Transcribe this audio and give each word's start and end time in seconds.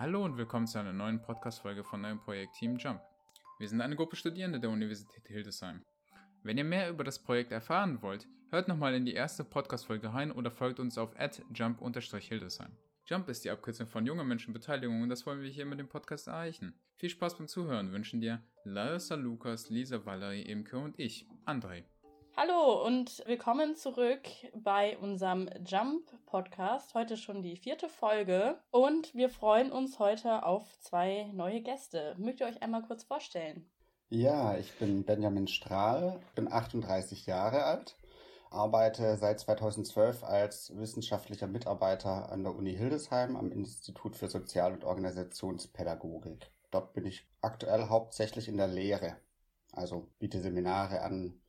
Hallo 0.00 0.24
und 0.24 0.38
willkommen 0.38 0.66
zu 0.66 0.78
einer 0.78 0.94
neuen 0.94 1.20
Podcast-Folge 1.20 1.84
von 1.84 2.02
deinem 2.02 2.20
Projekt 2.20 2.54
Team 2.54 2.78
Jump. 2.78 3.02
Wir 3.58 3.68
sind 3.68 3.82
eine 3.82 3.96
Gruppe 3.96 4.16
Studierende 4.16 4.58
der 4.58 4.70
Universität 4.70 5.28
Hildesheim. 5.28 5.82
Wenn 6.42 6.56
ihr 6.56 6.64
mehr 6.64 6.88
über 6.88 7.04
das 7.04 7.18
Projekt 7.18 7.52
erfahren 7.52 8.00
wollt, 8.00 8.26
hört 8.48 8.66
nochmal 8.66 8.94
in 8.94 9.04
die 9.04 9.12
erste 9.12 9.44
Podcast-Folge 9.44 10.10
rein 10.14 10.32
oder 10.32 10.50
folgt 10.50 10.80
uns 10.80 10.96
auf 10.96 11.14
jump-hildesheim. 11.52 12.70
Jump 13.04 13.28
ist 13.28 13.44
die 13.44 13.50
Abkürzung 13.50 13.88
von 13.88 14.06
junger 14.06 14.24
Menschenbeteiligung 14.24 15.02
und 15.02 15.10
das 15.10 15.26
wollen 15.26 15.42
wir 15.42 15.50
hier 15.50 15.66
mit 15.66 15.78
dem 15.78 15.90
Podcast 15.90 16.28
erreichen. 16.28 16.72
Viel 16.96 17.10
Spaß 17.10 17.36
beim 17.36 17.46
Zuhören 17.46 17.92
wünschen 17.92 18.22
dir 18.22 18.42
Larissa 18.64 19.16
Lukas, 19.16 19.68
Lisa 19.68 20.06
Valerie, 20.06 20.48
Imke 20.48 20.78
und 20.78 20.98
ich, 20.98 21.26
André. 21.44 21.84
Hallo 22.42 22.86
und 22.86 23.22
willkommen 23.26 23.76
zurück 23.76 24.22
bei 24.54 24.96
unserem 24.96 25.50
Jump 25.66 26.10
Podcast. 26.24 26.94
Heute 26.94 27.18
schon 27.18 27.42
die 27.42 27.58
vierte 27.58 27.90
Folge 27.90 28.58
und 28.70 29.14
wir 29.14 29.28
freuen 29.28 29.70
uns 29.70 29.98
heute 29.98 30.46
auf 30.46 30.64
zwei 30.78 31.30
neue 31.34 31.60
Gäste. 31.60 32.14
Mögt 32.16 32.40
ihr 32.40 32.46
euch 32.46 32.62
einmal 32.62 32.80
kurz 32.80 33.04
vorstellen? 33.04 33.68
Ja, 34.08 34.56
ich 34.56 34.72
bin 34.78 35.04
Benjamin 35.04 35.48
Strahl, 35.48 36.18
bin 36.34 36.50
38 36.50 37.26
Jahre 37.26 37.64
alt, 37.64 37.98
arbeite 38.48 39.18
seit 39.18 39.38
2012 39.38 40.24
als 40.24 40.74
wissenschaftlicher 40.74 41.46
Mitarbeiter 41.46 42.32
an 42.32 42.42
der 42.42 42.56
Uni 42.56 42.74
Hildesheim 42.74 43.36
am 43.36 43.52
Institut 43.52 44.16
für 44.16 44.30
Sozial- 44.30 44.72
und 44.72 44.84
Organisationspädagogik. 44.84 46.50
Dort 46.70 46.94
bin 46.94 47.04
ich 47.04 47.28
aktuell 47.42 47.90
hauptsächlich 47.90 48.48
in 48.48 48.56
der 48.56 48.68
Lehre, 48.68 49.18
also 49.72 50.08
biete 50.18 50.40
Seminare 50.40 51.02
an, 51.02 51.39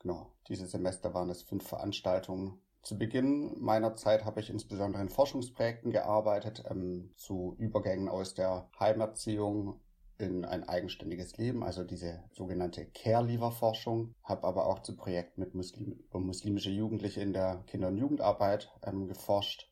Genau, 0.00 0.32
dieses 0.48 0.70
Semester 0.70 1.14
waren 1.14 1.30
es 1.30 1.42
fünf 1.42 1.68
Veranstaltungen. 1.68 2.60
Zu 2.82 2.96
Beginn 2.96 3.54
meiner 3.60 3.94
Zeit 3.94 4.24
habe 4.24 4.40
ich 4.40 4.48
insbesondere 4.48 5.02
in 5.02 5.10
Forschungsprojekten 5.10 5.92
gearbeitet, 5.92 6.64
ähm, 6.70 7.12
zu 7.16 7.54
Übergängen 7.58 8.08
aus 8.08 8.34
der 8.34 8.70
Heimerziehung 8.80 9.78
in 10.16 10.46
ein 10.46 10.66
eigenständiges 10.68 11.36
Leben, 11.36 11.62
also 11.62 11.84
diese 11.84 12.24
sogenannte 12.32 12.86
Care-Leaver-Forschung, 12.86 14.14
habe 14.22 14.46
aber 14.46 14.66
auch 14.66 14.80
zu 14.80 14.96
Projekten 14.96 15.40
mit 15.40 15.54
Muslim 15.54 16.02
muslimische 16.12 16.70
Jugendliche 16.70 17.20
in 17.20 17.32
der 17.32 17.62
Kinder- 17.66 17.88
und 17.88 17.98
Jugendarbeit 17.98 18.70
ähm, 18.82 19.06
geforscht. 19.06 19.70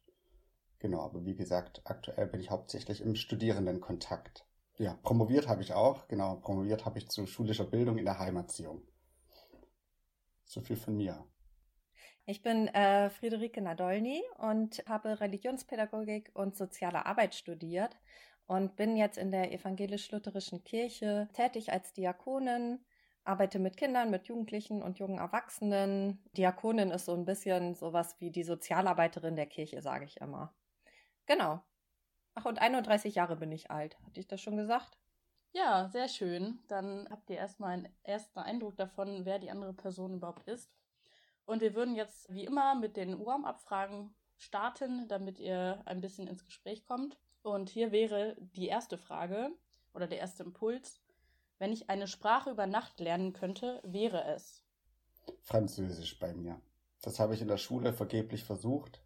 Genau, 0.79 1.01
aber 1.01 1.25
wie 1.25 1.35
gesagt, 1.35 1.83
aktuell 1.85 2.27
bin 2.27 2.41
ich 2.41 2.51
hauptsächlich 2.51 3.01
im 3.01 3.15
Studierendenkontakt. 3.15 4.47
Ja, 4.77 4.99
promoviert 5.03 5.49
habe 5.49 5.63
ich 5.63 5.73
auch, 5.73 6.07
genau, 6.09 6.37
promoviert 6.37 6.85
habe 6.85 6.99
ich 6.99 7.09
zu 7.09 7.27
schulischer 7.27 7.65
Bildung 7.65 7.99
in 7.99 8.05
der 8.05 8.19
Heimerziehung. 8.19 8.83
So 10.49 10.63
viel 10.63 10.77
von 10.77 10.97
mir. 10.97 11.25
Ich 12.25 12.43
bin 12.43 12.69
äh, 12.69 13.11
Friederike 13.11 13.61
Nadolny 13.61 14.23
und 14.39 14.83
habe 14.87 15.21
Religionspädagogik 15.21 16.31
und 16.35 16.57
soziale 16.57 17.05
Arbeit 17.05 17.35
studiert 17.35 17.97
und 18.47 18.75
bin 18.75 18.97
jetzt 18.97 19.19
in 19.19 19.31
der 19.31 19.53
evangelisch-lutherischen 19.53 20.65
Kirche 20.65 21.29
tätig 21.35 21.71
als 21.71 21.93
Diakonin, 21.93 22.81
arbeite 23.25 23.59
mit 23.59 23.77
Kindern, 23.77 24.11
mit 24.11 24.27
Jugendlichen 24.27 24.83
und 24.83 24.99
jungen 24.99 25.19
Erwachsenen. 25.19 26.23
Diakonin 26.35 26.91
ist 26.91 27.05
so 27.05 27.15
ein 27.15 27.27
bisschen 27.27 27.75
sowas 27.75 28.17
wie 28.19 28.31
die 28.31 28.43
Sozialarbeiterin 28.43 29.37
der 29.37 29.47
Kirche, 29.47 29.83
sage 29.83 30.07
ich 30.07 30.17
immer. 30.19 30.55
Genau. 31.27 31.63
Ach, 32.35 32.47
und 32.47 32.59
31 32.59 33.15
Jahre 33.15 33.37
bin 33.37 33.53
ich 33.53 33.71
alt. 33.71 33.99
Hatte 34.07 34.21
ich 34.21 34.27
das 34.27 34.41
schon 34.41 34.57
gesagt? 34.57 34.99
Ja, 35.53 35.89
sehr 35.89 36.09
schön. 36.09 36.59
Dann 36.69 37.09
habt 37.11 37.31
ihr 37.31 37.37
erstmal 37.37 37.73
einen 37.73 37.89
ersten 38.03 38.39
Eindruck 38.39 38.77
davon, 38.77 39.25
wer 39.25 39.39
die 39.39 39.51
andere 39.51 39.73
Person 39.73 40.15
überhaupt 40.15 40.47
ist. 40.49 40.71
Und 41.47 41.63
wir 41.63 41.75
würden 41.75 41.95
jetzt 41.95 42.33
wie 42.33 42.45
immer 42.45 42.75
mit 42.75 42.97
den 42.97 43.25
Warm-up-Fragen 43.25 44.15
starten, 44.37 45.09
damit 45.09 45.39
ihr 45.39 45.83
ein 45.87 46.01
bisschen 46.01 46.27
ins 46.27 46.45
Gespräch 46.45 46.85
kommt. 46.85 47.19
Und 47.43 47.71
hier 47.71 47.93
wäre 47.93 48.37
die 48.39 48.67
erste 48.69 48.99
Frage 48.99 49.51
oder 49.95 50.07
der 50.07 50.19
erste 50.19 50.43
Impuls. 50.43 51.01
Wenn 51.59 51.73
ich 51.73 51.89
eine 51.91 52.07
Sprache 52.07 52.51
über 52.51 52.67
Nacht 52.67 53.01
lernen 53.01 53.33
könnte, 53.33 53.81
wäre 53.83 54.25
es? 54.25 54.63
Französisch 55.43 56.19
bei 56.19 56.35
mir. 56.35 56.61
Das 57.03 57.19
habe 57.19 57.35
ich 57.35 57.41
in 57.41 57.49
der 57.49 57.57
Schule 57.57 57.93
vergeblich 57.93 58.45
versucht. 58.45 59.03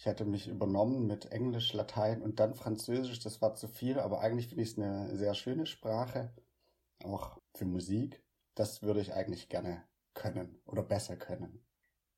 Ich 0.00 0.06
hatte 0.06 0.24
mich 0.24 0.48
übernommen 0.48 1.06
mit 1.06 1.26
Englisch, 1.30 1.74
Latein 1.74 2.22
und 2.22 2.40
dann 2.40 2.54
Französisch. 2.54 3.20
Das 3.20 3.42
war 3.42 3.54
zu 3.54 3.68
viel, 3.68 4.00
aber 4.00 4.22
eigentlich 4.22 4.48
finde 4.48 4.62
ich 4.62 4.70
es 4.70 4.78
eine 4.78 5.14
sehr 5.14 5.34
schöne 5.34 5.66
Sprache. 5.66 6.32
Auch 7.04 7.38
für 7.54 7.66
Musik. 7.66 8.24
Das 8.54 8.80
würde 8.80 9.02
ich 9.02 9.12
eigentlich 9.12 9.50
gerne 9.50 9.86
können 10.14 10.58
oder 10.64 10.82
besser 10.82 11.18
können. 11.18 11.66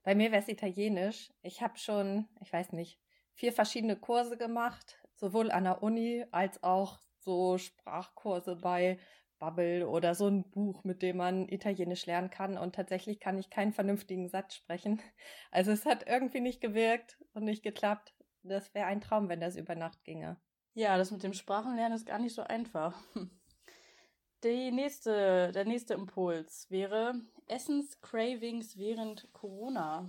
Bei 0.05 0.15
mir 0.15 0.31
wäre 0.31 0.43
es 0.43 0.49
Italienisch. 0.49 1.33
Ich 1.43 1.61
habe 1.61 1.77
schon, 1.77 2.29
ich 2.41 2.53
weiß 2.53 2.71
nicht, 2.71 3.01
vier 3.33 3.53
verschiedene 3.53 3.97
Kurse 3.97 4.37
gemacht, 4.37 5.03
sowohl 5.17 5.51
an 5.51 5.65
der 5.65 5.83
Uni 5.83 6.25
als 6.31 6.63
auch 6.63 7.01
so 7.19 7.59
Sprachkurse 7.59 8.55
bei 8.55 9.01
Bubble 9.43 9.89
oder 9.89 10.15
so 10.15 10.29
ein 10.29 10.49
Buch, 10.51 10.85
mit 10.85 11.03
dem 11.03 11.17
man 11.17 11.49
Italienisch 11.49 12.07
lernen 12.07 12.31
kann. 12.31 12.57
Und 12.57 12.77
tatsächlich 12.77 13.19
kann 13.19 13.39
ich 13.39 13.51
keinen 13.51 13.73
vernünftigen 13.73 14.29
Satz 14.29 14.55
sprechen. 14.55 15.01
Also 15.51 15.73
es 15.73 15.85
hat 15.85 16.07
irgendwie 16.07 16.41
nicht 16.41 16.61
gewirkt 16.61 17.19
und 17.35 17.45
nicht 17.45 17.65
geklappt. 17.65 18.15
Das 18.45 18.73
wäre 18.73 18.87
ein 18.87 19.01
Traum, 19.01 19.29
wenn 19.29 19.41
das 19.41 19.57
über 19.57 19.75
Nacht 19.75 20.03
ginge. 20.05 20.41
Ja, 20.75 20.97
das 20.97 21.11
mit 21.11 21.25
dem 21.25 21.35
Sprachenlernen 21.35 21.97
ist 21.97 22.07
gar 22.07 22.21
nicht 22.21 22.35
so 22.35 22.43
einfach. 22.43 22.97
Die 24.45 24.71
nächste, 24.71 25.51
der 25.53 25.65
nächste 25.65 25.95
Impuls 25.95 26.71
wäre 26.71 27.15
Essenscravings 27.49 28.79
während 28.79 29.33
Corona. 29.33 30.09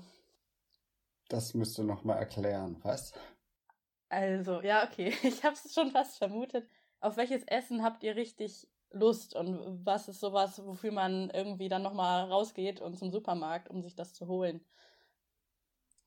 Das 1.30 1.56
müsst 1.56 1.78
du 1.80 1.84
nochmal 1.84 2.20
erklären, 2.20 2.78
was? 2.84 3.14
Also, 4.10 4.62
ja, 4.62 4.88
okay. 4.88 5.14
Ich 5.24 5.44
habe 5.44 5.56
es 5.56 5.74
schon 5.74 5.90
fast 5.90 6.20
vermutet. 6.20 6.70
Auf 7.00 7.18
welches 7.18 7.44
Essen 7.44 7.84
habt 7.84 8.04
ihr 8.04 8.16
richtig 8.16 8.70
Lust 8.94 9.36
und 9.36 9.86
was 9.86 10.08
ist 10.08 10.20
sowas, 10.20 10.66
wofür 10.66 10.92
man 10.92 11.30
irgendwie 11.32 11.68
dann 11.68 11.82
nochmal 11.82 12.30
rausgeht 12.30 12.80
und 12.80 12.98
zum 12.98 13.12
Supermarkt, 13.12 13.70
um 13.70 13.82
sich 13.82 13.96
das 13.96 14.14
zu 14.14 14.28
holen? 14.28 14.62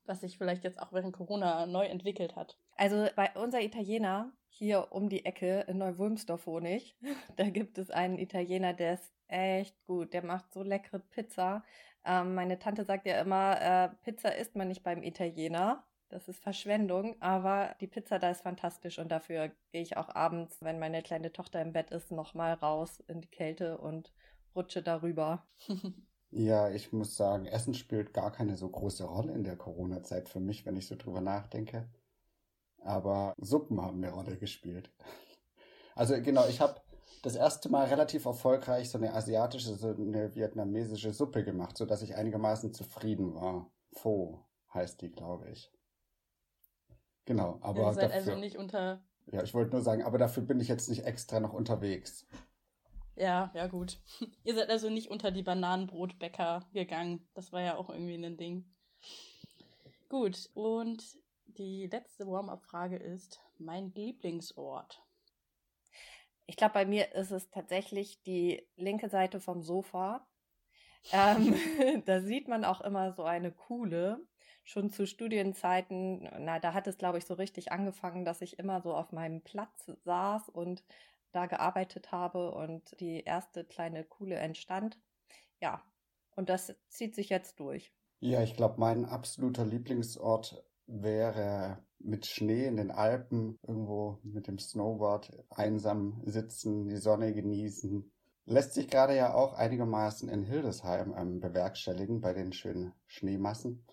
Was 0.05 0.21
sich 0.21 0.37
vielleicht 0.37 0.63
jetzt 0.63 0.79
auch 0.79 0.93
während 0.93 1.13
Corona 1.13 1.65
neu 1.65 1.85
entwickelt 1.85 2.35
hat. 2.35 2.57
Also 2.75 3.07
bei 3.15 3.29
unser 3.35 3.61
Italiener 3.61 4.31
hier 4.49 4.87
um 4.91 5.09
die 5.09 5.25
Ecke 5.25 5.65
in 5.67 5.77
Neuwulmsdorf 5.77 6.47
ich. 6.65 6.97
Da 7.35 7.49
gibt 7.49 7.77
es 7.77 7.91
einen 7.91 8.17
Italiener, 8.17 8.73
der 8.73 8.93
ist 8.93 9.13
echt 9.27 9.75
gut. 9.85 10.13
Der 10.13 10.23
macht 10.23 10.53
so 10.53 10.63
leckere 10.63 10.99
Pizza. 10.99 11.63
Ähm, 12.05 12.35
meine 12.35 12.57
Tante 12.57 12.85
sagt 12.85 13.05
ja 13.05 13.19
immer, 13.19 13.61
äh, 13.61 13.89
Pizza 14.03 14.35
isst 14.35 14.55
man 14.55 14.69
nicht 14.69 14.83
beim 14.83 15.03
Italiener. 15.03 15.83
Das 16.09 16.29
ist 16.29 16.41
Verschwendung, 16.41 17.21
aber 17.21 17.75
die 17.81 17.87
Pizza 17.87 18.17
da 18.17 18.29
ist 18.29 18.41
fantastisch 18.41 18.97
und 18.97 19.09
dafür 19.09 19.51
gehe 19.71 19.81
ich 19.81 19.97
auch 19.97 20.07
abends, 20.07 20.57
wenn 20.61 20.79
meine 20.79 21.03
kleine 21.03 21.33
Tochter 21.33 21.61
im 21.61 21.73
Bett 21.73 21.91
ist, 21.91 22.11
nochmal 22.11 22.53
raus 22.53 23.01
in 23.07 23.19
die 23.19 23.27
Kälte 23.27 23.77
und 23.77 24.13
rutsche 24.55 24.81
darüber. 24.81 25.45
ja, 26.31 26.69
ich 26.69 26.93
muss 26.93 27.17
sagen, 27.17 27.45
Essen 27.45 27.73
spielt 27.73 28.13
gar 28.13 28.31
keine 28.31 28.55
so 28.55 28.69
große 28.69 29.03
Rolle 29.03 29.33
in 29.33 29.43
der 29.43 29.57
Corona-Zeit 29.57 30.29
für 30.29 30.39
mich, 30.39 30.65
wenn 30.65 30.77
ich 30.77 30.87
so 30.87 30.95
drüber 30.95 31.19
nachdenke. 31.19 31.89
Aber 32.79 33.33
Suppen 33.37 33.81
haben 33.81 34.01
eine 34.03 34.13
Rolle 34.13 34.37
gespielt. 34.37 34.91
Also 35.95 36.13
genau, 36.21 36.45
ich 36.47 36.61
habe 36.61 36.79
das 37.23 37.35
erste 37.35 37.69
Mal 37.69 37.87
relativ 37.87 38.25
erfolgreich 38.25 38.91
so 38.91 38.99
eine 38.99 39.15
asiatische, 39.15 39.73
so 39.73 39.87
eine 39.87 40.35
vietnamesische 40.35 41.11
Suppe 41.11 41.43
gemacht, 41.43 41.75
sodass 41.75 42.03
ich 42.03 42.15
einigermaßen 42.15 42.71
zufrieden 42.71 43.33
war. 43.33 43.71
Pho 43.93 44.45
heißt 44.75 45.01
die, 45.01 45.09
glaube 45.09 45.49
ich. 45.49 45.71
Genau, 47.27 47.59
aber. 47.61 47.81
Ihr 47.81 47.93
seid 47.93 48.03
dafür, 48.05 48.15
also 48.15 48.35
nicht 48.35 48.55
unter. 48.55 49.03
Ja, 49.29 49.43
ich 49.43 49.53
wollte 49.53 49.71
nur 49.71 49.81
sagen, 49.81 50.01
aber 50.03 50.17
dafür 50.17 50.43
bin 50.43 50.61
ich 50.61 50.69
jetzt 50.69 50.89
nicht 50.89 51.03
extra 51.03 51.41
noch 51.41 51.51
unterwegs. 51.51 52.25
Ja, 53.17 53.51
ja, 53.53 53.67
gut. 53.67 53.99
Ihr 54.45 54.55
seid 54.55 54.69
also 54.69 54.89
nicht 54.89 55.11
unter 55.11 55.29
die 55.31 55.43
Bananenbrotbäcker 55.43 56.65
gegangen. 56.71 57.27
Das 57.33 57.51
war 57.51 57.61
ja 57.61 57.75
auch 57.75 57.89
irgendwie 57.89 58.15
ein 58.15 58.37
Ding. 58.37 58.73
Gut, 60.07 60.49
und 60.53 61.03
die 61.47 61.87
letzte 61.87 62.25
Warm-up-Frage 62.25 62.95
ist: 62.95 63.41
Mein 63.57 63.91
Lieblingsort. 63.93 65.03
Ich 66.45 66.55
glaube, 66.55 66.75
bei 66.75 66.85
mir 66.85 67.13
ist 67.13 67.31
es 67.31 67.49
tatsächlich 67.49 68.23
die 68.23 68.65
linke 68.77 69.09
Seite 69.09 69.41
vom 69.41 69.61
Sofa. 69.61 70.25
Ähm, 71.11 71.55
da 72.05 72.21
sieht 72.21 72.47
man 72.47 72.63
auch 72.63 72.79
immer 72.79 73.11
so 73.11 73.25
eine 73.25 73.51
coole 73.51 74.25
schon 74.67 74.89
zu 74.89 75.07
Studienzeiten, 75.07 76.29
na, 76.39 76.59
da 76.59 76.73
hat 76.73 76.87
es, 76.87 76.97
glaube 76.97 77.17
ich, 77.17 77.25
so 77.25 77.33
richtig 77.35 77.71
angefangen, 77.71 78.25
dass 78.25 78.41
ich 78.41 78.59
immer 78.59 78.81
so 78.81 78.93
auf 78.93 79.13
meinem 79.13 79.41
Platz 79.41 79.89
saß 80.03 80.49
und 80.49 80.83
da 81.31 81.45
gearbeitet 81.45 82.11
habe 82.11 82.51
und 82.51 82.99
die 82.99 83.23
erste 83.23 83.63
kleine 83.63 84.03
Kuhle 84.03 84.35
entstand. 84.35 84.99
Ja, 85.61 85.81
und 86.35 86.49
das 86.49 86.75
zieht 86.89 87.15
sich 87.15 87.29
jetzt 87.29 87.61
durch. 87.61 87.93
Ja, 88.19 88.43
ich 88.43 88.55
glaube, 88.55 88.75
mein 88.77 89.05
absoluter 89.05 89.65
Lieblingsort 89.65 90.61
wäre 90.85 91.81
mit 91.99 92.25
Schnee 92.25 92.65
in 92.65 92.75
den 92.75 92.91
Alpen, 92.91 93.57
irgendwo 93.65 94.19
mit 94.23 94.47
dem 94.47 94.59
Snowboard 94.59 95.45
einsam 95.49 96.21
sitzen, 96.25 96.89
die 96.89 96.97
Sonne 96.97 97.33
genießen. 97.33 98.11
Lässt 98.45 98.73
sich 98.73 98.89
gerade 98.89 99.15
ja 99.15 99.33
auch 99.33 99.53
einigermaßen 99.53 100.27
in 100.27 100.43
Hildesheim 100.43 101.15
ähm, 101.17 101.39
bewerkstelligen 101.39 102.19
bei 102.19 102.33
den 102.33 102.51
schönen 102.51 102.93
Schneemassen. 103.05 103.85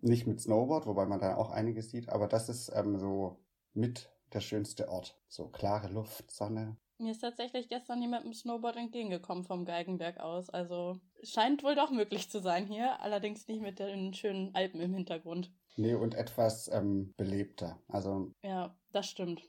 Nicht 0.00 0.26
mit 0.26 0.40
Snowboard, 0.40 0.86
wobei 0.86 1.06
man 1.06 1.20
da 1.20 1.36
auch 1.36 1.50
einiges 1.50 1.90
sieht, 1.90 2.08
aber 2.08 2.28
das 2.28 2.48
ist 2.48 2.70
ähm, 2.74 2.98
so 2.98 3.38
mit 3.72 4.10
der 4.32 4.40
schönste 4.40 4.88
Ort. 4.88 5.18
So 5.28 5.48
klare 5.48 5.88
Luft, 5.88 6.30
Sonne. 6.30 6.76
Mir 6.98 7.12
ist 7.12 7.20
tatsächlich 7.20 7.68
gestern 7.68 8.00
jemand 8.00 8.24
mit 8.24 8.34
dem 8.34 8.38
Snowboard 8.38 8.76
entgegengekommen 8.76 9.44
vom 9.44 9.66
Geigenberg 9.66 10.18
aus. 10.18 10.48
Also 10.48 10.98
scheint 11.22 11.62
wohl 11.62 11.74
doch 11.74 11.90
möglich 11.90 12.30
zu 12.30 12.40
sein 12.40 12.66
hier, 12.66 13.00
allerdings 13.00 13.46
nicht 13.48 13.60
mit 13.60 13.78
den 13.78 14.14
schönen 14.14 14.54
Alpen 14.54 14.80
im 14.80 14.94
Hintergrund. 14.94 15.52
Nee, 15.76 15.94
und 15.94 16.14
etwas 16.14 16.68
ähm, 16.72 17.12
belebter. 17.18 17.78
Also. 17.88 18.32
Ja, 18.42 18.74
das 18.92 19.10
stimmt. 19.10 19.42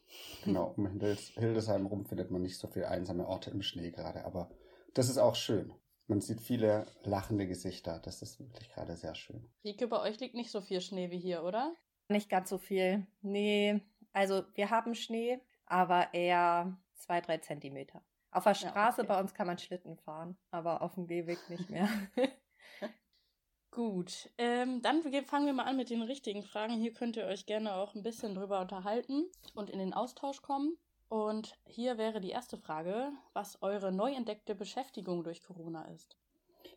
Genau, 0.44 0.74
um 0.76 1.00
Hildesheim 1.36 1.86
rum 1.86 2.06
findet 2.06 2.32
man 2.32 2.42
nicht 2.42 2.58
so 2.58 2.68
viele 2.68 2.90
einsame 2.90 3.28
Orte 3.28 3.50
im 3.50 3.62
Schnee 3.62 3.92
gerade, 3.92 4.26
aber 4.26 4.50
das 4.94 5.10
ist 5.10 5.18
auch 5.18 5.36
schön. 5.36 5.74
Man 6.08 6.22
sieht 6.22 6.42
viele 6.42 6.88
lachende 7.04 7.48
Gesichter. 7.48 8.00
Das 8.00 8.22
ist 8.22 8.40
wirklich 8.40 8.70
gerade 8.70 8.96
sehr 8.96 9.14
schön. 9.14 9.50
Rike, 9.64 9.88
bei 9.88 10.00
euch 10.02 10.20
liegt 10.20 10.36
nicht 10.36 10.52
so 10.52 10.62
viel 10.62 10.80
Schnee 10.80 11.12
wie 11.12 11.20
hier, 11.20 11.44
oder? 11.44 11.76
Nicht 12.08 12.30
ganz 12.30 12.50
so 12.50 12.58
viel. 12.58 13.06
Nee, 13.22 13.82
also 14.14 14.44
wir 14.56 14.70
haben 14.70 14.96
Schnee, 14.96 15.42
aber 15.66 16.14
eher 16.14 16.78
zwei, 16.96 17.20
drei 17.20 17.40
Zentimeter. 17.40 18.02
Auf 18.32 18.46
der 18.46 18.54
Straße 18.54 19.02
ja, 19.02 19.04
okay. 19.04 19.08
bei 19.08 19.20
uns 19.20 19.34
kann 19.34 19.48
man 19.48 19.58
Schlitten 19.58 19.98
fahren, 19.98 20.38
aber 20.50 20.82
auf 20.82 20.96
dem 20.96 21.08
Gehweg 21.08 21.40
nicht 21.50 21.70
mehr. 21.70 21.90
Gut, 23.72 24.30
ähm, 24.38 24.82
dann 24.82 25.04
fangen 25.26 25.46
wir 25.46 25.54
mal 25.54 25.66
an 25.66 25.78
mit 25.78 25.90
den 25.90 26.02
richtigen 26.02 26.44
Fragen. 26.44 26.80
Hier 26.80 26.94
könnt 26.94 27.18
ihr 27.18 27.26
euch 27.26 27.46
gerne 27.46 27.76
auch 27.76 27.96
ein 27.96 28.04
bisschen 28.04 28.34
drüber 28.34 28.62
unterhalten 28.62 29.30
und 29.54 29.70
in 29.70 29.80
den 29.80 29.94
Austausch 29.94 30.42
kommen. 30.42 30.78
Und 31.10 31.58
hier 31.66 31.98
wäre 31.98 32.20
die 32.20 32.32
erste 32.32 32.58
Frage, 32.58 33.12
was 33.34 33.62
eure 33.62 33.92
neu 33.92 34.14
entdeckte 34.14 34.56
Beschäftigung 34.56 35.24
durch 35.24 35.42
Corona 35.42 35.86
ist. 35.86 36.18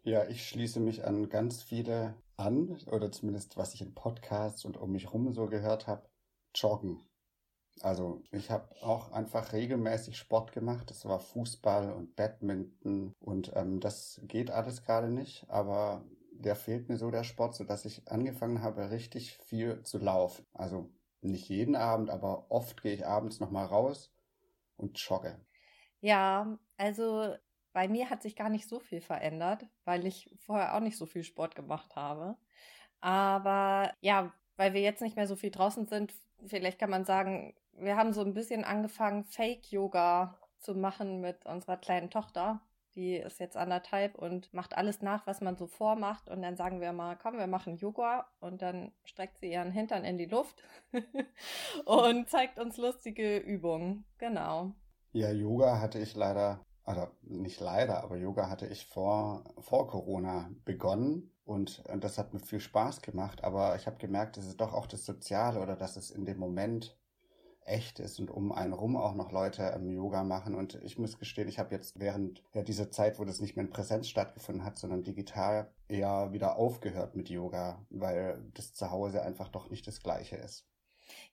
Ja, 0.03 0.27
ich 0.29 0.47
schließe 0.49 0.79
mich 0.79 1.05
an 1.05 1.29
ganz 1.29 1.63
viele 1.63 2.15
an, 2.37 2.79
oder 2.87 3.11
zumindest 3.11 3.57
was 3.57 3.75
ich 3.75 3.83
in 3.83 3.95
Podcasts 3.95 4.65
und 4.65 4.77
um 4.77 4.93
mich 4.93 5.13
rum 5.13 5.33
so 5.33 5.47
gehört 5.47 5.87
habe, 5.87 6.09
Joggen. 6.55 7.05
Also 7.81 8.23
ich 8.31 8.51
habe 8.51 8.69
auch 8.83 9.13
einfach 9.13 9.53
regelmäßig 9.53 10.17
Sport 10.17 10.53
gemacht. 10.53 10.91
Das 10.91 11.05
war 11.07 11.19
Fußball 11.19 11.93
und 11.93 12.15
Badminton 12.15 13.15
und 13.19 13.53
ähm, 13.57 13.81
das 13.81 14.21
geht 14.25 14.51
alles 14.51 14.85
gerade 14.85 15.09
nicht, 15.09 15.47
aber 15.49 16.05
der 16.33 16.57
fehlt 16.57 16.89
mir 16.89 16.99
so 16.99 17.11
der 17.11 17.25
Sport, 17.25 17.55
sodass 17.55 17.85
ich 17.85 18.09
angefangen 18.09 18.63
habe, 18.63 18.91
richtig 18.91 19.37
viel 19.39 19.83
zu 19.83 19.99
laufen. 19.99 20.47
Also 20.53 20.89
nicht 21.21 21.49
jeden 21.49 21.77
Abend, 21.77 22.11
aber 22.11 22.51
oft 22.51 22.83
gehe 22.83 22.95
ich 22.95 23.07
abends 23.07 23.41
nochmal 23.41 23.67
raus 23.67 24.11
und 24.81 24.99
jogge. 24.99 25.45
Ja, 26.01 26.59
also 26.77 27.35
bei 27.73 27.89
mir 27.89 28.11
hat 28.11 28.23
sich 28.23 28.37
gar 28.37 28.49
nicht 28.49 28.69
so 28.69 28.81
viel 28.81 29.01
verändert, 29.01 29.67
weil 29.85 30.07
ich 30.07 30.35
vorher 30.39 30.75
auch 30.75 30.81
nicht 30.81 30.97
so 30.97 31.07
viel 31.07 31.23
Sport 31.23 31.55
gemacht 31.55 31.95
habe. 31.95 32.37
Aber 33.01 33.95
ja, 34.01 34.33
weil 34.57 34.75
wir 34.75 34.81
jetzt 34.81 35.03
nicht 35.03 35.17
mehr 35.17 35.27
so 35.27 35.37
viel 35.37 35.51
draußen 35.51 35.87
sind, 35.87 36.15
vielleicht 36.47 36.79
kann 36.79 36.91
man 36.91 37.05
sagen, 37.05 37.55
wir 37.73 37.97
haben 37.97 38.13
so 38.13 38.23
ein 38.23 38.35
bisschen 38.35 38.65
angefangen, 38.65 39.25
Fake-Yoga 39.25 40.39
zu 40.59 40.75
machen 40.75 41.21
mit 41.21 41.47
unserer 41.47 41.77
kleinen 41.77 42.11
Tochter. 42.11 42.61
Die 42.95 43.17
ist 43.17 43.39
jetzt 43.39 43.57
anderthalb 43.57 44.17
und 44.17 44.53
macht 44.53 44.77
alles 44.77 45.01
nach, 45.01 45.27
was 45.27 45.41
man 45.41 45.57
so 45.57 45.67
vormacht. 45.67 46.29
Und 46.29 46.43
dann 46.43 46.57
sagen 46.57 46.81
wir 46.81 46.93
mal, 46.93 47.17
komm, 47.17 47.39
wir 47.39 47.47
machen 47.47 47.77
Yoga. 47.77 48.27
Und 48.41 48.63
dann 48.63 48.93
streckt 49.05 49.39
sie 49.39 49.53
ihren 49.53 49.71
Hintern 49.71 50.05
in 50.05 50.19
die 50.19 50.27
Luft 50.27 50.63
und 51.85 52.29
zeigt 52.29 52.59
uns 52.59 52.77
lustige 52.77 53.39
Übungen. 53.39 54.05
Genau. 54.19 54.73
Ja, 55.13 55.31
Yoga 55.31 55.81
hatte 55.81 55.99
ich 55.99 56.15
leider, 56.15 56.65
also 56.85 57.09
nicht 57.23 57.61
leider, 57.61 58.03
aber 58.03 58.17
Yoga 58.17 58.49
hatte 58.49 58.67
ich 58.67 58.87
vor, 58.87 59.45
vor 59.59 59.89
Corona 59.89 60.51
begonnen. 60.65 61.33
Und, 61.45 61.83
und 61.89 62.05
das 62.05 62.19
hat 62.19 62.33
mir 62.33 62.41
viel 62.41 62.61
Spaß 62.61 63.03
gemacht. 63.03 63.43
Aber 63.45 63.75
ich 63.77 63.87
habe 63.87 63.99
gemerkt, 63.99 64.37
es 64.37 64.47
ist 64.47 64.61
doch 64.61 64.73
auch 64.73 64.87
das 64.87 65.05
Soziale 65.05 65.61
oder 65.61 65.77
dass 65.77 65.97
es 65.97 66.11
in 66.11 66.25
dem 66.25 66.39
Moment 66.39 66.97
echt 67.65 68.01
ist 68.01 68.19
und 68.19 68.31
um 68.31 68.53
einen 68.53 68.73
rum 68.73 68.97
auch 68.97 69.15
noch 69.15 69.33
Leute 69.33 69.63
ähm, 69.75 69.91
Yoga 69.91 70.25
machen. 70.25 70.55
Und 70.55 70.75
ich 70.83 70.99
muss 70.99 71.19
gestehen, 71.19 71.49
ich 71.49 71.59
habe 71.59 71.75
jetzt 71.75 71.99
während 71.99 72.43
ja, 72.53 72.63
dieser 72.63 72.91
Zeit, 72.91 73.19
wo 73.19 73.25
das 73.25 73.41
nicht 73.41 73.57
mehr 73.57 73.65
in 73.65 73.71
Präsenz 73.71 74.09
stattgefunden 74.09 74.65
hat, 74.65 74.79
sondern 74.79 75.05
digital, 75.05 75.73
eher 75.89 76.33
wieder 76.33 76.57
aufgehört 76.57 77.15
mit 77.15 77.29
Yoga, 77.29 77.85
weil 77.91 78.43
das 78.55 78.75
zu 78.75 78.91
Hause 78.91 79.23
einfach 79.23 79.49
doch 79.49 79.71
nicht 79.71 79.87
das 79.87 80.03
gleiche 80.03 80.37
ist. 80.37 80.67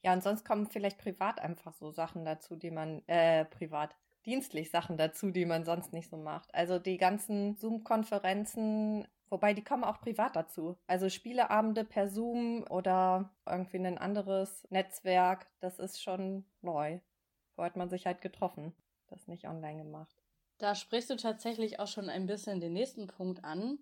Ja, 0.02 0.14
und 0.14 0.24
sonst 0.24 0.46
kommen 0.46 0.68
vielleicht 0.68 0.98
privat 0.98 1.40
einfach 1.40 1.74
so 1.74 1.92
Sachen 1.92 2.26
dazu, 2.26 2.56
die 2.56 2.72
man, 2.72 3.04
äh, 3.08 3.46
privat, 3.46 3.96
dienstlich 4.26 4.72
Sachen 4.72 4.98
dazu, 4.98 5.32
die 5.32 5.46
man 5.46 5.64
sonst 5.64 5.94
nicht 5.94 6.10
so 6.10 6.18
macht. 6.18 6.54
Also 6.54 6.80
die 6.80 6.98
ganzen 6.98 7.56
Zoom-Konferenzen 7.56 9.08
Wobei 9.30 9.54
die 9.54 9.64
kommen 9.64 9.84
auch 9.84 10.00
privat 10.00 10.36
dazu. 10.36 10.78
Also 10.88 11.10
Spieleabende 11.10 11.84
per 11.84 12.08
Zoom 12.08 12.64
oder 12.70 13.30
irgendwie 13.46 13.78
ein 13.78 13.98
anderes 13.98 14.66
Netzwerk, 14.70 15.48
das 15.60 15.80
ist 15.80 16.02
schon 16.02 16.46
neu. 16.62 17.00
Wo 17.56 17.64
hat 17.64 17.76
man 17.76 17.90
sich 17.90 18.06
halt 18.06 18.22
getroffen, 18.22 18.74
das 19.08 19.28
nicht 19.28 19.48
online 19.48 19.84
gemacht. 19.84 20.24
Da 20.60 20.76
sprichst 20.76 21.10
du 21.10 21.16
tatsächlich 21.16 21.80
auch 21.80 21.88
schon 21.88 22.10
ein 22.10 22.26
bisschen 22.26 22.60
den 22.60 22.74
nächsten 22.74 23.08
Punkt 23.08 23.44
an. 23.44 23.80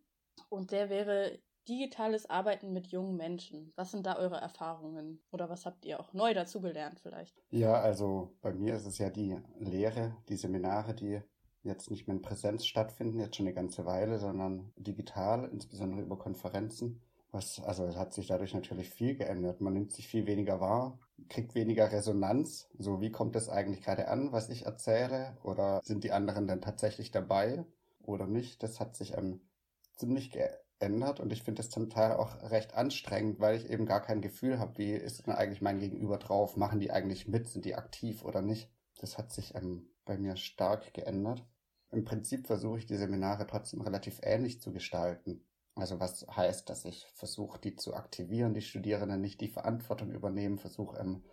Und 0.50 0.72
der 0.72 0.90
wäre 0.90 1.40
digitales 1.68 2.30
Arbeiten 2.30 2.74
mit 2.74 2.88
jungen 2.88 3.16
Menschen. 3.16 3.74
Was 3.76 3.92
sind 3.92 4.06
da 4.06 4.18
eure 4.18 4.38
Erfahrungen? 4.38 5.24
Oder 5.32 5.50
was 5.50 5.66
habt 5.66 5.86
ihr 5.86 6.00
auch 6.00 6.14
neu 6.14 6.34
dazugelernt 6.34 7.00
vielleicht? 7.00 7.42
Ja, 7.50 7.74
also 7.82 8.38
bei 8.42 8.54
mir 8.54 8.76
ist 8.76 8.86
es 8.86 8.98
ja 8.98 9.10
die 9.10 9.38
Lehre, 9.58 10.16
die 10.30 10.36
Seminare, 10.36 10.94
die 10.94 11.22
jetzt 11.66 11.92
nicht 11.92 12.08
mehr 12.08 12.16
in 12.16 12.22
Präsenz 12.22 12.66
stattfinden, 12.66 13.20
jetzt 13.20 13.36
schon 13.36 13.46
eine 13.46 13.56
ganze 13.56 13.86
Weile, 13.86 14.20
sondern 14.20 14.72
digital, 14.78 15.50
insbesondere 15.52 16.02
über 16.02 16.18
Konferenzen. 16.18 17.02
Was, 17.32 17.60
also 17.60 17.86
es 17.86 17.98
hat 17.98 18.14
sich 18.14 18.28
dadurch 18.28 18.54
natürlich 18.54 18.90
viel 18.90 19.16
geändert. 19.16 19.60
Man 19.60 19.74
nimmt 19.74 19.92
sich 19.92 20.08
viel 20.08 20.26
weniger 20.26 20.62
wahr, 20.62 21.00
kriegt 21.28 21.54
weniger 21.54 21.92
Resonanz. 21.92 22.70
So, 22.78 23.02
wie 23.02 23.12
kommt 23.12 23.36
es 23.36 23.50
eigentlich 23.50 23.82
gerade 23.82 24.08
an, 24.08 24.32
was 24.32 24.50
ich 24.50 24.66
erzähle? 24.66 25.38
Oder 25.44 25.82
sind 25.84 26.06
die 26.06 26.14
anderen 26.14 26.48
dann 26.48 26.62
tatsächlich 26.62 27.12
dabei 27.12 27.66
oder 28.00 28.26
nicht? 28.26 28.64
Das 28.64 28.80
hat 28.80 28.96
sich 28.96 29.18
ähm, 29.18 29.42
ziemlich 29.98 30.32
geändert 30.32 31.20
und 31.20 31.34
ich 31.34 31.44
finde 31.44 31.62
das 31.62 31.70
zum 31.70 31.90
Teil 31.90 32.14
auch 32.14 32.42
recht 32.52 32.74
anstrengend, 32.76 33.40
weil 33.40 33.58
ich 33.58 33.70
eben 33.70 33.86
gar 33.86 34.02
kein 34.02 34.22
Gefühl 34.22 34.60
habe, 34.60 34.78
wie 34.78 34.92
ist 34.92 35.26
denn 35.26 35.34
eigentlich 35.34 35.62
mein 35.62 35.80
Gegenüber 35.80 36.18
drauf? 36.18 36.56
Machen 36.56 36.80
die 36.80 36.92
eigentlich 36.92 37.28
mit? 37.28 37.50
Sind 37.50 37.66
die 37.66 37.76
aktiv 37.76 38.24
oder 38.24 38.42
nicht? 38.42 38.72
Das 39.00 39.18
hat 39.18 39.34
sich 39.34 39.56
ähm, 39.56 39.90
bei 40.06 40.18
mir 40.18 40.38
stark 40.38 40.94
geändert. 40.94 41.46
Im 41.96 42.04
Prinzip 42.04 42.46
versuche 42.46 42.80
ich 42.80 42.86
die 42.86 42.98
Seminare 42.98 43.48
trotzdem 43.48 43.80
relativ 43.80 44.20
ähnlich 44.22 44.60
zu 44.60 44.74
gestalten. 44.74 45.40
Also 45.76 46.02
was 46.02 46.28
heißt, 46.28 46.70
dass 46.70 46.84
ich 46.84 47.08
versuche, 47.14 47.58
die 47.58 47.78
zu 47.78 47.94
aktivieren, 47.94 48.54
die 48.54 48.62
Studierenden 48.62 49.22
nicht 49.22 49.40
die 49.40 49.48
Verantwortung 49.48 50.12
übernehmen, 50.12 50.58
versuche, 50.58 50.98
ähm, 50.98 51.24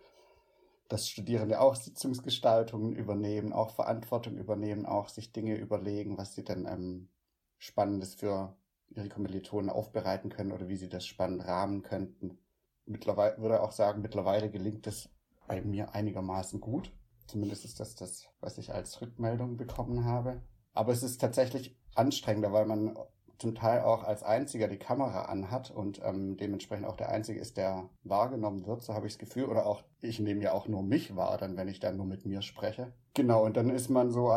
dass 0.87 1.09
Studierende 1.09 1.59
auch 1.59 1.75
Sitzungsgestaltungen 1.75 2.95
übernehmen, 2.95 3.51
auch 3.51 3.71
Verantwortung 3.71 4.37
übernehmen, 4.37 4.85
auch 4.85 5.09
sich 5.09 5.33
Dinge 5.33 5.57
überlegen, 5.57 6.17
was 6.17 6.33
sie 6.33 6.45
denn 6.45 6.65
ähm, 6.65 7.09
Spannendes 7.57 8.15
für 8.15 8.55
ihre 8.87 9.09
Kommilitonen 9.09 9.69
aufbereiten 9.69 10.29
können 10.29 10.53
oder 10.53 10.69
wie 10.69 10.77
sie 10.77 10.87
das 10.87 11.05
spannend 11.05 11.45
rahmen 11.45 11.83
könnten. 11.83 12.37
Mittlerweile 12.85 13.37
würde 13.37 13.61
auch 13.61 13.73
sagen, 13.73 14.01
mittlerweile 14.01 14.49
gelingt 14.49 14.87
es 14.87 15.09
bei 15.45 15.61
mir 15.61 15.93
einigermaßen 15.93 16.61
gut. 16.61 16.93
Zumindest 17.27 17.65
ist 17.65 17.81
das 17.81 17.95
das, 17.95 18.29
was 18.39 18.57
ich 18.57 18.73
als 18.73 19.01
Rückmeldung 19.01 19.57
bekommen 19.57 20.05
habe. 20.05 20.41
Aber 20.73 20.91
es 20.91 21.03
ist 21.03 21.19
tatsächlich 21.19 21.75
anstrengender, 21.95 22.51
weil 22.51 22.65
man 22.65 22.97
zum 23.37 23.55
Teil 23.55 23.81
auch 23.81 24.03
als 24.03 24.23
einziger 24.23 24.67
die 24.67 24.77
Kamera 24.77 25.23
anhat 25.23 25.69
und 25.69 26.01
ähm, 26.03 26.37
dementsprechend 26.37 26.85
auch 26.85 26.95
der 26.95 27.09
Einzige 27.09 27.39
ist, 27.39 27.57
der 27.57 27.89
wahrgenommen 28.03 28.65
wird, 28.65 28.83
so 28.83 28.93
habe 28.93 29.07
ich 29.07 29.13
das 29.13 29.19
Gefühl. 29.19 29.45
Oder 29.45 29.65
auch, 29.65 29.83
ich 30.01 30.19
nehme 30.19 30.41
ja 30.41 30.53
auch 30.53 30.67
nur 30.67 30.81
mich 30.81 31.15
wahr, 31.15 31.37
dann 31.37 31.57
wenn 31.57 31.67
ich 31.67 31.79
dann 31.79 31.97
nur 31.97 32.05
mit 32.05 32.25
mir 32.25 32.41
spreche. 32.41 32.93
Genau, 33.13 33.43
und 33.43 33.57
dann 33.57 33.69
ist 33.69 33.89
man 33.89 34.11
so 34.11 34.29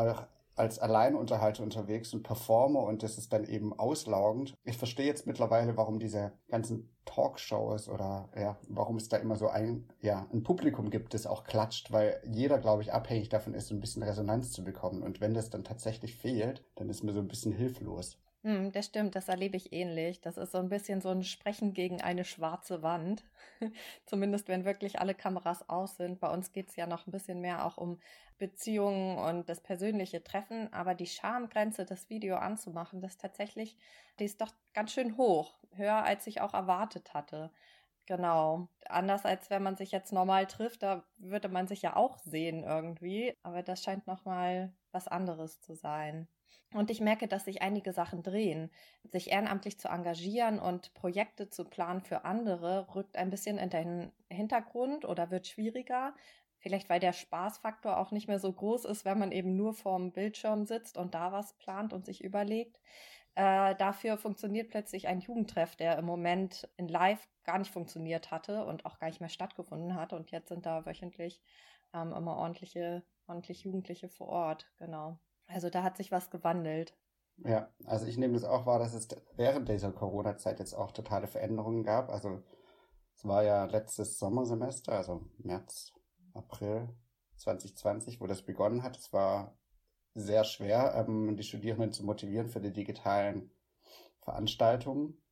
als 0.56 0.78
Alleinunterhalter 0.78 1.62
unterwegs 1.62 2.12
und 2.14 2.22
Performer 2.22 2.80
und 2.80 3.02
das 3.02 3.18
ist 3.18 3.32
dann 3.32 3.44
eben 3.44 3.78
auslaugend. 3.78 4.54
Ich 4.64 4.78
verstehe 4.78 5.06
jetzt 5.06 5.26
mittlerweile, 5.26 5.76
warum 5.76 5.98
diese 5.98 6.32
ganzen 6.48 6.90
Talkshows 7.04 7.88
oder 7.88 8.28
ja, 8.36 8.58
warum 8.68 8.96
es 8.96 9.08
da 9.08 9.16
immer 9.18 9.36
so 9.36 9.48
ein, 9.48 9.88
ja, 10.00 10.26
ein 10.32 10.42
Publikum 10.42 10.90
gibt, 10.90 11.14
das 11.14 11.26
auch 11.26 11.44
klatscht, 11.44 11.92
weil 11.92 12.20
jeder, 12.24 12.58
glaube 12.58 12.82
ich, 12.82 12.92
abhängig 12.92 13.28
davon 13.28 13.54
ist, 13.54 13.68
so 13.68 13.74
ein 13.74 13.80
bisschen 13.80 14.02
Resonanz 14.02 14.50
zu 14.52 14.64
bekommen. 14.64 15.02
Und 15.02 15.20
wenn 15.20 15.34
das 15.34 15.50
dann 15.50 15.64
tatsächlich 15.64 16.16
fehlt, 16.16 16.64
dann 16.74 16.88
ist 16.88 17.04
man 17.04 17.14
so 17.14 17.20
ein 17.20 17.28
bisschen 17.28 17.52
hilflos. 17.52 18.18
Hm, 18.46 18.70
das 18.70 18.86
stimmt, 18.86 19.16
das 19.16 19.28
erlebe 19.28 19.56
ich 19.56 19.72
ähnlich. 19.72 20.20
Das 20.20 20.36
ist 20.36 20.52
so 20.52 20.58
ein 20.58 20.68
bisschen 20.68 21.00
so 21.00 21.08
ein 21.10 21.24
Sprechen 21.24 21.72
gegen 21.74 22.00
eine 22.00 22.24
schwarze 22.24 22.80
Wand. 22.82 23.24
Zumindest 24.06 24.46
wenn 24.46 24.64
wirklich 24.64 25.00
alle 25.00 25.14
Kameras 25.16 25.68
aus 25.68 25.96
sind. 25.96 26.20
Bei 26.20 26.30
uns 26.32 26.52
geht 26.52 26.68
es 26.68 26.76
ja 26.76 26.86
noch 26.86 27.06
ein 27.06 27.10
bisschen 27.10 27.40
mehr 27.40 27.64
auch 27.66 27.76
um 27.76 27.98
Beziehungen 28.38 29.18
und 29.18 29.48
das 29.48 29.60
persönliche 29.62 30.22
Treffen. 30.22 30.72
Aber 30.72 30.94
die 30.94 31.06
Schamgrenze, 31.08 31.84
das 31.84 32.08
Video 32.08 32.36
anzumachen, 32.36 33.00
das 33.00 33.16
tatsächlich, 33.18 33.76
die 34.20 34.24
ist 34.26 34.40
doch 34.40 34.52
ganz 34.74 34.92
schön 34.92 35.16
hoch. 35.16 35.58
Höher, 35.74 36.04
als 36.04 36.26
ich 36.28 36.40
auch 36.40 36.54
erwartet 36.54 37.14
hatte. 37.14 37.50
Genau. 38.06 38.68
Anders 38.88 39.24
als 39.24 39.50
wenn 39.50 39.62
man 39.64 39.76
sich 39.76 39.90
jetzt 39.92 40.12
normal 40.12 40.46
trifft, 40.46 40.82
da 40.84 41.04
würde 41.18 41.48
man 41.48 41.66
sich 41.66 41.82
ja 41.82 41.96
auch 41.96 42.18
sehen 42.18 42.62
irgendwie. 42.64 43.34
Aber 43.42 43.62
das 43.64 43.82
scheint 43.82 44.06
nochmal 44.06 44.72
was 44.92 45.08
anderes 45.08 45.60
zu 45.60 45.74
sein. 45.74 46.28
Und 46.76 46.90
ich 46.90 47.00
merke, 47.00 47.26
dass 47.26 47.46
sich 47.46 47.62
einige 47.62 47.92
Sachen 47.92 48.22
drehen. 48.22 48.70
Sich 49.04 49.30
ehrenamtlich 49.30 49.78
zu 49.78 49.88
engagieren 49.88 50.58
und 50.58 50.92
Projekte 50.94 51.48
zu 51.48 51.64
planen 51.64 52.02
für 52.02 52.24
andere 52.24 52.94
rückt 52.94 53.16
ein 53.16 53.30
bisschen 53.30 53.58
in 53.58 53.70
den 53.70 54.12
Hintergrund 54.28 55.04
oder 55.04 55.30
wird 55.30 55.46
schwieriger, 55.46 56.14
Vielleicht 56.58 56.88
weil 56.88 57.00
der 57.00 57.12
Spaßfaktor 57.12 57.96
auch 57.96 58.10
nicht 58.10 58.28
mehr 58.28 58.40
so 58.40 58.52
groß 58.52 58.86
ist, 58.86 59.04
wenn 59.04 59.18
man 59.18 59.30
eben 59.30 59.56
nur 59.56 59.74
vorm 59.74 60.10
Bildschirm 60.12 60.64
sitzt 60.64 60.96
und 60.96 61.14
da 61.14 61.30
was 61.30 61.52
plant 61.58 61.92
und 61.92 62.06
sich 62.06 62.24
überlegt. 62.24 62.80
Äh, 63.36 63.74
dafür 63.76 64.16
funktioniert 64.16 64.70
plötzlich 64.70 65.06
ein 65.08 65.20
Jugendtreff, 65.20 65.76
der 65.76 65.98
im 65.98 66.06
Moment 66.06 66.68
in 66.76 66.88
Live 66.88 67.28
gar 67.44 67.58
nicht 67.58 67.70
funktioniert 67.70 68.30
hatte 68.30 68.64
und 68.64 68.86
auch 68.86 68.98
gar 68.98 69.08
nicht 69.08 69.20
mehr 69.20 69.28
stattgefunden 69.28 69.94
hat. 69.94 70.12
Und 70.12 70.30
jetzt 70.30 70.48
sind 70.48 70.66
da 70.66 70.86
wöchentlich 70.86 71.40
ähm, 71.94 72.12
immer 72.12 72.36
ordentliche, 72.36 73.04
ordentlich 73.26 73.62
Jugendliche 73.62 74.08
vor 74.08 74.28
Ort. 74.28 74.66
Genau. 74.78 75.18
Also 75.46 75.70
da 75.70 75.82
hat 75.82 75.96
sich 75.96 76.12
was 76.12 76.30
gewandelt. 76.30 76.96
Ja, 77.38 77.68
also 77.84 78.06
ich 78.06 78.16
nehme 78.16 78.34
das 78.34 78.44
auch 78.44 78.66
wahr, 78.66 78.78
dass 78.78 78.94
es 78.94 79.08
während 79.36 79.68
dieser 79.68 79.92
Corona-Zeit 79.92 80.58
jetzt 80.58 80.74
auch 80.74 80.92
totale 80.92 81.26
Veränderungen 81.26 81.84
gab. 81.84 82.10
Also 82.10 82.42
es 83.14 83.24
war 83.24 83.44
ja 83.44 83.64
letztes 83.64 84.18
Sommersemester, 84.18 84.92
also 84.92 85.28
März, 85.38 85.92
April 86.32 86.88
2020, 87.36 88.20
wo 88.20 88.26
das 88.26 88.42
begonnen 88.42 88.82
hat. 88.82 88.96
Es 88.96 89.12
war 89.12 89.56
sehr 90.14 90.44
schwer, 90.44 90.94
ähm, 90.94 91.36
die 91.36 91.42
Studierenden 91.42 91.92
zu 91.92 92.04
motivieren 92.04 92.48
für 92.48 92.60
die 92.60 92.72
digitalen 92.72 93.50
Veranstaltungen. 94.20 95.22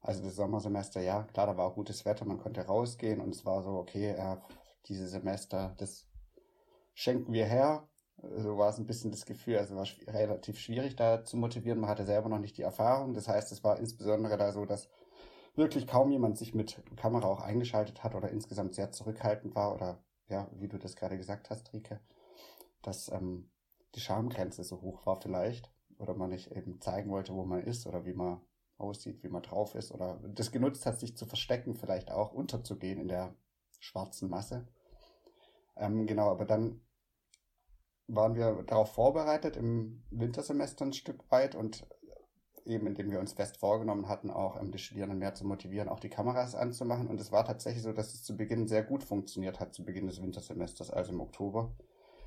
Also 0.00 0.22
das 0.22 0.36
Sommersemester, 0.36 1.00
ja, 1.00 1.22
klar, 1.22 1.46
da 1.46 1.56
war 1.56 1.66
auch 1.66 1.76
gutes 1.76 2.04
Wetter, 2.04 2.26
man 2.26 2.38
konnte 2.38 2.60
rausgehen 2.66 3.22
und 3.22 3.34
es 3.34 3.46
war 3.46 3.62
so, 3.62 3.70
okay, 3.70 4.10
äh, 4.10 4.36
diese 4.86 5.08
Semester, 5.08 5.74
das 5.78 6.10
schenken 6.92 7.32
wir 7.32 7.46
her. 7.46 7.88
So 8.36 8.58
war 8.58 8.70
es 8.70 8.78
ein 8.78 8.86
bisschen 8.86 9.10
das 9.10 9.26
Gefühl, 9.26 9.58
also 9.58 9.76
war 9.76 9.86
schw 9.86 10.04
relativ 10.10 10.58
schwierig 10.58 10.96
da 10.96 11.24
zu 11.24 11.36
motivieren. 11.36 11.80
Man 11.80 11.90
hatte 11.90 12.04
selber 12.04 12.28
noch 12.28 12.38
nicht 12.38 12.56
die 12.56 12.62
Erfahrung. 12.62 13.14
Das 13.14 13.28
heißt, 13.28 13.52
es 13.52 13.64
war 13.64 13.78
insbesondere 13.78 14.36
da 14.36 14.52
so, 14.52 14.64
dass 14.64 14.88
wirklich 15.54 15.86
kaum 15.86 16.10
jemand 16.10 16.38
sich 16.38 16.54
mit 16.54 16.82
Kamera 16.96 17.26
auch 17.28 17.40
eingeschaltet 17.40 18.02
hat 18.02 18.14
oder 18.14 18.30
insgesamt 18.30 18.74
sehr 18.74 18.90
zurückhaltend 18.90 19.54
war 19.54 19.74
oder 19.74 20.02
ja, 20.28 20.48
wie 20.54 20.68
du 20.68 20.78
das 20.78 20.96
gerade 20.96 21.16
gesagt 21.16 21.50
hast, 21.50 21.72
Rike, 21.72 22.00
dass 22.82 23.08
ähm, 23.08 23.50
die 23.94 24.00
Schamgrenze 24.00 24.64
so 24.64 24.80
hoch 24.80 25.06
war 25.06 25.20
vielleicht 25.20 25.70
oder 25.98 26.14
man 26.14 26.30
nicht 26.30 26.50
eben 26.50 26.80
zeigen 26.80 27.10
wollte, 27.10 27.34
wo 27.34 27.44
man 27.44 27.62
ist 27.62 27.86
oder 27.86 28.04
wie 28.04 28.14
man 28.14 28.40
aussieht, 28.78 29.22
wie 29.22 29.28
man 29.28 29.42
drauf 29.42 29.74
ist 29.74 29.92
oder 29.92 30.20
das 30.26 30.50
genutzt 30.50 30.86
hat, 30.86 30.98
sich 30.98 31.16
zu 31.16 31.26
verstecken, 31.26 31.76
vielleicht 31.76 32.10
auch 32.10 32.32
unterzugehen 32.32 33.00
in 33.00 33.08
der 33.08 33.34
schwarzen 33.78 34.28
Masse. 34.28 34.66
Ähm, 35.76 36.06
genau, 36.06 36.30
aber 36.30 36.44
dann 36.44 36.80
waren 38.06 38.34
wir 38.34 38.62
darauf 38.66 38.92
vorbereitet 38.92 39.56
im 39.56 40.02
Wintersemester 40.10 40.84
ein 40.84 40.92
Stück 40.92 41.30
weit 41.30 41.54
und 41.54 41.86
eben 42.66 42.86
indem 42.86 43.10
wir 43.10 43.20
uns 43.20 43.34
fest 43.34 43.58
vorgenommen 43.58 44.08
hatten, 44.08 44.30
auch 44.30 44.60
ähm, 44.60 44.72
die 44.72 44.78
Studierenden 44.78 45.18
mehr 45.18 45.34
zu 45.34 45.46
motivieren, 45.46 45.88
auch 45.88 46.00
die 46.00 46.08
Kameras 46.08 46.54
anzumachen. 46.54 47.08
Und 47.08 47.20
es 47.20 47.32
war 47.32 47.44
tatsächlich 47.44 47.82
so, 47.82 47.92
dass 47.92 48.14
es 48.14 48.22
zu 48.22 48.36
Beginn 48.36 48.66
sehr 48.66 48.82
gut 48.82 49.04
funktioniert 49.04 49.60
hat, 49.60 49.74
zu 49.74 49.84
Beginn 49.84 50.06
des 50.06 50.22
Wintersemesters, 50.22 50.90
also 50.90 51.12
im 51.12 51.20
Oktober. 51.20 51.72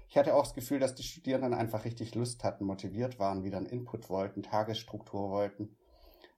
Ich 0.10 0.18
hatte 0.18 0.36
auch 0.36 0.44
das 0.44 0.54
Gefühl, 0.54 0.80
dass 0.80 0.96
die 0.96 1.04
Studierenden 1.04 1.54
einfach 1.54 1.86
richtig 1.86 2.16
Lust 2.16 2.44
hatten, 2.44 2.66
motiviert 2.66 3.20
waren, 3.20 3.44
wieder 3.44 3.58
einen 3.58 3.66
Input 3.66 4.10
wollten, 4.10 4.44
Tagesstruktur 4.44 5.32
wollten. 5.32 5.76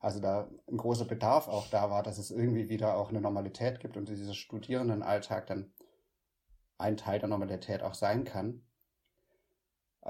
Also 0.00 0.18
da 0.18 0.48
ein 0.66 0.78
großer 0.78 1.04
Bedarf 1.04 1.46
auch 1.46 1.68
da 1.68 1.90
war, 1.90 2.02
dass 2.02 2.18
es 2.18 2.30
irgendwie 2.30 2.68
wieder 2.70 2.96
auch 2.96 3.10
eine 3.10 3.20
Normalität 3.20 3.80
gibt 3.80 3.96
und 3.96 4.08
dieser 4.08 4.34
Studierendenalltag 4.34 5.46
dann 5.46 5.72
ein 6.78 6.96
Teil 6.96 7.18
der 7.18 7.28
Normalität 7.28 7.82
auch 7.82 7.94
sein 7.94 8.24
kann. 8.24 8.62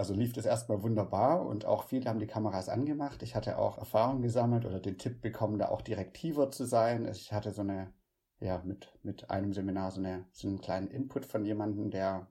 Also 0.00 0.14
lief 0.14 0.32
das 0.32 0.46
erstmal 0.46 0.82
wunderbar 0.82 1.44
und 1.44 1.66
auch 1.66 1.84
viele 1.84 2.08
haben 2.08 2.20
die 2.20 2.26
Kameras 2.26 2.70
angemacht. 2.70 3.22
Ich 3.22 3.34
hatte 3.34 3.58
auch 3.58 3.76
Erfahrung 3.76 4.22
gesammelt 4.22 4.64
oder 4.64 4.80
den 4.80 4.96
Tipp 4.96 5.20
bekommen, 5.20 5.58
da 5.58 5.68
auch 5.68 5.82
direktiver 5.82 6.50
zu 6.50 6.64
sein. 6.64 7.06
Ich 7.06 7.34
hatte 7.34 7.52
so 7.52 7.60
eine, 7.60 7.92
ja, 8.38 8.62
mit, 8.64 8.88
mit 9.02 9.28
einem 9.28 9.52
Seminar 9.52 9.90
so, 9.90 10.00
eine, 10.00 10.24
so 10.32 10.48
einen 10.48 10.62
kleinen 10.62 10.88
Input 10.88 11.26
von 11.26 11.44
jemandem, 11.44 11.90
der 11.90 12.26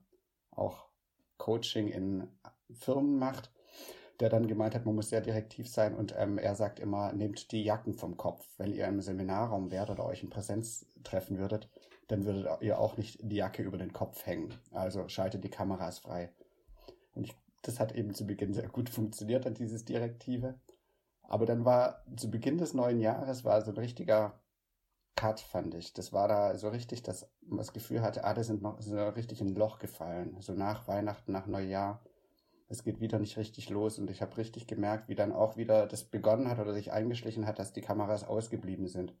auch 0.50 0.88
Coaching 1.38 1.86
in 1.86 2.26
Firmen 2.72 3.20
macht, 3.20 3.52
der 4.18 4.30
dann 4.30 4.48
gemeint 4.48 4.74
hat, 4.74 4.84
man 4.84 4.96
muss 4.96 5.10
sehr 5.10 5.20
direktiv 5.20 5.68
sein 5.68 5.94
und 5.94 6.12
ähm, 6.18 6.38
er 6.38 6.56
sagt 6.56 6.80
immer, 6.80 7.12
nehmt 7.12 7.52
die 7.52 7.62
Jacken 7.62 7.94
vom 7.94 8.16
Kopf. 8.16 8.44
Wenn 8.58 8.72
ihr 8.72 8.88
im 8.88 9.00
Seminarraum 9.00 9.70
wärt 9.70 9.90
oder 9.90 10.06
euch 10.06 10.24
in 10.24 10.30
Präsenz 10.30 10.86
treffen 11.04 11.38
würdet, 11.38 11.70
dann 12.08 12.24
würdet 12.24 12.48
ihr 12.62 12.80
auch 12.80 12.96
nicht 12.96 13.20
die 13.22 13.36
Jacke 13.36 13.62
über 13.62 13.78
den 13.78 13.92
Kopf 13.92 14.26
hängen. 14.26 14.52
Also 14.72 15.06
schaltet 15.06 15.44
die 15.44 15.50
Kameras 15.50 16.00
frei. 16.00 16.32
Das 17.62 17.80
hat 17.80 17.92
eben 17.92 18.14
zu 18.14 18.26
Beginn 18.26 18.54
sehr 18.54 18.68
gut 18.68 18.88
funktioniert, 18.88 19.46
an 19.46 19.54
dieses 19.54 19.84
Direktive. 19.84 20.58
Aber 21.22 21.46
dann 21.46 21.64
war 21.64 22.04
zu 22.16 22.30
Beginn 22.30 22.58
des 22.58 22.74
neuen 22.74 23.00
Jahres 23.00 23.44
war 23.44 23.62
so 23.62 23.70
ein 23.70 23.78
richtiger 23.78 24.40
Cut, 25.14 25.40
fand 25.40 25.74
ich. 25.74 25.92
Das 25.92 26.12
war 26.12 26.28
da 26.28 26.56
so 26.56 26.68
richtig, 26.68 27.02
dass 27.02 27.30
man 27.42 27.58
das 27.58 27.72
Gefühl 27.72 28.02
hatte, 28.02 28.24
alle 28.24 28.42
sind 28.44 28.62
noch 28.62 28.80
sind 28.80 28.98
richtig 28.98 29.40
in 29.40 29.48
ein 29.48 29.54
Loch 29.54 29.78
gefallen. 29.78 30.36
So 30.40 30.54
nach 30.54 30.88
Weihnachten, 30.88 31.32
nach 31.32 31.46
Neujahr. 31.46 32.02
Es 32.68 32.84
geht 32.84 33.00
wieder 33.00 33.18
nicht 33.18 33.36
richtig 33.36 33.68
los 33.68 33.98
und 33.98 34.10
ich 34.10 34.22
habe 34.22 34.36
richtig 34.36 34.68
gemerkt, 34.68 35.08
wie 35.08 35.16
dann 35.16 35.32
auch 35.32 35.56
wieder 35.56 35.86
das 35.86 36.04
begonnen 36.04 36.48
hat 36.48 36.60
oder 36.60 36.72
sich 36.72 36.92
eingeschlichen 36.92 37.46
hat, 37.46 37.58
dass 37.58 37.72
die 37.72 37.80
Kameras 37.80 38.24
ausgeblieben 38.24 38.86
sind. 38.86 39.12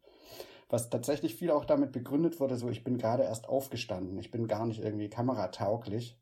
Was 0.68 0.88
tatsächlich 0.88 1.34
viel 1.34 1.50
auch 1.50 1.64
damit 1.64 1.90
begründet 1.90 2.38
wurde, 2.38 2.56
so 2.56 2.68
ich 2.68 2.84
bin 2.84 2.96
gerade 2.96 3.24
erst 3.24 3.48
aufgestanden, 3.48 4.18
ich 4.18 4.30
bin 4.30 4.46
gar 4.46 4.66
nicht 4.66 4.80
irgendwie 4.82 5.10
kameratauglich 5.10 6.19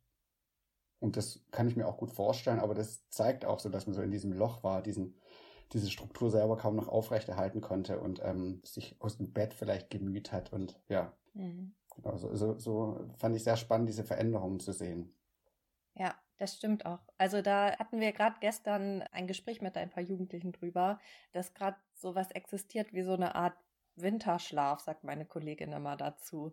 und 1.00 1.17
das 1.17 1.40
kann 1.50 1.69
ich 1.69 1.76
mir 1.76 1.87
auch 1.87 1.97
gut 1.97 2.11
vorstellen, 2.11 2.61
aber 2.61 2.75
das 2.75 3.09
zeigt 3.09 3.45
auch 3.45 3.61
so, 3.61 3.69
dass 3.69 3.87
man 3.87 3.95
so 3.95 4.02
in 4.02 4.11
diesem 4.11 4.33
Loch 4.33 4.64
war, 4.64 4.83
diesen, 4.83 5.14
diese 5.73 5.90
Struktur 5.90 6.31
selber 6.31 6.57
kaum 6.57 6.76
noch 6.76 6.88
aufrechterhalten 6.88 7.61
konnte 7.61 8.00
und 8.00 8.21
ähm, 8.25 8.61
sich 8.64 8.97
aus 9.00 9.19
dem 9.19 9.33
Bett 9.33 9.55
vielleicht 9.55 9.90
gemüht 9.90 10.33
hat. 10.33 10.52
Und 10.52 10.81
ja, 10.88 11.12
mhm. 11.35 11.75
genau, 11.95 12.17
so, 12.17 12.35
so, 12.35 12.59
so 12.59 13.00
fand 13.17 13.37
ich 13.37 13.45
sehr 13.45 13.57
spannend, 13.57 13.88
diese 13.88 14.05
Veränderungen 14.05 14.61
zu 14.61 14.73
sehen. 14.73 15.14
Ja, 15.95 16.14
das 16.38 16.57
stimmt 16.57 16.87
auch. 16.87 17.00
Also 17.17 17.43
da 17.43 17.76
hatten 17.78 18.00
wir 18.00 18.12
gerade 18.12 18.37
gestern 18.40 19.02
ein 19.12 19.26
Gespräch 19.26 19.61
mit 19.61 19.76
ein 19.76 19.90
paar 19.90 20.02
Jugendlichen 20.02 20.52
drüber, 20.52 20.99
dass 21.33 21.55
gerade 21.55 21.76
sowas 21.95 22.31
existiert 22.33 22.93
wie 22.93 23.02
so 23.02 23.12
eine 23.12 23.35
Art 23.35 23.55
Winterschlaf, 23.97 24.81
sagt 24.81 25.05
meine 25.05 25.26
Kollegin 25.26 25.73
immer 25.73 25.97
dazu. 25.97 26.52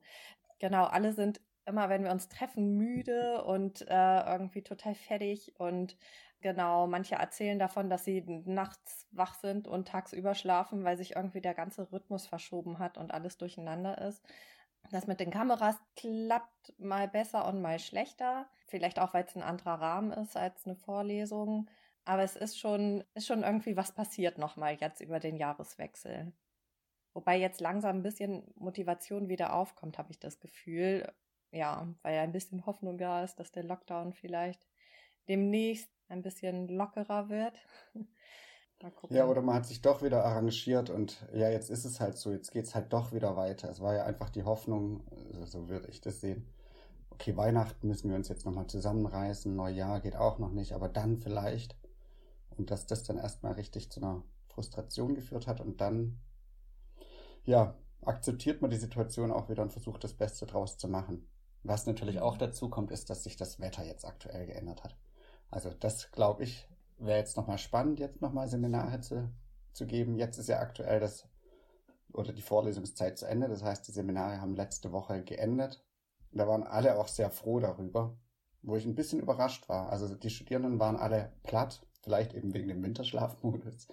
Genau, 0.60 0.86
alle 0.86 1.14
sind 1.14 1.42
immer, 1.66 1.90
wenn 1.90 2.04
wir 2.04 2.12
uns 2.12 2.30
treffen, 2.30 2.78
müde 2.78 3.44
und 3.44 3.82
äh, 3.88 4.32
irgendwie 4.32 4.62
total 4.62 4.96
fertig. 4.96 5.54
Und 5.60 5.98
genau, 6.42 6.88
manche 6.88 7.16
erzählen 7.16 7.60
davon, 7.60 7.90
dass 7.90 8.06
sie 8.06 8.22
nachts 8.46 9.08
wach 9.12 9.36
sind 9.36 9.68
und 9.68 9.88
tagsüber 9.88 10.36
schlafen, 10.36 10.84
weil 10.84 10.98
sich 10.98 11.16
irgendwie 11.16 11.42
der 11.42 11.54
ganze 11.54 11.92
Rhythmus 11.92 12.28
verschoben 12.28 12.80
hat 12.80 12.98
und 12.98 13.14
alles 13.14 13.38
durcheinander 13.38 13.98
ist. 14.00 14.24
Das 14.92 15.08
mit 15.08 15.20
den 15.20 15.32
Kameras 15.32 15.78
klappt 15.96 16.74
mal 16.78 17.08
besser 17.08 17.48
und 17.48 17.62
mal 17.62 17.80
schlechter. 17.80 18.48
Vielleicht 18.68 19.00
auch, 19.00 19.14
weil 19.14 19.26
es 19.26 19.36
ein 19.36 19.44
anderer 19.44 19.82
Rahmen 19.82 20.12
ist 20.12 20.38
als 20.38 20.66
eine 20.66 20.76
Vorlesung. 20.76 21.70
Aber 22.04 22.22
es 22.22 22.36
ist 22.36 22.60
schon, 22.60 23.04
ist 23.16 23.26
schon 23.26 23.44
irgendwie 23.44 23.76
was 23.76 23.94
passiert 23.94 24.38
nochmal 24.38 24.76
jetzt 24.80 25.02
über 25.02 25.20
den 25.20 25.38
Jahreswechsel. 25.38 26.34
Wobei 27.14 27.38
jetzt 27.40 27.62
langsam 27.62 27.98
ein 27.98 28.04
bisschen 28.04 28.44
Motivation 28.56 29.30
wieder 29.30 29.54
aufkommt, 29.54 29.98
habe 29.98 30.12
ich 30.12 30.20
das 30.20 30.40
Gefühl 30.40 31.12
ja, 31.56 31.88
weil 32.02 32.16
ja 32.16 32.22
ein 32.22 32.34
bisschen 32.34 32.66
Hoffnung 32.66 32.98
da 32.98 33.24
ist, 33.24 33.40
dass 33.40 33.52
der 33.52 33.64
Lockdown 33.64 34.14
vielleicht 34.14 34.68
demnächst 35.28 35.90
ein 36.10 36.22
bisschen 36.22 36.68
lockerer 36.68 37.30
wird. 37.30 37.58
ja, 39.10 39.26
oder 39.26 39.42
man 39.42 39.56
hat 39.56 39.66
sich 39.66 39.82
doch 39.82 40.04
wieder 40.04 40.26
arrangiert 40.26 40.90
und 40.90 41.26
ja, 41.34 41.50
jetzt 41.50 41.70
ist 41.70 41.86
es 41.86 42.00
halt 42.00 42.18
so, 42.18 42.32
jetzt 42.32 42.52
geht 42.52 42.66
es 42.66 42.76
halt 42.76 42.92
doch 42.92 43.14
wieder 43.14 43.38
weiter. 43.38 43.70
Es 43.70 43.80
war 43.80 43.96
ja 43.96 44.04
einfach 44.04 44.30
die 44.30 44.44
Hoffnung, 44.44 45.08
also 45.28 45.46
so 45.46 45.70
würde 45.70 45.88
ich 45.88 46.02
das 46.02 46.20
sehen. 46.20 46.46
Okay, 47.10 47.38
Weihnachten 47.38 47.88
müssen 47.88 48.10
wir 48.10 48.18
uns 48.18 48.28
jetzt 48.28 48.46
nochmal 48.46 48.68
zusammenreißen, 48.68 49.56
Neujahr 49.56 50.02
geht 50.02 50.18
auch 50.18 50.38
noch 50.40 50.52
nicht, 50.52 50.74
aber 50.74 50.90
dann 50.90 51.18
vielleicht. 51.18 51.78
Und 52.58 52.70
dass 52.70 52.86
das 52.86 53.04
dann 53.04 53.18
erstmal 53.18 53.54
richtig 53.54 53.90
zu 53.90 54.02
einer 54.02 54.24
Frustration 54.50 55.16
geführt 55.16 55.48
hat 55.48 55.62
und 55.62 55.80
dann, 55.80 56.20
ja, 57.46 57.76
akzeptiert 58.02 58.62
man 58.62 58.72
die 58.72 58.78
Situation 58.78 59.32
auch 59.32 59.50
wieder 59.50 59.64
und 59.64 59.72
versucht 59.72 60.04
das 60.04 60.14
Beste 60.14 60.46
draus 60.46 60.78
zu 60.78 60.90
machen. 60.90 61.28
Was 61.66 61.88
natürlich 61.88 62.20
auch 62.22 62.38
dazu 62.38 62.70
kommt, 62.70 62.92
ist, 62.92 63.10
dass 63.10 63.24
sich 63.24 63.38
das 63.38 63.60
Wetter 63.60 63.84
jetzt 63.84 64.06
aktuell 64.06 64.46
geändert 64.46 64.84
hat. 64.84 64.96
Also 65.50 65.72
das, 65.72 66.12
glaube 66.12 66.44
ich, 66.44 66.70
wäre 67.00 67.18
jetzt 67.18 67.38
nochmal 67.38 67.58
spannend, 67.58 68.00
jetzt 68.00 68.22
nochmal 68.22 68.48
Seminare 68.48 69.02
zu, 69.02 69.32
zu 69.74 69.88
geben. 69.88 70.16
Jetzt 70.16 70.38
ist 70.38 70.48
ja 70.48 70.60
aktuell 70.60 71.00
das 71.00 71.28
oder 72.14 72.34
die 72.34 72.44
Vorlesungszeit 72.44 73.18
zu 73.18 73.26
Ende. 73.26 73.48
Das 73.48 73.64
heißt, 73.64 73.88
die 73.88 73.92
Seminare 73.92 74.40
haben 74.40 74.56
letzte 74.56 74.92
Woche 74.92 75.24
geendet. 75.24 75.84
Da 76.32 76.48
waren 76.48 76.64
alle 76.64 77.00
auch 77.00 77.08
sehr 77.08 77.32
froh 77.32 77.60
darüber, 77.60 78.16
wo 78.62 78.76
ich 78.76 78.86
ein 78.86 78.96
bisschen 78.96 79.20
überrascht 79.20 79.68
war. 79.68 79.90
Also 79.90 80.14
die 80.14 80.30
Studierenden 80.30 80.80
waren 80.80 80.98
alle 80.98 81.34
platt, 81.42 81.82
vielleicht 82.04 82.36
eben 82.36 82.54
wegen 82.54 82.68
dem 82.68 82.84
Winterschlafmodus. 82.84 83.88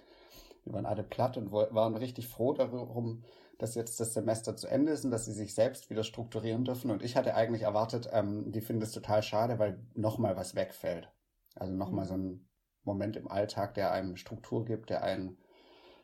Die 0.65 0.73
waren 0.73 0.85
alle 0.85 1.03
platt 1.03 1.37
und 1.37 1.51
waren 1.51 1.95
richtig 1.95 2.27
froh 2.27 2.53
darum, 2.53 3.23
dass 3.57 3.75
jetzt 3.75 3.99
das 3.99 4.13
Semester 4.13 4.55
zu 4.55 4.67
Ende 4.67 4.91
ist 4.91 5.05
und 5.05 5.11
dass 5.11 5.25
sie 5.25 5.33
sich 5.33 5.53
selbst 5.53 5.89
wieder 5.89 6.03
strukturieren 6.03 6.65
dürfen. 6.65 6.91
Und 6.91 7.03
ich 7.03 7.15
hatte 7.15 7.35
eigentlich 7.35 7.63
erwartet, 7.63 8.09
ähm, 8.11 8.51
die 8.51 8.61
finden 8.61 8.81
es 8.81 8.91
total 8.91 9.23
schade, 9.23 9.59
weil 9.59 9.85
nochmal 9.93 10.35
was 10.35 10.55
wegfällt. 10.55 11.11
Also 11.55 11.73
nochmal 11.73 12.05
so 12.05 12.15
ein 12.15 12.47
Moment 12.83 13.15
im 13.15 13.29
Alltag, 13.29 13.73
der 13.75 13.91
einem 13.91 14.17
Struktur 14.17 14.65
gibt, 14.65 14.89
der 14.89 15.03
einem, 15.03 15.37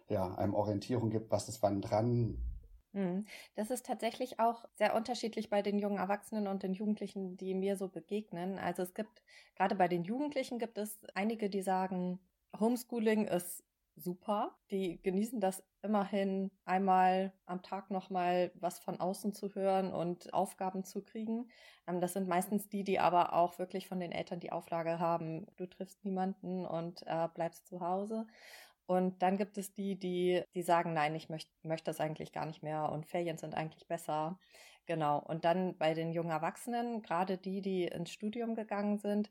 ja, 0.07 0.35
einem 0.35 0.53
Orientierung 0.53 1.09
gibt, 1.09 1.31
was 1.31 1.49
ist 1.49 1.61
wann 1.61 1.81
dran. 1.81 2.37
Mhm. 2.93 3.25
Das 3.55 3.71
ist 3.71 3.85
tatsächlich 3.85 4.39
auch 4.39 4.65
sehr 4.75 4.95
unterschiedlich 4.95 5.49
bei 5.49 5.61
den 5.61 5.79
jungen 5.79 5.97
Erwachsenen 5.97 6.47
und 6.47 6.63
den 6.63 6.73
Jugendlichen, 6.73 7.37
die 7.37 7.53
mir 7.53 7.75
so 7.75 7.87
begegnen. 7.87 8.57
Also 8.57 8.83
es 8.83 8.93
gibt, 8.93 9.23
gerade 9.55 9.75
bei 9.75 9.87
den 9.87 10.03
Jugendlichen 10.03 10.59
gibt 10.59 10.77
es 10.77 10.99
einige, 11.13 11.49
die 11.49 11.61
sagen, 11.61 12.19
Homeschooling 12.59 13.27
ist 13.27 13.63
super. 13.99 14.57
Die 14.71 15.01
genießen 15.01 15.39
das 15.39 15.63
immerhin 15.81 16.51
einmal 16.65 17.33
am 17.45 17.61
Tag 17.61 17.91
nochmal 17.91 18.51
was 18.55 18.79
von 18.79 18.99
außen 18.99 19.33
zu 19.33 19.53
hören 19.55 19.93
und 19.93 20.33
Aufgaben 20.33 20.83
zu 20.83 21.01
kriegen. 21.03 21.49
Ähm, 21.87 22.01
das 22.01 22.13
sind 22.13 22.27
meistens 22.27 22.69
die, 22.69 22.83
die 22.83 22.99
aber 22.99 23.33
auch 23.33 23.59
wirklich 23.59 23.87
von 23.87 23.99
den 23.99 24.11
Eltern 24.11 24.39
die 24.39 24.51
Auflage 24.51 24.99
haben, 24.99 25.47
du 25.57 25.65
triffst 25.67 26.03
niemanden 26.05 26.65
und 26.65 27.03
äh, 27.07 27.27
bleibst 27.33 27.67
zu 27.67 27.81
Hause. 27.81 28.27
Und 28.85 29.21
dann 29.21 29.37
gibt 29.37 29.57
es 29.57 29.73
die, 29.73 29.97
die, 29.99 30.43
die 30.55 30.63
sagen, 30.63 30.93
nein, 30.93 31.13
ich 31.15 31.29
möchte 31.29 31.51
möcht 31.61 31.87
das 31.87 31.99
eigentlich 31.99 32.31
gar 32.31 32.45
nicht 32.47 32.63
mehr 32.63 32.91
und 32.91 33.05
Ferien 33.05 33.37
sind 33.37 33.53
eigentlich 33.55 33.87
besser. 33.87 34.39
Genau. 34.87 35.19
Und 35.19 35.45
dann 35.45 35.77
bei 35.77 35.93
den 35.93 36.11
jungen 36.11 36.31
Erwachsenen, 36.31 37.03
gerade 37.03 37.37
die, 37.37 37.61
die 37.61 37.83
ins 37.83 38.11
Studium 38.11 38.55
gegangen 38.55 38.97
sind, 38.97 39.29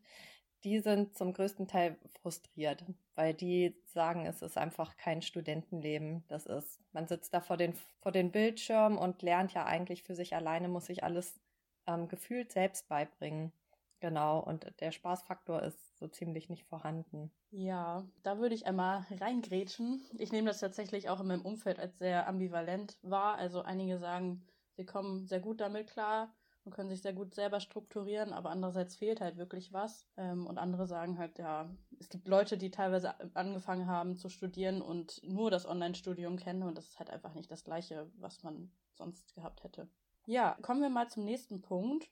die 0.65 0.81
sind 0.81 1.17
zum 1.17 1.33
größten 1.33 1.69
Teil 1.69 1.97
frustriert, 2.21 2.85
weil 3.15 3.35
die 3.35 3.77
sagen, 3.87 4.27
es 4.27 4.43
ist 4.43 4.59
einfach 4.59 4.97
kein 4.97 5.23
Studentenleben. 5.23 6.25
Das 6.29 6.47
ist, 6.47 6.81
man 6.93 7.07
sitzt 7.07 7.33
da 7.33 7.41
vor 7.41 7.57
den, 7.57 7.75
vor 8.01 8.13
den 8.13 8.33
Bildschirmen 8.33 8.99
und 8.99 9.23
lernt 9.23 9.53
ja 9.55 9.65
eigentlich 9.65 10.03
für 10.03 10.15
sich 10.15 10.35
alleine, 10.35 10.69
muss 10.69 10.87
sich 10.87 11.05
alles 11.05 11.41
ähm, 11.87 12.09
gefühlt 12.09 12.53
selbst 12.53 12.89
beibringen. 12.89 13.53
Genau, 14.01 14.39
und 14.39 14.73
der 14.81 14.93
Spaßfaktor 14.93 15.63
ist 15.63 15.99
so 15.99 16.07
ziemlich 16.07 16.49
nicht 16.49 16.65
vorhanden. 16.65 17.33
Ja, 17.51 18.07
da 18.23 18.39
würde 18.39 18.55
ich 18.55 18.67
einmal 18.67 19.05
reingrätschen. 19.11 20.03
Ich 20.19 20.31
nehme 20.31 20.49
das 20.49 20.61
tatsächlich 20.61 21.09
auch 21.09 21.21
in 21.21 21.27
meinem 21.27 21.45
Umfeld 21.45 21.81
als 21.81 21.99
sehr 21.99 22.29
ambivalent 22.29 22.99
wahr. 23.03 23.37
Also 23.37 23.63
einige 23.63 23.99
sagen, 23.99 24.47
sie 24.77 24.85
kommen 24.85 25.27
sehr 25.27 25.41
gut 25.41 25.61
damit 25.61 25.89
klar 25.89 26.33
und 26.69 26.75
können 26.75 26.91
sich 26.91 27.01
sehr 27.01 27.15
gut 27.15 27.35
selber 27.35 27.61
strukturieren, 27.61 28.35
aber 28.35 28.51
andererseits 28.51 28.95
fehlt 28.95 29.23
halt 29.23 29.39
wirklich 29.39 29.73
was. 29.73 30.07
Ähm, 30.19 30.47
und 30.47 30.59
andere 30.59 30.87
sagen 30.87 31.19
halt, 31.19 31.39
ja, 31.39 31.71
es 31.99 32.11
gibt 32.11 32.29
Leute, 32.29 32.59
die 32.59 32.71
teilweise 32.71 33.15
angefangen 33.35 33.87
haben 33.87 34.17
zu 34.17 34.29
studieren 34.29 34.83
und 34.83 35.23
nur 35.25 35.51
das 35.51 35.67
Online-Studium 35.67 36.37
kennen 36.37 36.63
und 36.63 36.77
das 36.77 36.89
ist 36.89 36.99
halt 36.99 37.09
einfach 37.09 37.33
nicht 37.33 37.51
das 37.51 37.65
gleiche, 37.65 38.11
was 38.19 38.43
man 38.43 38.71
sonst 38.95 39.35
gehabt 39.35 39.65
hätte. 39.65 39.89
Ja, 40.27 40.59
kommen 40.61 40.83
wir 40.83 40.91
mal 40.91 41.09
zum 41.09 41.25
nächsten 41.25 41.63
Punkt 41.63 42.11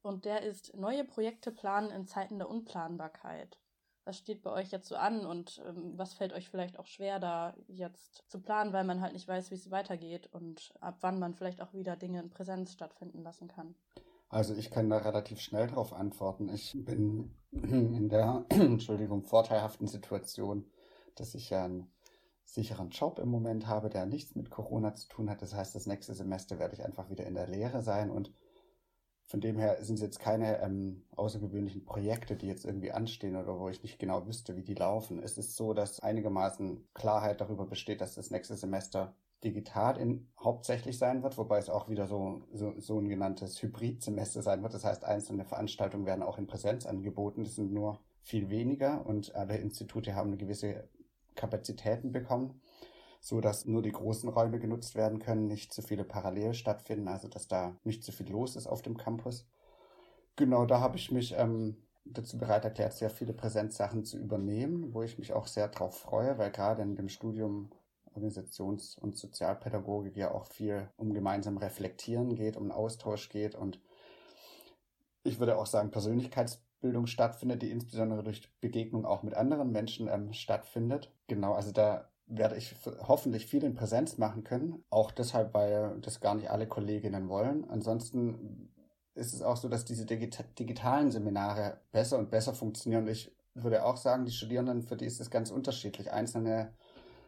und 0.00 0.24
der 0.24 0.42
ist 0.42 0.76
neue 0.76 1.04
Projekte 1.04 1.50
planen 1.50 1.90
in 1.90 2.06
Zeiten 2.06 2.38
der 2.38 2.48
Unplanbarkeit. 2.48 3.58
Was 4.06 4.18
steht 4.18 4.42
bei 4.42 4.52
euch 4.52 4.70
jetzt 4.70 4.88
so 4.88 4.96
an 4.96 5.26
und 5.26 5.60
ähm, 5.66 5.92
was 5.96 6.14
fällt 6.14 6.32
euch 6.32 6.48
vielleicht 6.48 6.78
auch 6.78 6.86
schwer, 6.86 7.18
da 7.18 7.54
jetzt 7.66 8.22
zu 8.28 8.40
planen, 8.40 8.72
weil 8.72 8.84
man 8.84 9.00
halt 9.00 9.12
nicht 9.12 9.26
weiß, 9.26 9.50
wie 9.50 9.56
es 9.56 9.70
weitergeht 9.70 10.28
und 10.32 10.72
ab 10.80 10.98
wann 11.00 11.18
man 11.18 11.34
vielleicht 11.34 11.60
auch 11.60 11.74
wieder 11.74 11.96
Dinge 11.96 12.20
in 12.20 12.30
Präsenz 12.30 12.72
stattfinden 12.72 13.22
lassen 13.22 13.48
kann? 13.48 13.74
Also 14.28 14.54
ich 14.54 14.70
kann 14.70 14.88
da 14.88 14.98
relativ 14.98 15.40
schnell 15.40 15.66
darauf 15.66 15.92
antworten. 15.92 16.48
Ich 16.48 16.72
bin 16.84 17.34
in 17.50 18.08
der, 18.08 18.44
Entschuldigung, 18.50 19.24
vorteilhaften 19.24 19.88
Situation, 19.88 20.64
dass 21.16 21.34
ich 21.34 21.50
ja 21.50 21.64
einen 21.64 21.90
sicheren 22.44 22.90
Job 22.90 23.18
im 23.18 23.28
Moment 23.28 23.66
habe, 23.66 23.90
der 23.90 24.06
nichts 24.06 24.36
mit 24.36 24.50
Corona 24.50 24.94
zu 24.94 25.08
tun 25.08 25.28
hat. 25.28 25.42
Das 25.42 25.52
heißt, 25.52 25.74
das 25.74 25.86
nächste 25.86 26.14
Semester 26.14 26.58
werde 26.60 26.74
ich 26.74 26.84
einfach 26.84 27.10
wieder 27.10 27.26
in 27.26 27.34
der 27.34 27.48
Lehre 27.48 27.82
sein 27.82 28.10
und 28.10 28.32
von 29.26 29.40
dem 29.40 29.58
her 29.58 29.78
sind 29.80 29.96
es 29.96 30.02
jetzt 30.02 30.20
keine 30.20 30.60
ähm, 30.62 31.02
außergewöhnlichen 31.16 31.84
Projekte, 31.84 32.36
die 32.36 32.46
jetzt 32.46 32.64
irgendwie 32.64 32.92
anstehen 32.92 33.36
oder 33.36 33.58
wo 33.58 33.68
ich 33.68 33.82
nicht 33.82 33.98
genau 33.98 34.26
wüsste, 34.26 34.56
wie 34.56 34.62
die 34.62 34.74
laufen. 34.74 35.20
Es 35.20 35.36
ist 35.36 35.56
so, 35.56 35.74
dass 35.74 36.00
einigermaßen 36.00 36.86
Klarheit 36.94 37.40
darüber 37.40 37.66
besteht, 37.66 38.00
dass 38.00 38.14
das 38.14 38.30
nächste 38.30 38.56
Semester 38.56 39.14
digital 39.42 39.98
in, 39.98 40.28
hauptsächlich 40.38 40.96
sein 40.96 41.22
wird, 41.22 41.36
wobei 41.38 41.58
es 41.58 41.68
auch 41.68 41.88
wieder 41.88 42.06
so, 42.06 42.42
so, 42.52 42.74
so 42.78 42.98
ein 43.00 43.08
genanntes 43.08 43.60
Hybridsemester 43.60 44.42
sein 44.42 44.62
wird. 44.62 44.74
Das 44.74 44.84
heißt, 44.84 45.04
einzelne 45.04 45.44
Veranstaltungen 45.44 46.06
werden 46.06 46.22
auch 46.22 46.38
in 46.38 46.46
Präsenz 46.46 46.86
angeboten. 46.86 47.44
Das 47.44 47.56
sind 47.56 47.72
nur 47.72 48.00
viel 48.22 48.48
weniger 48.48 49.04
und 49.06 49.34
alle 49.34 49.56
Institute 49.56 50.14
haben 50.14 50.28
eine 50.28 50.36
gewisse 50.36 50.88
Kapazitäten 51.34 52.12
bekommen 52.12 52.60
so 53.26 53.40
dass 53.40 53.66
nur 53.66 53.82
die 53.82 53.90
großen 53.90 54.28
Räume 54.28 54.60
genutzt 54.60 54.94
werden 54.94 55.18
können, 55.18 55.48
nicht 55.48 55.72
zu 55.72 55.82
viele 55.82 56.04
parallel 56.04 56.54
stattfinden, 56.54 57.08
also 57.08 57.26
dass 57.26 57.48
da 57.48 57.74
nicht 57.82 58.04
zu 58.04 58.12
viel 58.12 58.30
los 58.30 58.54
ist 58.54 58.68
auf 58.68 58.82
dem 58.82 58.96
Campus. 58.96 59.48
Genau, 60.36 60.64
da 60.64 60.78
habe 60.78 60.96
ich 60.96 61.10
mich 61.10 61.34
ähm, 61.36 61.76
dazu 62.04 62.38
bereit 62.38 62.64
erklärt, 62.64 62.92
sehr 62.92 63.10
viele 63.10 63.32
Präsenzsachen 63.32 64.04
zu 64.04 64.16
übernehmen, 64.16 64.94
wo 64.94 65.02
ich 65.02 65.18
mich 65.18 65.32
auch 65.32 65.48
sehr 65.48 65.66
drauf 65.66 65.98
freue, 65.98 66.38
weil 66.38 66.52
gerade 66.52 66.82
in 66.82 66.94
dem 66.94 67.08
Studium 67.08 67.70
Organisations- 68.14 68.96
und 68.96 69.18
Sozialpädagogik 69.18 70.16
ja 70.16 70.30
auch 70.30 70.46
viel 70.46 70.88
um 70.96 71.12
gemeinsam 71.12 71.56
Reflektieren 71.56 72.36
geht, 72.36 72.56
um 72.56 72.70
Austausch 72.70 73.28
geht 73.28 73.56
und 73.56 73.80
ich 75.24 75.40
würde 75.40 75.58
auch 75.58 75.66
sagen, 75.66 75.90
Persönlichkeitsbildung 75.90 77.08
stattfindet, 77.08 77.62
die 77.62 77.72
insbesondere 77.72 78.22
durch 78.22 78.48
Begegnung 78.60 79.04
auch 79.04 79.24
mit 79.24 79.34
anderen 79.34 79.72
Menschen 79.72 80.06
ähm, 80.06 80.32
stattfindet. 80.32 81.12
Genau, 81.26 81.54
also 81.54 81.72
da 81.72 82.08
werde 82.26 82.56
ich 82.56 82.74
hoffentlich 83.06 83.46
viel 83.46 83.62
in 83.62 83.74
Präsenz 83.74 84.18
machen 84.18 84.44
können. 84.44 84.84
Auch 84.90 85.10
deshalb, 85.10 85.54
weil 85.54 85.98
das 86.00 86.20
gar 86.20 86.34
nicht 86.34 86.50
alle 86.50 86.66
Kolleginnen 86.66 87.28
wollen. 87.28 87.68
Ansonsten 87.70 88.72
ist 89.14 89.32
es 89.32 89.42
auch 89.42 89.56
so, 89.56 89.68
dass 89.68 89.84
diese 89.84 90.04
digitalen 90.06 91.10
Seminare 91.10 91.80
besser 91.92 92.18
und 92.18 92.30
besser 92.30 92.54
funktionieren. 92.54 93.06
Ich 93.08 93.34
würde 93.54 93.84
auch 93.84 93.96
sagen, 93.96 94.24
die 94.24 94.32
Studierenden, 94.32 94.82
für 94.82 94.96
die 94.96 95.06
ist 95.06 95.20
es 95.20 95.30
ganz 95.30 95.50
unterschiedlich. 95.50 96.12
Einzelne 96.12 96.74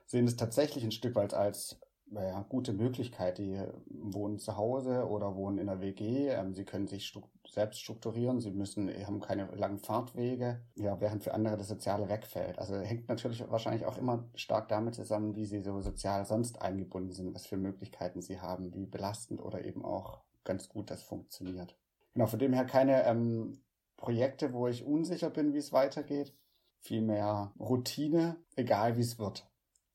sehen 0.07 0.27
es 0.27 0.37
tatsächlich 0.37 0.85
ein 0.85 0.93
Stück 0.93 1.15
weit 1.15 1.33
als 1.33 1.81
naja, 2.11 2.45
gute 2.49 2.73
Möglichkeit. 2.73 3.39
Die 3.39 3.61
wohnen 3.91 4.39
zu 4.39 4.57
Hause 4.57 5.07
oder 5.09 5.37
wohnen 5.37 5.59
in 5.59 5.67
der 5.67 5.81
WG. 5.81 6.29
Ähm, 6.29 6.55
sie 6.55 6.65
können 6.65 6.87
sich 6.87 7.13
selbst 7.49 7.81
strukturieren. 7.81 8.41
Sie 8.41 8.51
müssen, 8.51 8.89
haben 9.07 9.21
keine 9.21 9.47
langen 9.55 9.79
Fahrtwege. 9.79 10.61
Ja, 10.77 11.01
während 11.01 11.25
für 11.25 11.35
andere 11.35 11.57
das 11.57 11.69
Soziale 11.69 12.09
wegfällt. 12.09 12.59
Also 12.59 12.77
hängt 12.77 13.09
natürlich 13.09 13.49
wahrscheinlich 13.51 13.87
auch 13.87 13.99
immer 13.99 14.29
stark 14.35 14.69
damit 14.69 14.95
zusammen, 14.95 15.35
wie 15.35 15.45
sie 15.45 15.61
so 15.61 15.81
sozial 15.81 16.25
sonst 16.25 16.63
eingebunden 16.63 17.13
sind, 17.13 17.35
was 17.35 17.47
für 17.47 17.57
Möglichkeiten 17.57 18.23
sie 18.23 18.41
haben, 18.41 18.75
wie 18.75 18.87
belastend 18.87 19.41
oder 19.41 19.65
eben 19.65 19.85
auch 19.85 20.21
ganz 20.45 20.69
gut 20.69 20.91
das 20.91 21.03
funktioniert. 21.03 21.77
Genau, 22.15 22.27
von 22.27 22.39
dem 22.39 22.53
her 22.53 22.65
keine 22.65 23.05
ähm, 23.05 23.61
Projekte, 23.97 24.53
wo 24.53 24.67
ich 24.67 24.85
unsicher 24.85 25.31
bin, 25.31 25.53
wie 25.53 25.59
es 25.59 25.73
weitergeht. 25.73 26.35
Vielmehr 26.81 27.53
Routine, 27.59 28.37
egal 28.57 28.97
wie 28.97 29.03
es 29.03 29.19
wird 29.19 29.49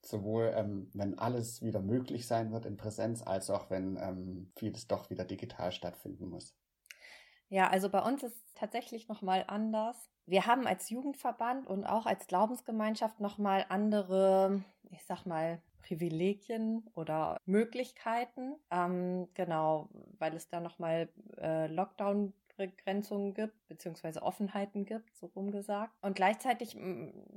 sowohl 0.06 0.54
ähm, 0.56 0.90
wenn 0.94 1.18
alles 1.18 1.62
wieder 1.62 1.82
möglich 1.82 2.28
sein 2.28 2.52
wird 2.52 2.66
in 2.66 2.78
Präsenz, 2.78 3.22
als 3.22 3.50
auch 3.50 3.70
wenn 3.70 3.98
ähm, 3.98 4.52
vieles 4.56 4.88
doch 4.88 5.10
wieder 5.10 5.26
digital 5.26 5.72
stattfinden 5.72 6.30
muss. 6.30 6.56
Ja, 7.50 7.70
also 7.70 7.90
bei 7.90 8.02
uns 8.02 8.24
ist 8.24 8.36
es 8.36 8.54
tatsächlich 8.56 9.08
nochmal 9.08 9.46
anders. 9.48 10.10
Wir 10.26 10.46
haben 10.46 10.66
als 10.66 10.90
Jugendverband 10.90 11.68
und 11.68 11.86
auch 11.86 12.06
als 12.06 12.28
Glaubensgemeinschaft 12.28 13.20
nochmal 13.20 13.66
andere, 13.70 14.64
ich 14.90 15.06
sag 15.06 15.26
mal, 15.26 15.62
Privilegien 15.84 16.90
oder 16.96 17.38
Möglichkeiten. 17.46 18.56
Ähm, 18.72 19.28
genau, 19.34 19.90
weil 20.18 20.34
es 20.36 20.50
da 20.50 20.62
nochmal 20.62 21.10
äh, 21.38 21.68
Lockdown 21.68 22.34
Begrenzungen 22.56 23.34
gibt, 23.34 23.68
beziehungsweise 23.68 24.22
Offenheiten 24.22 24.86
gibt, 24.86 25.16
so 25.16 25.28
rumgesagt. 25.28 25.94
Und 26.02 26.16
gleichzeitig 26.16 26.78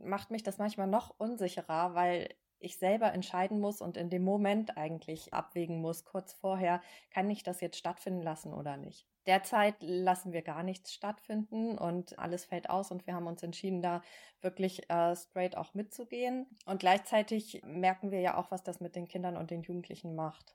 macht 0.03 0.31
mich 0.31 0.43
das 0.43 0.59
manchmal 0.59 0.87
noch 0.87 1.15
unsicherer, 1.19 1.95
weil 1.95 2.29
ich 2.59 2.79
selber 2.79 3.13
entscheiden 3.13 3.61
muss 3.61 3.81
und 3.81 3.97
in 3.97 4.11
dem 4.11 4.25
Moment 4.25 4.77
eigentlich 4.77 5.33
abwägen 5.35 5.81
muss, 5.81 6.05
kurz 6.05 6.33
vorher, 6.33 6.81
kann 7.11 7.31
ich 7.31 7.43
das 7.43 7.61
jetzt 7.61 7.79
stattfinden 7.79 8.23
lassen 8.23 8.53
oder 8.53 8.77
nicht. 8.77 9.07
Derzeit 9.27 9.75
lassen 9.81 10.33
wir 10.33 10.43
gar 10.43 10.63
nichts 10.63 10.93
stattfinden 10.93 11.77
und 11.77 12.19
alles 12.19 12.45
fällt 12.45 12.71
aus 12.71 12.93
und 12.93 13.07
wir 13.07 13.15
haben 13.15 13.27
uns 13.27 13.43
entschieden, 13.43 13.83
da 13.83 14.03
wirklich 14.41 14.89
äh, 14.89 15.17
straight 15.17 15.57
auch 15.57 15.75
mitzugehen. 15.75 16.47
Und 16.65 16.79
gleichzeitig 16.79 17.61
merken 17.65 18.13
wir 18.13 18.21
ja 18.21 18.37
auch, 18.37 18.53
was 18.53 18.63
das 18.63 18.81
mit 18.81 18.95
den 18.95 19.09
Kindern 19.09 19.37
und 19.37 19.51
den 19.51 19.63
Jugendlichen 19.63 20.15
macht. 20.15 20.55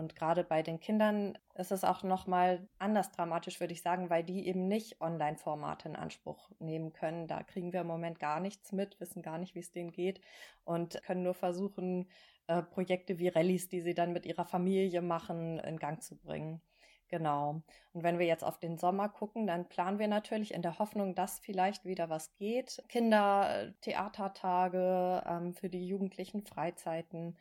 Und 0.00 0.16
gerade 0.16 0.44
bei 0.44 0.62
den 0.62 0.80
Kindern 0.80 1.36
ist 1.54 1.72
es 1.72 1.84
auch 1.84 2.02
nochmal 2.02 2.66
anders 2.78 3.12
dramatisch, 3.12 3.60
würde 3.60 3.74
ich 3.74 3.82
sagen, 3.82 4.08
weil 4.08 4.24
die 4.24 4.46
eben 4.48 4.66
nicht 4.66 4.98
Online-Formate 5.02 5.90
in 5.90 5.96
Anspruch 5.96 6.50
nehmen 6.58 6.94
können. 6.94 7.28
Da 7.28 7.42
kriegen 7.42 7.74
wir 7.74 7.82
im 7.82 7.86
Moment 7.86 8.18
gar 8.18 8.40
nichts 8.40 8.72
mit, 8.72 8.98
wissen 8.98 9.20
gar 9.20 9.36
nicht, 9.36 9.54
wie 9.54 9.58
es 9.60 9.72
denen 9.72 9.92
geht 9.92 10.22
und 10.64 11.02
können 11.02 11.22
nur 11.22 11.34
versuchen, 11.34 12.08
äh, 12.46 12.62
Projekte 12.62 13.18
wie 13.18 13.28
Rallyes, 13.28 13.68
die 13.68 13.82
sie 13.82 13.94
dann 13.94 14.14
mit 14.14 14.24
ihrer 14.24 14.46
Familie 14.46 15.02
machen, 15.02 15.58
in 15.58 15.76
Gang 15.76 16.02
zu 16.02 16.16
bringen. 16.16 16.62
Genau. 17.08 17.60
Und 17.92 18.02
wenn 18.04 18.18
wir 18.18 18.26
jetzt 18.26 18.44
auf 18.44 18.58
den 18.58 18.78
Sommer 18.78 19.08
gucken, 19.08 19.46
dann 19.46 19.68
planen 19.68 19.98
wir 19.98 20.08
natürlich 20.08 20.54
in 20.54 20.62
der 20.62 20.78
Hoffnung, 20.78 21.14
dass 21.14 21.40
vielleicht 21.40 21.84
wieder 21.84 22.08
was 22.08 22.32
geht. 22.36 22.82
Kinder, 22.88 23.74
Theatertage, 23.82 25.22
ähm, 25.26 25.52
für 25.52 25.68
die 25.68 25.86
Jugendlichen 25.86 26.42
Freizeiten 26.42 27.36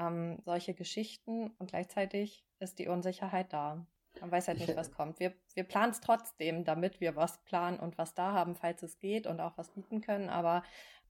ähm, 0.00 0.38
solche 0.44 0.74
Geschichten 0.74 1.50
und 1.58 1.70
gleichzeitig 1.70 2.44
ist 2.58 2.78
die 2.78 2.88
Unsicherheit 2.88 3.52
da. 3.52 3.86
Man 4.20 4.30
weiß 4.30 4.48
halt 4.48 4.58
nicht, 4.58 4.76
was 4.76 4.90
kommt. 4.90 5.20
Wir, 5.20 5.32
wir 5.54 5.64
planen 5.64 5.92
es 5.92 6.00
trotzdem, 6.00 6.64
damit 6.64 7.00
wir 7.00 7.14
was 7.16 7.38
planen 7.44 7.78
und 7.78 7.96
was 7.98 8.14
da 8.14 8.32
haben, 8.32 8.56
falls 8.56 8.82
es 8.82 8.98
geht 8.98 9.26
und 9.26 9.40
auch 9.40 9.56
was 9.56 9.70
bieten 9.70 10.00
können, 10.00 10.28
aber. 10.28 10.62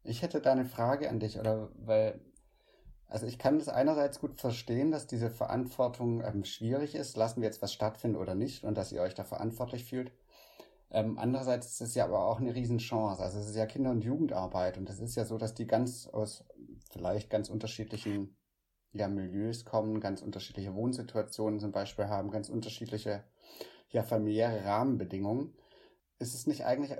Ich 0.03 0.23
hätte 0.23 0.41
da 0.41 0.53
eine 0.53 0.67
Frage 0.67 1.09
an 1.09 1.21
dich, 1.21 1.39
oder 1.39 1.71
weil 1.75 2.21
Also 3.09 3.27
ich 3.27 3.39
kann 3.39 3.59
das 3.59 3.69
einerseits 3.69 4.21
gut 4.21 4.41
verstehen, 4.41 4.91
dass 4.91 5.07
diese 5.07 5.31
Verantwortung 5.31 6.23
ähm, 6.23 6.45
schwierig 6.45 6.95
ist. 6.95 7.17
Lassen 7.17 7.41
wir 7.43 7.49
jetzt 7.49 7.61
was 7.63 7.73
stattfinden 7.73 8.17
oder 8.17 8.35
nicht 8.35 8.65
und 8.65 8.77
dass 8.77 8.93
ihr 8.93 9.03
euch 9.03 9.15
da 9.15 9.25
verantwortlich 9.25 9.85
fühlt. 9.85 10.13
Ähm, 10.93 11.19
andererseits 11.19 11.67
ist 11.67 11.81
es 11.81 11.95
ja 11.95 12.05
aber 12.05 12.25
auch 12.27 12.41
eine 12.41 12.55
Riesenchance. 12.55 13.23
Also 13.23 13.39
es 13.39 13.49
ist 13.49 13.57
ja 13.57 13.67
Kinder- 13.67 13.91
und 13.91 14.05
Jugendarbeit 14.05 14.79
und 14.79 14.89
es 14.89 15.01
ist 15.01 15.17
ja 15.17 15.25
so, 15.25 15.39
dass 15.39 15.55
die 15.55 15.67
ganz 15.67 16.07
aus 16.09 16.45
vielleicht 16.93 17.31
ganz 17.31 17.49
unterschiedlichen 17.49 18.37
ja, 18.93 19.09
Milieus 19.09 19.65
kommen, 19.65 20.01
ganz 20.01 20.23
unterschiedliche 20.23 20.75
Wohnsituationen 20.75 21.61
zum 21.61 21.73
Beispiel 21.73 22.09
haben, 22.09 22.31
ganz 22.31 22.49
unterschiedliche 22.49 23.25
ja, 23.91 24.03
familiäre 24.03 24.65
Rahmenbedingungen. 24.65 25.55
Ist 26.19 26.35
es 26.35 26.47
nicht 26.47 26.65
eigentlich, 26.65 26.97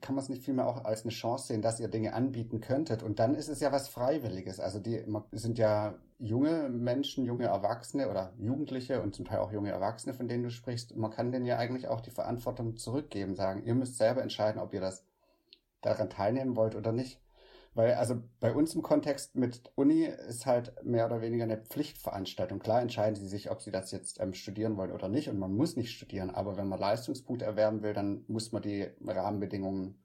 kann 0.00 0.14
man 0.14 0.22
es 0.22 0.28
nicht 0.28 0.42
vielmehr 0.42 0.66
auch 0.66 0.84
als 0.84 1.02
eine 1.02 1.12
Chance 1.12 1.48
sehen, 1.48 1.62
dass 1.62 1.80
ihr 1.80 1.88
Dinge 1.88 2.14
anbieten 2.14 2.60
könntet? 2.60 3.02
Und 3.02 3.18
dann 3.18 3.34
ist 3.34 3.48
es 3.48 3.60
ja 3.60 3.72
was 3.72 3.88
Freiwilliges. 3.88 4.60
Also 4.60 4.78
die 4.78 5.04
sind 5.32 5.58
ja 5.58 5.98
junge 6.18 6.68
Menschen, 6.68 7.24
junge 7.24 7.44
Erwachsene 7.44 8.08
oder 8.08 8.32
Jugendliche 8.38 9.02
und 9.02 9.14
zum 9.14 9.24
Teil 9.24 9.38
auch 9.38 9.52
junge 9.52 9.70
Erwachsene, 9.70 10.14
von 10.14 10.28
denen 10.28 10.44
du 10.44 10.50
sprichst. 10.50 10.96
Man 10.96 11.10
kann 11.10 11.30
denen 11.30 11.46
ja 11.46 11.58
eigentlich 11.58 11.88
auch 11.88 12.00
die 12.00 12.10
Verantwortung 12.10 12.76
zurückgeben, 12.76 13.36
sagen, 13.36 13.64
ihr 13.64 13.74
müsst 13.74 13.98
selber 13.98 14.22
entscheiden, 14.22 14.60
ob 14.60 14.74
ihr 14.74 14.80
das 14.80 15.04
daran 15.80 16.10
teilnehmen 16.10 16.56
wollt 16.56 16.74
oder 16.74 16.92
nicht. 16.92 17.20
Weil 17.74 17.94
also 17.94 18.22
bei 18.40 18.52
uns 18.52 18.74
im 18.74 18.82
Kontext 18.82 19.36
mit 19.36 19.70
Uni 19.76 20.04
ist 20.04 20.46
halt 20.46 20.72
mehr 20.84 21.06
oder 21.06 21.20
weniger 21.20 21.44
eine 21.44 21.58
Pflichtveranstaltung. 21.58 22.58
Klar 22.58 22.82
entscheiden 22.82 23.14
sie 23.14 23.28
sich, 23.28 23.50
ob 23.50 23.60
sie 23.60 23.70
das 23.70 23.92
jetzt 23.92 24.20
ähm, 24.20 24.34
studieren 24.34 24.76
wollen 24.76 24.92
oder 24.92 25.08
nicht. 25.08 25.28
Und 25.28 25.38
man 25.38 25.54
muss 25.54 25.76
nicht 25.76 25.92
studieren. 25.92 26.30
Aber 26.30 26.56
wenn 26.56 26.68
man 26.68 26.80
Leistungspunkte 26.80 27.44
erwerben 27.44 27.82
will, 27.82 27.92
dann 27.92 28.24
muss 28.26 28.52
man 28.52 28.62
die 28.62 28.88
Rahmenbedingungen 29.06 29.98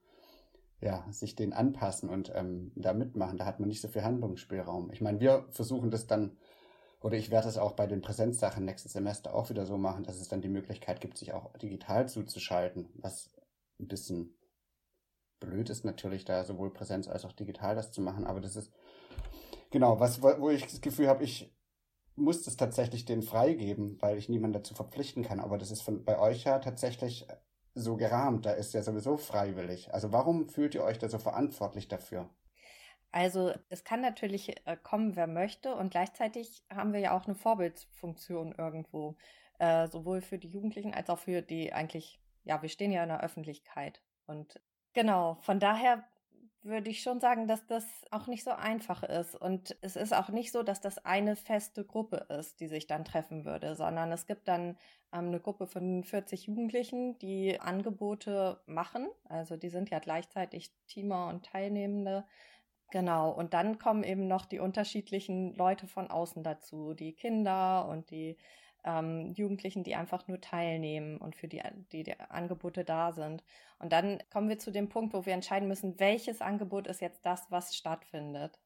ja, 0.84 1.06
sich 1.12 1.36
denen 1.36 1.54
anpassen 1.54 2.10
und 2.10 2.32
ähm, 2.36 2.71
da 2.76 2.93
mitmachen. 2.93 3.38
Da 3.38 3.45
hat 3.45 3.60
man 3.60 3.69
nicht 3.69 3.82
so 3.82 3.88
viel 3.88 4.04
Handlungsspielraum. 4.04 4.91
Ich 4.91 5.02
meine, 5.02 5.19
wir 5.19 5.45
versuchen 5.52 5.91
das 5.91 6.08
dann, 6.08 6.38
oder 7.02 7.17
ich 7.17 7.32
werde 7.32 7.47
es 7.47 7.58
auch 7.58 7.71
bei 7.71 7.88
den 7.88 8.02
Präsenzsachen 8.02 8.65
nächstes 8.65 8.93
Semester 8.93 9.34
auch 9.34 9.49
wieder 9.49 9.65
so 9.65 9.78
machen, 9.78 10.04
dass 10.04 10.19
es 10.19 10.28
dann 10.28 10.41
die 10.41 10.49
Möglichkeit 10.49 10.99
gibt, 10.99 11.17
sich 11.17 11.34
auch 11.34 11.56
digital 11.58 12.10
zuzuschalten, 12.10 12.89
was 12.95 13.30
ein 13.80 13.88
bisschen 13.88 14.36
blöd 15.43 15.69
ist 15.69 15.86
natürlich, 15.86 16.25
da 16.25 16.43
sowohl 16.43 16.73
Präsenz 16.73 17.08
als 17.08 17.25
auch 17.25 17.34
digital 17.34 17.75
das 17.75 17.91
zu 17.91 18.01
machen. 18.01 18.25
Aber 18.25 18.41
das 18.41 18.56
ist 18.56 18.71
genau, 19.69 19.99
was, 19.99 20.21
wo 20.21 20.49
ich 20.49 20.63
das 20.63 20.82
Gefühl 20.82 21.08
habe, 21.08 21.23
ich 21.23 21.53
muss 22.15 22.43
das 22.43 22.58
tatsächlich 22.58 23.06
denen 23.06 23.23
freigeben, 23.23 24.01
weil 24.01 24.17
ich 24.17 24.29
niemanden 24.29 24.53
dazu 24.53 24.75
verpflichten 24.75 25.23
kann. 25.23 25.39
Aber 25.39 25.58
das 25.58 25.71
ist 25.71 25.82
von, 25.82 26.03
bei 26.06 26.19
euch 26.19 26.43
ja 26.43 26.60
tatsächlich 26.60 27.27
so 27.75 27.95
gerahmt. 27.95 28.45
Da 28.45 28.51
ist 28.51 28.73
ja 28.73 28.84
sowieso 28.84 29.17
freiwillig. 29.17 29.93
Also 29.93 30.12
warum 30.12 30.47
fühlt 30.47 30.75
ihr 30.75 30.84
euch 30.84 30.99
da 30.99 31.10
so 31.10 31.17
verantwortlich 31.17 31.88
dafür? 31.88 32.29
Also 33.12 33.53
es 33.69 33.84
kann 33.84 34.01
natürlich 34.01 34.56
äh, 34.65 34.77
kommen, 34.82 35.15
wer 35.15 35.27
möchte. 35.27 35.75
Und 35.75 35.91
gleichzeitig 35.91 36.63
haben 36.71 36.93
wir 36.93 36.99
ja 36.99 37.17
auch 37.17 37.25
eine 37.25 37.36
Vorbildfunktion 37.36 38.53
irgendwo. 38.58 39.15
Äh, 39.60 39.88
sowohl 39.88 40.21
für 40.21 40.39
die 40.39 40.49
Jugendlichen 40.49 40.93
als 40.93 41.10
auch 41.10 41.19
für 41.19 41.41
die 41.41 41.73
eigentlich, 41.73 42.19
ja, 42.43 42.62
wir 42.62 42.69
stehen 42.69 42.91
ja 42.91 43.03
in 43.03 43.10
der 43.10 43.23
Öffentlichkeit. 43.23 44.01
Und 44.25 44.60
Genau, 44.93 45.38
von 45.41 45.60
daher 45.60 46.03
würde 46.62 46.89
ich 46.89 47.01
schon 47.01 47.19
sagen, 47.19 47.47
dass 47.47 47.65
das 47.67 47.86
auch 48.12 48.27
nicht 48.27 48.43
so 48.43 48.51
einfach 48.51 49.03
ist. 49.03 49.36
Und 49.36 49.75
es 49.82 49.95
ist 49.95 50.13
auch 50.13 50.29
nicht 50.29 50.51
so, 50.51 50.63
dass 50.63 50.79
das 50.82 51.03
eine 51.06 51.36
feste 51.36 51.84
Gruppe 51.84 52.25
ist, 52.29 52.60
die 52.60 52.67
sich 52.67 52.88
dann 52.88 53.03
treffen 53.03 53.43
würde, 53.45 53.75
sondern 53.75 54.12
es 54.12 54.27
gibt 54.27 54.47
dann 54.47 54.77
ähm, 55.12 55.27
eine 55.27 55.39
Gruppe 55.39 55.67
von 55.67 56.03
40 56.03 56.47
Jugendlichen, 56.47 57.17
die 57.19 57.60
Angebote 57.60 58.62
machen. 58.65 59.08
Also 59.25 59.58
die 59.58 59.69
sind 59.69 59.89
ja 59.89 59.99
gleichzeitig 59.99 60.71
Teamer 60.88 61.27
und 61.27 61.45
Teilnehmende. 61.45 62.25
Genau, 62.91 63.32
und 63.32 63.53
dann 63.53 63.79
kommen 63.79 64.03
eben 64.03 64.27
noch 64.27 64.45
die 64.45 64.60
unterschiedlichen 64.60 65.56
Leute 65.56 65.88
von 65.88 66.10
außen 66.10 66.43
dazu, 66.43 66.93
die 66.93 67.13
Kinder 67.13 67.88
und 67.89 68.12
die 68.12 68.38
ähm, 68.84 69.34
Jugendlichen, 69.34 69.84
die 69.84 69.96
einfach 69.96 70.28
nur 70.28 70.41
teilnehmen 70.41 71.17
und 71.17 71.36
für 71.36 71.48
die, 71.48 71.62
die, 71.91 72.04
die 72.04 72.19
Angebote 72.19 72.84
da 72.84 73.12
sind. 73.12 73.43
Und 73.80 73.93
dann 73.93 74.22
kommen 74.32 74.50
wir 74.50 74.60
zu 74.60 74.72
dem 74.72 74.89
Punkt, 74.89 75.13
wo 75.13 75.26
wir 75.26 75.34
entscheiden 75.34 75.67
müssen, 75.67 76.00
welches 76.00 76.41
Angebot 76.41 76.88
ist 76.88 77.02
jetzt 77.02 77.26
das, 77.26 77.50
was 77.50 77.76
stattfindet. 77.76 78.60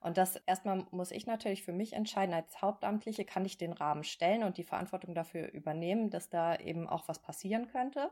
Und 0.00 0.16
das 0.16 0.36
erstmal 0.46 0.84
muss 0.90 1.10
ich 1.10 1.26
natürlich 1.26 1.62
für 1.62 1.72
mich 1.72 1.92
entscheiden, 1.92 2.34
als 2.34 2.60
Hauptamtliche 2.60 3.24
kann 3.24 3.44
ich 3.44 3.58
den 3.58 3.72
Rahmen 3.72 4.04
stellen 4.04 4.42
und 4.42 4.56
die 4.56 4.64
Verantwortung 4.64 5.14
dafür 5.14 5.52
übernehmen, 5.52 6.10
dass 6.10 6.28
da 6.28 6.56
eben 6.56 6.88
auch 6.88 7.08
was 7.08 7.20
passieren 7.20 7.68
könnte. 7.68 8.10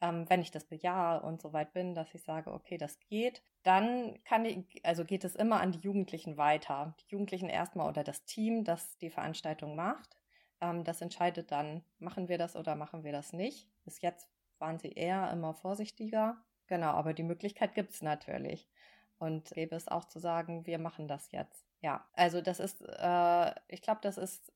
Ähm, 0.00 0.28
wenn 0.28 0.42
ich 0.42 0.50
das 0.50 0.64
bejahe 0.64 1.22
und 1.22 1.40
so 1.40 1.52
weit 1.52 1.72
bin, 1.72 1.94
dass 1.94 2.14
ich 2.14 2.22
sage, 2.22 2.52
okay, 2.52 2.76
das 2.76 2.98
geht, 3.00 3.42
dann 3.62 4.22
kann 4.24 4.44
ich, 4.44 4.84
also 4.84 5.04
geht 5.04 5.24
es 5.24 5.36
immer 5.36 5.60
an 5.60 5.72
die 5.72 5.80
Jugendlichen 5.80 6.36
weiter. 6.36 6.94
Die 7.00 7.12
Jugendlichen 7.12 7.48
erstmal 7.48 7.88
oder 7.88 8.04
das 8.04 8.24
Team, 8.24 8.64
das 8.64 8.98
die 8.98 9.10
Veranstaltung 9.10 9.76
macht. 9.76 10.16
Ähm, 10.62 10.84
das 10.84 11.02
entscheidet 11.02 11.50
dann, 11.50 11.82
machen 11.98 12.28
wir 12.28 12.38
das 12.38 12.56
oder 12.56 12.76
machen 12.76 13.04
wir 13.04 13.12
das 13.12 13.34
nicht. 13.34 13.68
Bis 13.84 14.00
jetzt 14.00 14.30
waren 14.58 14.78
sie 14.78 14.92
eher 14.92 15.30
immer 15.32 15.52
vorsichtiger. 15.52 16.42
Genau, 16.68 16.92
aber 16.92 17.12
die 17.12 17.24
Möglichkeit 17.24 17.74
gibt 17.74 17.90
es 17.90 18.00
natürlich. 18.00 18.70
Und 19.18 19.50
gäbe 19.50 19.76
es 19.76 19.88
auch 19.88 20.04
zu 20.06 20.18
sagen, 20.20 20.66
wir 20.66 20.78
machen 20.78 21.08
das 21.08 21.32
jetzt. 21.32 21.66
Ja, 21.80 22.06
also 22.14 22.40
das 22.40 22.60
ist, 22.60 22.80
äh, 22.82 23.54
ich 23.68 23.82
glaube, 23.82 24.00
das 24.02 24.16
ist 24.16 24.52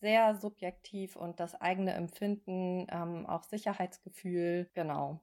sehr 0.00 0.36
subjektiv 0.36 1.16
und 1.16 1.40
das 1.40 1.60
eigene 1.60 1.92
Empfinden, 1.92 2.86
ähm, 2.90 3.26
auch 3.26 3.42
Sicherheitsgefühl, 3.42 4.70
genau, 4.74 5.20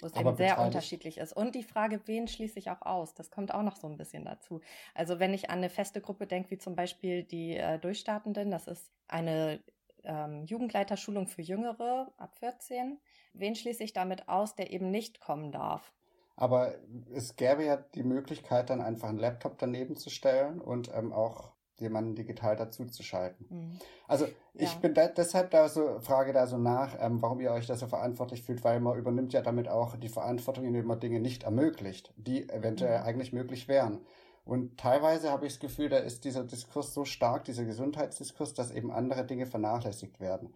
wo 0.00 0.06
es 0.06 0.14
Aber 0.14 0.30
eben 0.30 0.36
sehr 0.36 0.58
unterschiedlich 0.58 1.18
ist. 1.18 1.32
Und 1.32 1.54
die 1.54 1.62
Frage, 1.62 2.00
wen 2.06 2.26
schließe 2.26 2.58
ich 2.58 2.70
auch 2.70 2.82
aus, 2.82 3.14
das 3.14 3.30
kommt 3.30 3.54
auch 3.54 3.62
noch 3.62 3.76
so 3.76 3.88
ein 3.88 3.96
bisschen 3.96 4.24
dazu. 4.24 4.60
Also 4.94 5.20
wenn 5.20 5.32
ich 5.32 5.50
an 5.50 5.58
eine 5.58 5.70
feste 5.70 6.00
Gruppe 6.00 6.26
denke, 6.26 6.50
wie 6.50 6.58
zum 6.58 6.74
Beispiel 6.74 7.22
die 7.22 7.56
äh, 7.56 7.78
Durchstartenden, 7.78 8.50
das 8.50 8.66
ist 8.66 8.92
eine 9.06 9.60
ähm, 10.06 10.44
Jugendleiterschulung 10.44 11.26
für 11.26 11.42
Jüngere 11.42 12.12
ab 12.16 12.36
14. 12.38 12.98
Wen 13.34 13.54
schließe 13.54 13.84
ich 13.84 13.92
damit 13.92 14.28
aus, 14.28 14.54
der 14.54 14.72
eben 14.72 14.90
nicht 14.90 15.20
kommen 15.20 15.52
darf? 15.52 15.92
Aber 16.36 16.74
es 17.14 17.36
gäbe 17.36 17.64
ja 17.64 17.76
die 17.76 18.02
Möglichkeit, 18.02 18.70
dann 18.70 18.80
einfach 18.80 19.08
einen 19.08 19.18
Laptop 19.18 19.58
daneben 19.58 19.96
zu 19.96 20.10
stellen 20.10 20.60
und 20.60 20.90
ähm, 20.94 21.12
auch 21.12 21.52
jemanden 21.78 22.14
digital 22.14 22.56
dazu 22.56 22.86
zu 22.86 23.02
schalten. 23.02 23.46
Mhm. 23.48 23.78
Also 24.08 24.26
ich 24.54 24.72
ja. 24.72 24.78
bin 24.78 24.94
da, 24.94 25.08
deshalb 25.08 25.50
da 25.50 25.68
so, 25.68 26.00
frage 26.00 26.32
da 26.32 26.46
so 26.46 26.56
nach, 26.58 26.96
ähm, 27.00 27.20
warum 27.20 27.40
ihr 27.40 27.52
euch 27.52 27.66
da 27.66 27.76
so 27.76 27.86
verantwortlich 27.86 28.42
fühlt, 28.42 28.64
weil 28.64 28.80
man 28.80 28.98
übernimmt 28.98 29.32
ja 29.32 29.42
damit 29.42 29.68
auch 29.68 29.96
die 29.96 30.08
Verantwortung, 30.08 30.64
indem 30.64 30.86
man 30.86 31.00
Dinge 31.00 31.20
nicht 31.20 31.42
ermöglicht, 31.44 32.12
die 32.16 32.48
eventuell 32.48 33.00
mhm. 33.00 33.06
eigentlich 33.06 33.32
möglich 33.32 33.68
wären. 33.68 34.00
Und 34.46 34.78
teilweise 34.78 35.32
habe 35.32 35.44
ich 35.44 35.54
das 35.54 35.60
Gefühl, 35.60 35.88
da 35.88 35.98
ist 35.98 36.24
dieser 36.24 36.44
Diskurs 36.44 36.94
so 36.94 37.04
stark, 37.04 37.44
dieser 37.44 37.64
Gesundheitsdiskurs, 37.64 38.54
dass 38.54 38.70
eben 38.70 38.92
andere 38.92 39.26
Dinge 39.26 39.44
vernachlässigt 39.44 40.20
werden. 40.20 40.54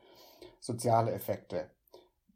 Soziale 0.61 1.11
Effekte. 1.11 1.69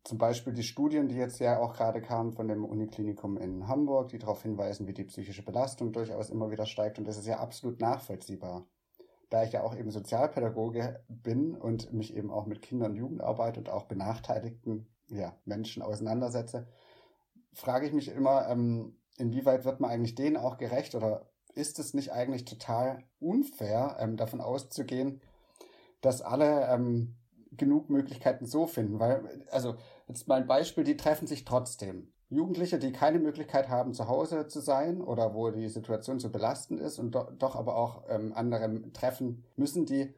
Zum 0.03 0.19
Beispiel 0.19 0.53
die 0.53 0.65
Studien, 0.65 1.07
die 1.07 1.15
jetzt 1.15 1.39
ja 1.39 1.61
auch 1.61 1.73
gerade 1.75 2.03
kamen 2.03 2.33
von 2.33 2.49
dem 2.49 2.65
Uniklinikum 2.65 3.37
in 3.37 3.69
Hamburg, 3.69 4.09
die 4.09 4.19
darauf 4.19 4.43
hinweisen, 4.43 4.89
wie 4.89 4.95
die 4.95 5.05
psychische 5.05 5.45
Belastung 5.45 5.93
durchaus 5.93 6.29
immer 6.29 6.51
wieder 6.51 6.67
steigt. 6.67 6.99
Und 6.99 7.07
das 7.07 7.19
ist 7.19 7.27
ja 7.27 7.39
absolut 7.39 7.81
nachvollziehbar. 7.81 8.67
Da 9.31 9.45
ich 9.45 9.53
ja 9.53 9.63
auch 9.63 9.77
eben 9.77 9.93
Sozialpädagoge 9.93 11.05
bin 11.09 11.55
und 11.55 11.93
mich 11.93 12.17
eben 12.17 12.33
auch 12.33 12.47
mit 12.47 12.63
Kindern 12.63 12.91
und 12.91 12.97
Jugendarbeit 12.97 13.59
und 13.59 13.69
auch 13.69 13.85
benachteiligten 13.85 14.89
ja, 15.07 15.37
Menschen 15.45 15.83
auseinandersetze, 15.83 16.67
frage 17.53 17.87
ich 17.87 17.93
mich 17.93 18.09
immer, 18.09 18.49
ähm, 18.49 18.97
inwieweit 19.19 19.65
wird 19.65 19.79
man 19.79 19.93
eigentlich 19.93 20.17
denen 20.17 20.37
auch 20.37 20.59
gerecht 20.59 20.97
oder 20.97 21.31
ist 21.55 21.79
es 21.79 21.95
nicht 21.95 22.13
eigentlich 22.13 22.45
total 22.45 23.05
unfair, 23.21 23.97
ähm, 24.01 24.17
davon 24.17 24.41
auszugehen, 24.41 25.21
dass 26.01 26.23
alle 26.23 26.67
ähm, 26.69 27.17
genug 27.53 27.91
Möglichkeiten 27.91 28.47
so 28.47 28.67
finden? 28.67 28.99
Weil, 28.99 29.45
also, 29.51 29.77
jetzt 30.09 30.29
mal 30.29 30.41
ein 30.41 30.47
Beispiel, 30.47 30.85
die 30.85 30.97
treffen 30.97 31.27
sich 31.27 31.45
trotzdem. 31.45 32.13
Jugendliche, 32.31 32.79
die 32.79 32.93
keine 32.93 33.19
Möglichkeit 33.19 33.69
haben, 33.69 33.95
zu 33.95 34.09
Hause 34.09 34.47
zu 34.49 34.61
sein 34.61 35.01
oder 35.01 35.35
wo 35.35 35.51
die 35.51 35.69
Situation 35.69 36.19
so 36.19 36.31
belastend 36.31 36.81
ist 36.81 36.99
und 36.99 37.15
do 37.15 37.29
doch 37.39 37.55
aber 37.55 37.77
auch 37.77 38.05
ähm, 38.09 38.33
andere 38.35 38.91
treffen 38.93 39.45
müssen, 39.57 39.87
die 39.87 40.15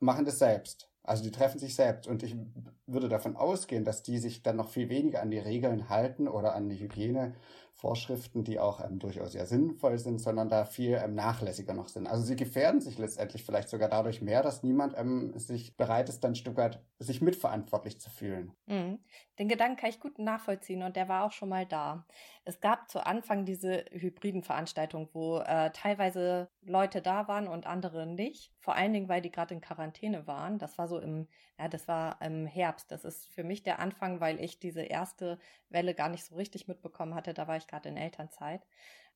machen 0.00 0.24
das 0.24 0.38
selbst. 0.38 0.90
Also 1.02 1.22
die 1.22 1.30
treffen 1.30 1.58
sich 1.58 1.74
selbst. 1.74 2.08
Und 2.08 2.22
ich 2.22 2.34
würde 2.86 3.08
davon 3.08 3.36
ausgehen, 3.36 3.84
dass 3.84 4.02
die 4.02 4.18
sich 4.18 4.42
dann 4.42 4.56
noch 4.56 4.70
viel 4.70 4.88
weniger 4.88 5.20
an 5.20 5.30
die 5.30 5.38
Regeln 5.38 5.88
halten 5.88 6.28
oder 6.28 6.54
an 6.54 6.68
die 6.68 6.78
Hygiene 6.78 7.34
Vorschriften, 7.76 8.44
die 8.44 8.60
auch 8.60 8.82
ähm, 8.84 8.98
durchaus 8.98 9.32
sehr 9.32 9.46
sinnvoll 9.46 9.98
sind, 9.98 10.20
sondern 10.20 10.48
da 10.48 10.64
viel 10.64 11.00
ähm, 11.02 11.14
nachlässiger 11.14 11.74
noch 11.74 11.88
sind. 11.88 12.06
Also 12.06 12.24
sie 12.24 12.36
gefährden 12.36 12.80
sich 12.80 12.98
letztendlich 12.98 13.42
vielleicht 13.44 13.68
sogar 13.68 13.88
dadurch 13.88 14.22
mehr, 14.22 14.42
dass 14.42 14.62
niemand 14.62 14.96
ähm, 14.96 15.36
sich 15.38 15.76
bereit 15.76 16.08
ist, 16.08 16.22
dann 16.22 16.34
weit 16.56 16.80
sich 16.98 17.20
mitverantwortlich 17.20 18.00
zu 18.00 18.10
fühlen. 18.10 18.52
Mhm. 18.66 19.00
Den 19.38 19.48
Gedanken 19.48 19.76
kann 19.76 19.90
ich 19.90 19.98
gut 19.98 20.18
nachvollziehen 20.18 20.82
und 20.82 20.94
der 20.94 21.08
war 21.08 21.24
auch 21.24 21.32
schon 21.32 21.48
mal 21.48 21.66
da. 21.66 22.06
Es 22.44 22.60
gab 22.60 22.90
zu 22.90 23.04
Anfang 23.04 23.44
diese 23.44 23.84
hybriden 23.90 24.42
Veranstaltungen, 24.42 25.08
wo 25.12 25.38
äh, 25.38 25.70
teilweise 25.72 26.48
Leute 26.62 27.02
da 27.02 27.26
waren 27.26 27.48
und 27.48 27.66
andere 27.66 28.06
nicht. 28.06 28.52
Vor 28.58 28.76
allen 28.76 28.92
Dingen, 28.92 29.08
weil 29.08 29.22
die 29.22 29.32
gerade 29.32 29.54
in 29.54 29.60
Quarantäne 29.60 30.26
waren. 30.26 30.58
Das 30.58 30.78
war 30.78 30.86
so 30.86 30.98
im, 30.98 31.26
ja, 31.58 31.68
das 31.68 31.88
war 31.88 32.20
im 32.22 32.46
Herbst. 32.46 32.92
Das 32.92 33.04
ist 33.04 33.26
für 33.26 33.44
mich 33.44 33.62
der 33.62 33.78
Anfang, 33.80 34.20
weil 34.20 34.40
ich 34.40 34.60
diese 34.60 34.82
erste 34.82 35.38
Welle 35.68 35.94
gar 35.94 36.08
nicht 36.08 36.24
so 36.24 36.36
richtig 36.36 36.68
mitbekommen 36.68 37.14
hatte. 37.14 37.34
Da 37.34 37.48
war 37.48 37.56
ich 37.56 37.63
gerade 37.68 37.88
in 37.88 37.96
Elternzeit. 37.96 38.66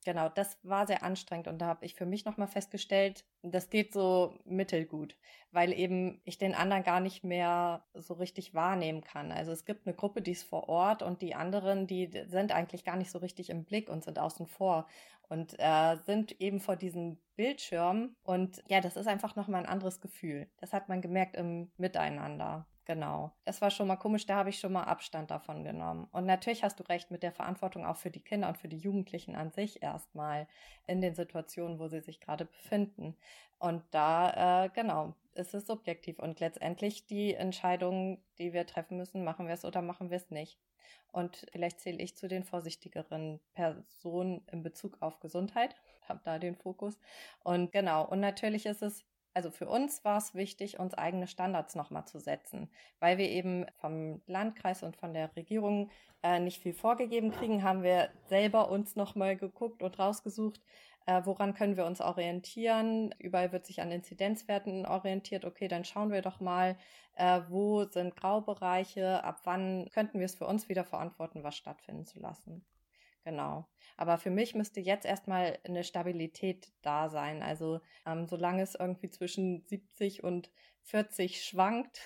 genau, 0.04 0.28
das 0.28 0.58
war 0.62 0.86
sehr 0.86 1.02
anstrengend 1.02 1.48
und 1.48 1.58
da 1.58 1.66
habe 1.66 1.84
ich 1.84 1.94
für 1.94 2.06
mich 2.06 2.24
nochmal 2.24 2.48
festgestellt, 2.48 3.24
das 3.42 3.70
geht 3.70 3.92
so 3.92 4.38
mittelgut, 4.44 5.16
weil 5.50 5.72
eben 5.72 6.20
ich 6.24 6.38
den 6.38 6.54
anderen 6.54 6.84
gar 6.84 7.00
nicht 7.00 7.24
mehr 7.24 7.84
so 7.94 8.14
richtig 8.14 8.54
wahrnehmen 8.54 9.02
kann. 9.02 9.32
Also 9.32 9.52
es 9.52 9.64
gibt 9.64 9.86
eine 9.86 9.96
Gruppe, 9.96 10.22
die 10.22 10.32
ist 10.32 10.44
vor 10.44 10.68
Ort 10.68 11.02
und 11.02 11.22
die 11.22 11.34
anderen, 11.34 11.86
die 11.86 12.10
sind 12.26 12.52
eigentlich 12.52 12.84
gar 12.84 12.96
nicht 12.96 13.10
so 13.10 13.18
richtig 13.18 13.50
im 13.50 13.64
Blick 13.64 13.88
und 13.90 14.04
sind 14.04 14.18
außen 14.18 14.46
vor 14.46 14.86
und 15.28 15.54
äh, 15.58 15.96
sind 16.06 16.40
eben 16.40 16.60
vor 16.60 16.76
diesem 16.76 17.18
Bildschirm 17.36 18.16
und 18.22 18.62
ja, 18.68 18.80
das 18.80 18.96
ist 18.96 19.06
einfach 19.06 19.36
nochmal 19.36 19.62
ein 19.62 19.70
anderes 19.70 20.00
Gefühl. 20.00 20.48
Das 20.58 20.72
hat 20.72 20.88
man 20.88 21.00
gemerkt 21.00 21.36
im 21.36 21.70
Miteinander. 21.76 22.66
Genau. 22.88 23.32
Das 23.44 23.60
war 23.60 23.70
schon 23.70 23.86
mal 23.86 23.96
komisch, 23.96 24.24
da 24.24 24.36
habe 24.36 24.48
ich 24.48 24.58
schon 24.60 24.72
mal 24.72 24.84
Abstand 24.84 25.30
davon 25.30 25.62
genommen. 25.62 26.08
Und 26.10 26.24
natürlich 26.24 26.64
hast 26.64 26.80
du 26.80 26.84
recht 26.84 27.10
mit 27.10 27.22
der 27.22 27.32
Verantwortung 27.32 27.84
auch 27.84 27.98
für 27.98 28.10
die 28.10 28.22
Kinder 28.22 28.48
und 28.48 28.56
für 28.56 28.68
die 28.68 28.78
Jugendlichen 28.78 29.36
an 29.36 29.50
sich 29.50 29.82
erstmal 29.82 30.48
in 30.86 31.02
den 31.02 31.14
Situationen, 31.14 31.78
wo 31.78 31.88
sie 31.88 32.00
sich 32.00 32.18
gerade 32.18 32.46
befinden. 32.46 33.14
Und 33.58 33.82
da, 33.90 34.64
äh, 34.64 34.70
genau, 34.70 35.14
ist 35.34 35.52
es 35.52 35.66
subjektiv. 35.66 36.18
Und 36.18 36.40
letztendlich 36.40 37.04
die 37.06 37.34
Entscheidung, 37.34 38.22
die 38.38 38.54
wir 38.54 38.64
treffen 38.66 38.96
müssen, 38.96 39.22
machen 39.22 39.48
wir 39.48 39.54
es 39.54 39.66
oder 39.66 39.82
machen 39.82 40.08
wir 40.08 40.16
es 40.16 40.30
nicht. 40.30 40.58
Und 41.12 41.44
vielleicht 41.52 41.80
zähle 41.80 42.02
ich 42.02 42.16
zu 42.16 42.26
den 42.26 42.42
vorsichtigeren 42.42 43.38
Personen 43.52 44.46
in 44.50 44.62
Bezug 44.62 44.96
auf 45.02 45.20
Gesundheit, 45.20 45.76
habe 46.08 46.20
da 46.24 46.38
den 46.38 46.56
Fokus. 46.56 46.98
Und 47.44 47.70
genau, 47.70 48.06
und 48.06 48.20
natürlich 48.20 48.64
ist 48.64 48.80
es 48.80 49.04
also 49.38 49.52
für 49.52 49.68
uns 49.68 50.04
war 50.04 50.18
es 50.18 50.34
wichtig, 50.34 50.80
uns 50.80 50.94
eigene 50.94 51.28
Standards 51.28 51.76
nochmal 51.76 52.04
zu 52.06 52.18
setzen, 52.18 52.68
weil 52.98 53.18
wir 53.18 53.28
eben 53.28 53.66
vom 53.76 54.20
Landkreis 54.26 54.82
und 54.82 54.96
von 54.96 55.14
der 55.14 55.36
Regierung 55.36 55.90
äh, 56.24 56.40
nicht 56.40 56.60
viel 56.60 56.72
vorgegeben 56.72 57.30
kriegen, 57.30 57.62
haben 57.62 57.84
wir 57.84 58.10
selber 58.26 58.68
uns 58.68 58.96
nochmal 58.96 59.36
geguckt 59.36 59.80
und 59.84 59.96
rausgesucht, 59.96 60.60
äh, 61.06 61.22
woran 61.24 61.54
können 61.54 61.76
wir 61.76 61.86
uns 61.86 62.00
orientieren. 62.00 63.14
Überall 63.20 63.52
wird 63.52 63.64
sich 63.64 63.80
an 63.80 63.92
Inzidenzwerten 63.92 64.84
orientiert. 64.86 65.44
Okay, 65.44 65.68
dann 65.68 65.84
schauen 65.84 66.10
wir 66.10 66.20
doch 66.20 66.40
mal, 66.40 66.76
äh, 67.14 67.42
wo 67.48 67.84
sind 67.84 68.16
Graubereiche, 68.16 69.22
ab 69.22 69.42
wann 69.44 69.88
könnten 69.94 70.18
wir 70.18 70.26
es 70.26 70.34
für 70.34 70.48
uns 70.48 70.68
wieder 70.68 70.82
verantworten, 70.82 71.44
was 71.44 71.56
stattfinden 71.56 72.06
zu 72.06 72.18
lassen. 72.18 72.64
Genau. 73.28 73.68
Aber 73.98 74.16
für 74.16 74.30
mich 74.30 74.54
müsste 74.54 74.80
jetzt 74.80 75.04
erstmal 75.04 75.58
eine 75.62 75.84
Stabilität 75.84 76.72
da 76.80 77.10
sein. 77.10 77.42
Also 77.42 77.80
ähm, 78.06 78.26
solange 78.26 78.62
es 78.62 78.74
irgendwie 78.74 79.10
zwischen 79.10 79.66
70 79.66 80.24
und 80.24 80.50
40 80.84 81.44
schwankt, 81.44 82.00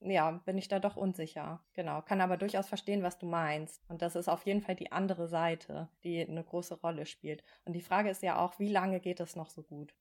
ja, 0.00 0.30
bin 0.30 0.56
ich 0.56 0.68
da 0.68 0.78
doch 0.80 0.96
unsicher. 0.96 1.62
Genau. 1.74 2.00
Kann 2.00 2.22
aber 2.22 2.38
durchaus 2.38 2.68
verstehen, 2.68 3.02
was 3.02 3.18
du 3.18 3.26
meinst. 3.26 3.82
Und 3.90 4.00
das 4.00 4.16
ist 4.16 4.28
auf 4.28 4.46
jeden 4.46 4.62
Fall 4.62 4.74
die 4.74 4.92
andere 4.92 5.28
Seite, 5.28 5.90
die 6.04 6.22
eine 6.26 6.42
große 6.42 6.80
Rolle 6.80 7.04
spielt. 7.04 7.44
Und 7.66 7.74
die 7.74 7.82
Frage 7.82 8.08
ist 8.08 8.22
ja 8.22 8.38
auch, 8.38 8.58
wie 8.58 8.70
lange 8.70 8.98
geht 8.98 9.20
es 9.20 9.36
noch 9.36 9.50
so 9.50 9.62
gut? 9.62 9.94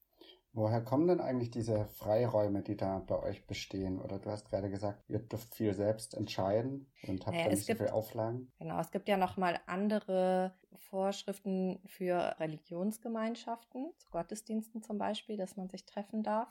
Woher 0.53 0.81
kommen 0.81 1.07
denn 1.07 1.21
eigentlich 1.21 1.49
diese 1.49 1.85
Freiräume, 1.85 2.61
die 2.61 2.75
da 2.75 2.99
bei 2.99 3.17
euch 3.21 3.47
bestehen? 3.47 4.01
Oder 4.01 4.19
du 4.19 4.29
hast 4.29 4.49
gerade 4.49 4.69
gesagt, 4.69 5.01
ihr 5.07 5.19
dürft 5.19 5.55
viel 5.55 5.73
selbst 5.73 6.13
entscheiden 6.13 6.91
und 7.07 7.25
habt 7.25 7.35
naja, 7.35 7.45
da 7.45 7.51
nicht 7.51 7.67
gibt, 7.67 7.79
so 7.79 7.85
viel 7.85 7.93
Auflagen. 7.93 8.51
Genau, 8.59 8.79
es 8.79 8.91
gibt 8.91 9.07
ja 9.07 9.15
nochmal 9.15 9.61
andere 9.65 10.53
Vorschriften 10.75 11.79
für 11.85 12.35
Religionsgemeinschaften, 12.39 13.93
zu 13.97 14.09
Gottesdiensten 14.09 14.83
zum 14.83 14.97
Beispiel, 14.97 15.37
dass 15.37 15.55
man 15.55 15.69
sich 15.69 15.85
treffen 15.85 16.21
darf. 16.21 16.49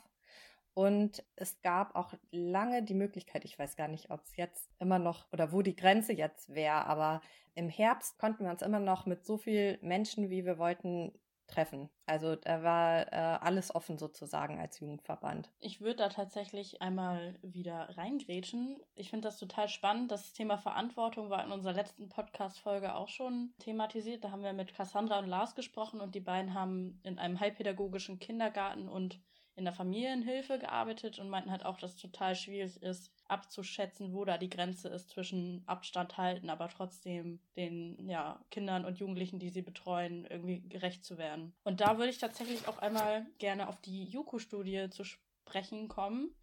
Und 0.72 1.22
es 1.36 1.60
gab 1.60 1.94
auch 1.94 2.14
lange 2.30 2.82
die 2.82 2.94
Möglichkeit, 2.94 3.44
ich 3.44 3.58
weiß 3.58 3.76
gar 3.76 3.88
nicht, 3.88 4.10
ob 4.10 4.22
es 4.24 4.36
jetzt 4.36 4.70
immer 4.78 4.98
noch 4.98 5.30
oder 5.32 5.52
wo 5.52 5.60
die 5.60 5.76
Grenze 5.76 6.14
jetzt 6.14 6.54
wäre, 6.54 6.86
aber 6.86 7.20
im 7.54 7.68
Herbst 7.68 8.18
konnten 8.18 8.44
wir 8.44 8.50
uns 8.50 8.62
immer 8.62 8.78
noch 8.78 9.04
mit 9.04 9.26
so 9.26 9.36
viel 9.36 9.78
Menschen, 9.82 10.30
wie 10.30 10.46
wir 10.46 10.56
wollten, 10.58 11.12
treffen. 11.50 11.90
Also 12.06 12.36
da 12.36 12.62
war 12.62 13.12
äh, 13.12 13.38
alles 13.40 13.74
offen 13.74 13.98
sozusagen 13.98 14.58
als 14.58 14.80
Jugendverband. 14.80 15.50
Ich 15.58 15.80
würde 15.80 15.96
da 15.96 16.08
tatsächlich 16.08 16.80
einmal 16.80 17.38
wieder 17.42 17.96
reingrätschen. 17.96 18.80
Ich 18.94 19.10
finde 19.10 19.28
das 19.28 19.38
total 19.38 19.68
spannend. 19.68 20.10
Das 20.10 20.32
Thema 20.32 20.56
Verantwortung 20.58 21.30
war 21.30 21.44
in 21.44 21.52
unserer 21.52 21.74
letzten 21.74 22.08
Podcast-Folge 22.08 22.94
auch 22.94 23.08
schon 23.08 23.52
thematisiert. 23.58 24.24
Da 24.24 24.30
haben 24.30 24.42
wir 24.42 24.52
mit 24.52 24.74
Cassandra 24.74 25.18
und 25.18 25.28
Lars 25.28 25.54
gesprochen 25.54 26.00
und 26.00 26.14
die 26.14 26.20
beiden 26.20 26.54
haben 26.54 27.00
in 27.02 27.18
einem 27.18 27.38
heilpädagogischen 27.38 28.18
Kindergarten 28.18 28.88
und 28.88 29.20
in 29.56 29.64
der 29.64 29.74
Familienhilfe 29.74 30.58
gearbeitet 30.58 31.18
und 31.18 31.28
meinten 31.28 31.50
halt 31.50 31.64
auch, 31.64 31.76
dass 31.76 31.94
es 31.94 32.00
total 32.00 32.34
schwierig 32.34 32.82
ist, 32.82 33.12
abzuschätzen, 33.31 34.12
wo 34.12 34.25
da 34.25 34.38
die 34.38 34.51
Grenze 34.51 34.88
ist 34.88 35.11
zwischen 35.11 35.62
Abstand 35.66 36.16
halten, 36.19 36.51
aber 36.51 36.69
trotzdem 36.69 37.40
den 37.57 38.09
ja, 38.09 38.45
Kindern 38.51 38.85
und 38.85 38.99
Jugendlichen, 38.99 39.38
die 39.38 39.51
sie 39.51 39.62
betreuen, 39.62 40.27
irgendwie 40.27 40.61
gerecht 40.69 41.05
zu 41.05 41.19
werden. 41.19 41.55
Und 41.64 41.81
da 41.81 41.99
würde 41.99 42.11
ich 42.11 42.19
tatsächlich 42.19 42.69
auch 42.69 42.79
einmal 42.79 43.27
gerne 43.38 43.69
auf 43.69 43.81
die 43.81 44.05
Juku-Studie 44.05 44.90
zu 44.90 45.05
sprechen 45.05 45.88
kommen. 45.88 46.35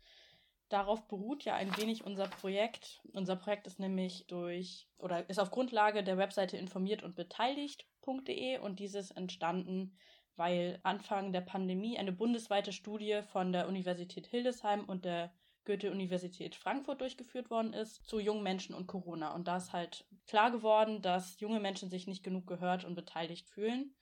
Darauf 0.70 1.08
beruht 1.08 1.46
ja 1.46 1.56
ein 1.56 1.76
wenig 1.78 2.04
unser 2.04 2.28
Projekt. 2.28 3.02
Unser 3.14 3.38
Projekt 3.38 3.68
ist 3.68 3.80
nämlich 3.80 4.26
durch 4.28 4.88
oder 4.98 5.30
ist 5.30 5.40
auf 5.40 5.52
Grundlage 5.52 6.04
der 6.04 6.18
Webseite 6.18 6.58
informiert 6.58 7.04
und 7.04 7.16
beteiligt.de 7.16 8.60
und 8.60 8.80
dieses 8.80 9.12
entstanden, 9.12 9.98
weil 10.36 10.80
Anfang 10.84 11.32
der 11.32 11.42
Pandemie 11.42 11.98
eine 11.98 12.12
bundesweite 12.12 12.74
Studie 12.74 13.22
von 13.32 13.54
der 13.54 13.68
Universität 13.68 14.28
Hildesheim 14.28 14.84
und 14.84 15.06
der 15.06 15.32
Goethe-Universität 15.68 16.56
Frankfurt 16.56 17.02
durchgeführt 17.02 17.50
worden 17.50 17.74
ist 17.74 18.06
zu 18.08 18.20
jungen 18.20 18.42
Menschen 18.42 18.74
und 18.74 18.88
Corona. 18.88 19.36
Und 19.36 19.48
da 19.48 19.58
ist 19.58 19.74
halt 19.74 20.06
klar 20.26 20.50
geworden, 20.50 21.02
dass 21.02 21.40
junge 21.40 21.60
Menschen 21.60 21.90
sich 21.90 22.08
nicht 22.08 22.24
genug 22.24 22.48
gehört 22.48 22.86
und 22.86 22.96
beteiligt 22.96 23.50
fühlen. 23.50 23.94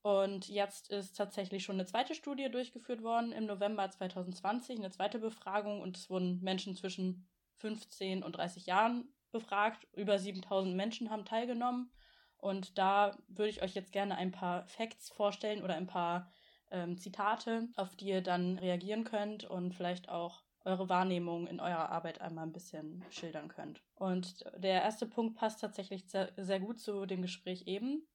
Und 0.00 0.48
jetzt 0.48 0.90
ist 0.90 1.16
tatsächlich 1.16 1.62
schon 1.62 1.76
eine 1.76 1.86
zweite 1.86 2.14
Studie 2.14 2.50
durchgeführt 2.50 3.02
worden 3.02 3.30
im 3.30 3.46
November 3.46 3.88
2020, 3.88 4.78
eine 4.78 4.90
zweite 4.90 5.20
Befragung 5.20 5.80
und 5.80 5.96
es 5.96 6.10
wurden 6.10 6.40
Menschen 6.40 6.74
zwischen 6.74 7.28
15 7.58 8.24
und 8.24 8.32
30 8.32 8.66
Jahren 8.66 9.14
befragt. 9.30 9.86
Über 9.92 10.18
7000 10.18 10.74
Menschen 10.74 11.10
haben 11.10 11.24
teilgenommen. 11.24 11.92
Und 12.38 12.78
da 12.78 13.16
würde 13.28 13.50
ich 13.50 13.62
euch 13.62 13.74
jetzt 13.74 13.92
gerne 13.92 14.16
ein 14.16 14.32
paar 14.32 14.66
Facts 14.66 15.10
vorstellen 15.10 15.62
oder 15.62 15.74
ein 15.74 15.86
paar 15.86 16.32
ähm, 16.72 16.98
Zitate, 16.98 17.68
auf 17.76 17.94
die 17.94 18.06
ihr 18.06 18.22
dann 18.22 18.58
reagieren 18.58 19.04
könnt 19.04 19.44
und 19.44 19.74
vielleicht 19.74 20.08
auch 20.08 20.42
eure 20.64 20.88
Wahrnehmung 20.88 21.46
in 21.46 21.60
eurer 21.60 21.90
Arbeit 21.90 22.20
einmal 22.20 22.46
ein 22.46 22.52
bisschen 22.52 23.04
schildern 23.10 23.48
könnt. 23.48 23.82
Und 23.94 24.44
der 24.56 24.82
erste 24.82 25.06
Punkt 25.06 25.36
passt 25.36 25.60
tatsächlich 25.60 26.04
sehr, 26.08 26.60
gut 26.60 26.80
zu 26.80 27.06
dem 27.06 27.22
Gespräch 27.22 27.66
eben. 27.66 28.06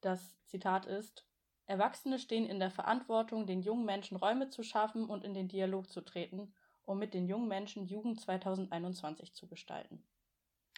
Das 0.00 0.36
Zitat 0.46 0.86
ist, 0.86 1.26
Erwachsene 1.66 2.18
stehen 2.18 2.46
in 2.46 2.58
der 2.58 2.70
Verantwortung, 2.70 3.46
den 3.46 3.62
jungen 3.62 3.84
Menschen 3.84 4.16
Räume 4.16 4.48
zu 4.48 4.62
schaffen 4.62 5.04
und 5.04 5.24
in 5.24 5.34
den 5.34 5.48
Dialog 5.48 5.88
zu 5.88 6.00
treten, 6.00 6.52
um 6.84 6.98
mit 6.98 7.14
den 7.14 7.26
jungen 7.26 7.46
Menschen 7.46 7.86
Jugend 7.86 8.20
2021 8.20 9.34
zu 9.34 9.46
gestalten. 9.46 10.02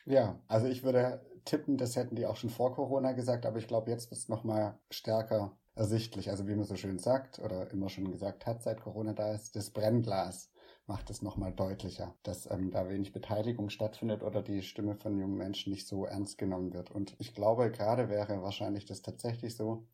Ja, 0.05 0.38
also 0.48 0.66
ich 0.66 0.83
würde 0.83 1.25
tippen, 1.44 1.79
das 1.79 1.96
hätten 1.96 2.16
die 2.16 2.27
auch 2.27 2.37
schon 2.37 2.51
vor 2.51 2.75
Corona 2.75 3.12
gesagt, 3.12 3.46
aber 3.46 3.59
ich 3.59 3.68
glaube, 3.68 3.90
jetzt 3.90 4.11
wird 4.11 4.20
es 4.20 4.29
nochmal 4.29 4.79
stärker 4.90 5.57
ersichtlich. 5.75 6.29
Also 6.29 6.46
wie 6.48 6.55
man 6.55 6.64
so 6.64 6.77
schön 6.77 6.98
sagt 6.98 7.38
oder 7.38 7.70
immer 7.70 7.88
schon 7.88 8.11
gesagt 8.11 8.46
hat, 8.46 8.62
seit 8.62 8.81
Corona 8.81 9.14
da 9.14 9.33
ist, 9.33 9.57
das 9.57 9.70
Brennglas 9.70 10.52
macht 10.93 11.09
es 11.09 11.23
nochmal 11.23 11.55
deutlicher, 11.55 12.15
dass 12.23 12.51
ähm, 12.51 12.71
da 12.71 12.87
wenig 12.87 13.15
Beteiligung 13.15 13.71
stattfindet 13.71 14.23
oder 14.23 14.43
die 14.43 14.61
Stimme 14.61 14.95
von 14.95 15.19
jungen 15.19 15.39
Menschen 15.39 15.73
nicht 15.73 15.89
so 15.89 16.05
ernst 16.05 16.37
genommen 16.37 16.75
wird. 16.75 16.91
Und 16.91 17.15
ich 17.19 17.35
glaube, 17.35 17.71
gerade 17.71 18.11
wäre 18.11 18.43
wahrscheinlich 18.43 18.85
das 18.85 19.01
tatsächlich 19.01 19.57
so, 19.57 19.87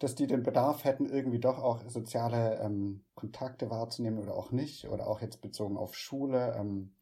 dass 0.00 0.16
die 0.16 0.26
den 0.26 0.42
Bedarf 0.42 0.82
hätten, 0.82 1.06
irgendwie 1.06 1.38
doch 1.38 1.58
auch 1.58 1.88
soziale 1.88 2.58
ähm, 2.58 3.04
Kontakte 3.14 3.70
wahrzunehmen 3.70 4.18
oder 4.18 4.34
auch 4.34 4.50
nicht, 4.50 4.88
oder 4.88 5.06
auch 5.06 5.20
jetzt 5.20 5.40
bezogen 5.40 5.76
auf 5.76 5.94
Schule. 5.94 6.56
Ähm, 6.58 6.96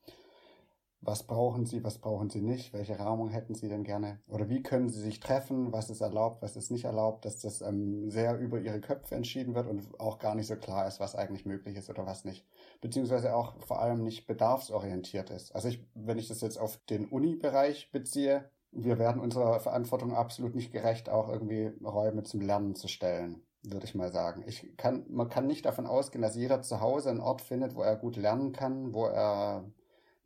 was 1.03 1.25
brauchen 1.25 1.67
Sie, 1.67 1.83
was 1.83 1.99
brauchen 1.99 2.31
Sie 2.31 2.41
nicht, 2.41 2.73
welche 2.73 2.99
Rahmung 2.99 3.29
hätten 3.29 3.55
Sie 3.55 3.69
denn 3.69 3.83
gerne? 3.83 4.21
Oder 4.29 4.49
wie 4.49 4.63
können 4.63 4.89
Sie 4.89 5.01
sich 5.01 5.19
treffen, 5.19 5.73
was 5.73 5.91
ist 5.91 6.01
erlaubt, 6.01 6.43
was 6.43 6.57
ist 6.57 6.71
nicht 6.71 6.85
erlaubt, 6.85 7.25
dass 7.25 7.41
das 7.41 7.61
ähm, 7.61 8.09
sehr 8.09 8.39
über 8.39 8.61
Ihre 8.61 8.81
Köpfe 8.81 9.17
entschieden 9.17 9.57
wird 9.57 9.67
und 9.67 9.99
auch 9.99 10.21
gar 10.21 10.37
nicht 10.37 10.47
so 10.47 10.55
klar 10.55 10.87
ist, 10.87 11.01
was 11.01 11.17
eigentlich 11.17 11.45
möglich 11.45 11.77
ist 11.77 11.91
oder 11.91 12.07
was 12.07 12.25
nicht, 12.25 12.47
beziehungsweise 12.81 13.35
auch 13.35 13.61
vor 13.61 13.83
allem 13.83 14.05
nicht 14.05 14.29
bedarfsorientiert 14.29 15.31
ist. 15.31 15.55
Also 15.55 15.69
ich, 15.69 15.85
wenn 15.95 16.19
ich 16.19 16.29
das 16.29 16.41
jetzt 16.41 16.59
auf 16.59 16.79
den 16.89 17.07
Uni-Bereich 17.07 17.91
beziehe, 17.91 18.49
wir 18.71 18.99
werden 18.99 19.21
unserer 19.21 19.59
Verantwortung 19.59 20.15
absolut 20.15 20.55
nicht 20.55 20.73
gerecht, 20.73 21.11
auch 21.11 21.29
irgendwie 21.29 21.73
Räume 21.85 22.23
zum 22.23 22.41
Lernen 22.41 22.75
zu 22.75 22.89
stellen 22.89 23.43
würde 23.65 23.87
ich 23.87 23.95
mal 23.95 24.11
sagen. 24.11 24.43
Ich 24.49 24.77
kann, 24.77 25.05
man 25.09 25.29
kann 25.29 25.47
nicht 25.47 25.65
davon 25.65 25.87
ausgehen, 25.87 26.21
dass 26.21 26.35
jeder 26.35 26.63
zu 26.63 26.81
Hause 26.81 27.11
einen 27.11 27.21
Ort 27.21 27.43
findet, 27.43 27.77
wo 27.77 27.83
er 27.83 27.95
gut 27.95 28.17
lernen 28.17 28.51
kann, 28.51 28.93
wo 28.93 29.07
er 29.07 29.71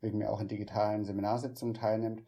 wegen 0.01 0.17
mir 0.17 0.31
auch 0.31 0.39
in 0.39 0.47
digitalen 0.47 1.05
Seminarsitzungen 1.05 1.73
teilnimmt. 1.73 2.23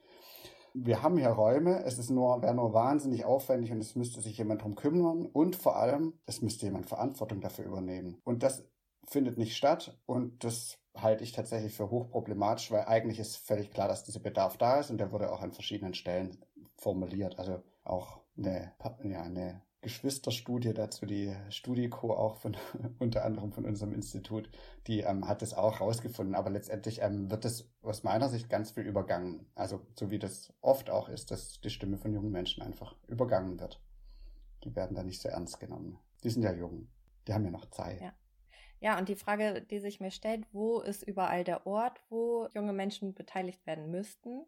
Wir 0.74 1.02
haben 1.02 1.18
hier 1.18 1.30
Räume, 1.30 1.84
es 1.84 1.98
ist 1.98 2.10
nur, 2.10 2.42
wäre 2.42 2.54
nur 2.54 2.74
wahnsinnig 2.74 3.26
aufwendig 3.26 3.72
und 3.72 3.80
es 3.80 3.96
müsste 3.96 4.22
sich 4.22 4.38
jemand 4.38 4.62
drum 4.62 4.76
kümmern 4.76 5.26
und 5.26 5.56
vor 5.56 5.78
allem, 5.78 6.14
es 6.26 6.42
müsste 6.42 6.66
jemand 6.66 6.86
Verantwortung 6.86 7.42
dafür 7.42 7.66
übernehmen. 7.66 8.22
Und 8.24 8.44
das 8.44 8.64
findet 9.08 9.38
nicht 9.38 9.56
statt 9.56 10.00
und 10.06 10.44
das 10.44 10.78
halte 10.96 11.24
ich 11.24 11.32
tatsächlich 11.32 11.74
für 11.74 11.90
hochproblematisch, 11.90 12.72
weil 12.72 12.86
eigentlich 12.86 13.20
ist 13.20 13.38
völlig 13.38 13.72
klar, 13.72 13.88
dass 13.88 14.04
dieser 14.04 14.20
Bedarf 14.20 14.58
da 14.58 14.80
ist 14.80 14.92
und 14.92 15.00
der 15.00 15.12
wurde 15.12 15.32
auch 15.32 15.42
an 15.42 15.52
verschiedenen 15.52 15.94
Stellen 15.94 16.38
formuliert. 16.78 17.40
Also 17.40 17.64
auch 17.84 18.22
eine, 18.38 18.74
ja, 19.04 19.24
eine 19.24 19.62
Geschwisterstudie 19.82 20.74
dazu, 20.74 21.06
die 21.06 21.34
Studico 21.50 22.14
auch 22.14 22.36
von 22.36 22.58
unter 23.00 23.24
anderem 23.24 23.52
von 23.52 23.66
unserem 23.66 23.94
Institut, 23.94 24.50
die 24.88 25.02
ähm, 25.02 25.28
hat 25.28 25.42
es 25.42 25.54
auch 25.54 25.80
rausgefunden. 25.80 26.36
Aber 26.36 26.50
letztendlich 26.50 27.02
ähm, 27.02 27.32
wird 27.32 27.46
es 27.46 27.70
aus 27.82 28.04
meiner 28.04 28.28
Sicht 28.30 28.50
ganz 28.50 28.72
viel 28.72 28.84
übergangen. 28.84 29.46
Also 29.56 29.82
so 29.96 30.12
wie 30.12 30.20
das 30.20 30.54
oft 30.62 30.90
auch 30.90 31.08
ist, 31.08 31.32
dass 31.32 31.62
die 31.62 31.70
Stimme 31.70 31.98
von 31.98 32.14
jungen 32.14 32.32
Menschen 32.32 32.62
einfach 32.62 32.96
übergangen 33.08 33.60
wird. 33.60 33.82
Die 34.64 34.76
werden 34.76 34.96
da 34.96 35.04
nicht 35.04 35.22
so 35.22 35.30
ernst 35.30 35.60
genommen. 35.60 35.98
Die 36.24 36.30
sind 36.30 36.44
ja 36.44 36.54
jung. 36.54 36.90
Die 37.28 37.34
haben 37.34 37.46
ja 37.46 37.52
noch 37.52 37.70
Zeit. 37.70 38.02
Ja. 38.02 38.14
Ja, 38.82 38.98
und 38.98 39.10
die 39.10 39.16
Frage, 39.16 39.62
die 39.62 39.80
sich 39.80 40.00
mir 40.00 40.12
stellt, 40.12 40.46
wo 40.54 40.80
ist 40.80 41.04
überall 41.04 41.44
der 41.44 41.68
Ort, 41.68 42.02
wo 42.10 42.48
junge 42.54 42.72
Menschen 42.72 43.14
beteiligt 43.14 43.66
werden 43.68 43.92
müssten? 43.92 44.46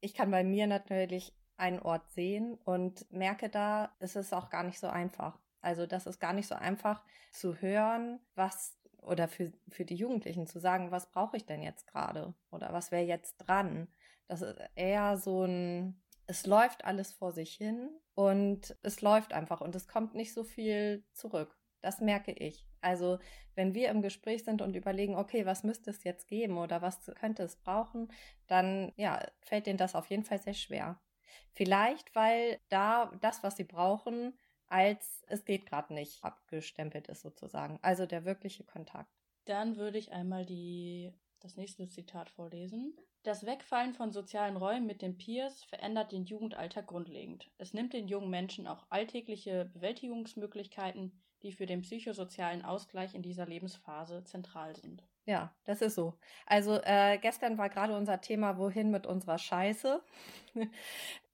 Ich 0.00 0.14
kann 0.14 0.30
bei 0.30 0.42
mir 0.42 0.66
natürlich 0.66 1.34
einen 1.58 1.80
Ort 1.80 2.10
sehen 2.12 2.54
und 2.64 3.10
merke 3.12 3.48
da, 3.48 3.92
es 3.98 4.16
ist 4.16 4.32
auch 4.32 4.48
gar 4.48 4.62
nicht 4.62 4.78
so 4.78 4.86
einfach. 4.86 5.38
Also 5.60 5.86
das 5.86 6.06
ist 6.06 6.20
gar 6.20 6.32
nicht 6.32 6.46
so 6.46 6.54
einfach 6.54 7.04
zu 7.32 7.60
hören, 7.60 8.20
was 8.34 8.78
oder 9.02 9.28
für, 9.28 9.52
für 9.68 9.84
die 9.84 9.96
Jugendlichen 9.96 10.46
zu 10.46 10.60
sagen, 10.60 10.90
was 10.90 11.10
brauche 11.10 11.36
ich 11.36 11.46
denn 11.46 11.62
jetzt 11.62 11.86
gerade 11.86 12.34
oder 12.50 12.72
was 12.72 12.90
wäre 12.90 13.04
jetzt 13.04 13.38
dran. 13.38 13.88
Das 14.26 14.42
ist 14.42 14.56
eher 14.74 15.16
so 15.16 15.44
ein, 15.44 16.00
es 16.26 16.46
läuft 16.46 16.84
alles 16.84 17.12
vor 17.12 17.32
sich 17.32 17.54
hin 17.54 17.90
und 18.14 18.76
es 18.82 19.00
läuft 19.00 19.32
einfach 19.32 19.60
und 19.60 19.74
es 19.74 19.88
kommt 19.88 20.14
nicht 20.14 20.34
so 20.34 20.44
viel 20.44 21.04
zurück. 21.12 21.56
Das 21.80 22.00
merke 22.00 22.32
ich. 22.32 22.66
Also 22.80 23.18
wenn 23.54 23.74
wir 23.74 23.88
im 23.88 24.02
Gespräch 24.02 24.44
sind 24.44 24.62
und 24.62 24.76
überlegen, 24.76 25.16
okay, 25.16 25.46
was 25.46 25.64
müsste 25.64 25.90
es 25.90 26.04
jetzt 26.04 26.28
geben 26.28 26.58
oder 26.58 26.82
was 26.82 27.04
könnte 27.18 27.42
es 27.42 27.56
brauchen, 27.56 28.12
dann 28.46 28.92
ja, 28.96 29.24
fällt 29.40 29.66
denen 29.66 29.78
das 29.78 29.94
auf 29.94 30.06
jeden 30.06 30.24
Fall 30.24 30.40
sehr 30.40 30.54
schwer. 30.54 31.00
Vielleicht, 31.52 32.14
weil 32.14 32.60
da 32.68 33.12
das, 33.20 33.42
was 33.42 33.56
sie 33.56 33.64
brauchen, 33.64 34.36
als 34.66 35.24
es 35.28 35.44
geht 35.44 35.66
gerade 35.66 35.94
nicht 35.94 36.22
abgestempelt 36.22 37.08
ist 37.08 37.22
sozusagen. 37.22 37.78
Also 37.82 38.06
der 38.06 38.24
wirkliche 38.24 38.64
Kontakt. 38.64 39.10
Dann 39.44 39.76
würde 39.76 39.98
ich 39.98 40.12
einmal 40.12 40.44
die, 40.44 41.12
das 41.40 41.56
nächste 41.56 41.88
Zitat 41.88 42.30
vorlesen. 42.30 42.96
Das 43.22 43.44
Wegfallen 43.44 43.94
von 43.94 44.12
sozialen 44.12 44.56
Räumen 44.56 44.86
mit 44.86 45.02
den 45.02 45.16
Peers 45.16 45.64
verändert 45.64 46.12
den 46.12 46.24
Jugendalltag 46.24 46.86
grundlegend. 46.86 47.50
Es 47.58 47.74
nimmt 47.74 47.92
den 47.92 48.08
jungen 48.08 48.30
Menschen 48.30 48.66
auch 48.66 48.86
alltägliche 48.90 49.66
Bewältigungsmöglichkeiten, 49.74 51.20
die 51.42 51.52
für 51.52 51.66
den 51.66 51.82
psychosozialen 51.82 52.64
Ausgleich 52.64 53.14
in 53.14 53.22
dieser 53.22 53.46
Lebensphase 53.46 54.24
zentral 54.24 54.76
sind. 54.76 55.02
Ja, 55.28 55.54
das 55.64 55.82
ist 55.82 55.94
so. 55.94 56.14
Also 56.46 56.80
äh, 56.82 57.18
gestern 57.20 57.58
war 57.58 57.68
gerade 57.68 57.94
unser 57.94 58.20
Thema, 58.22 58.56
wohin 58.56 58.90
mit 58.90 59.06
unserer 59.06 59.36
Scheiße. 59.38 60.02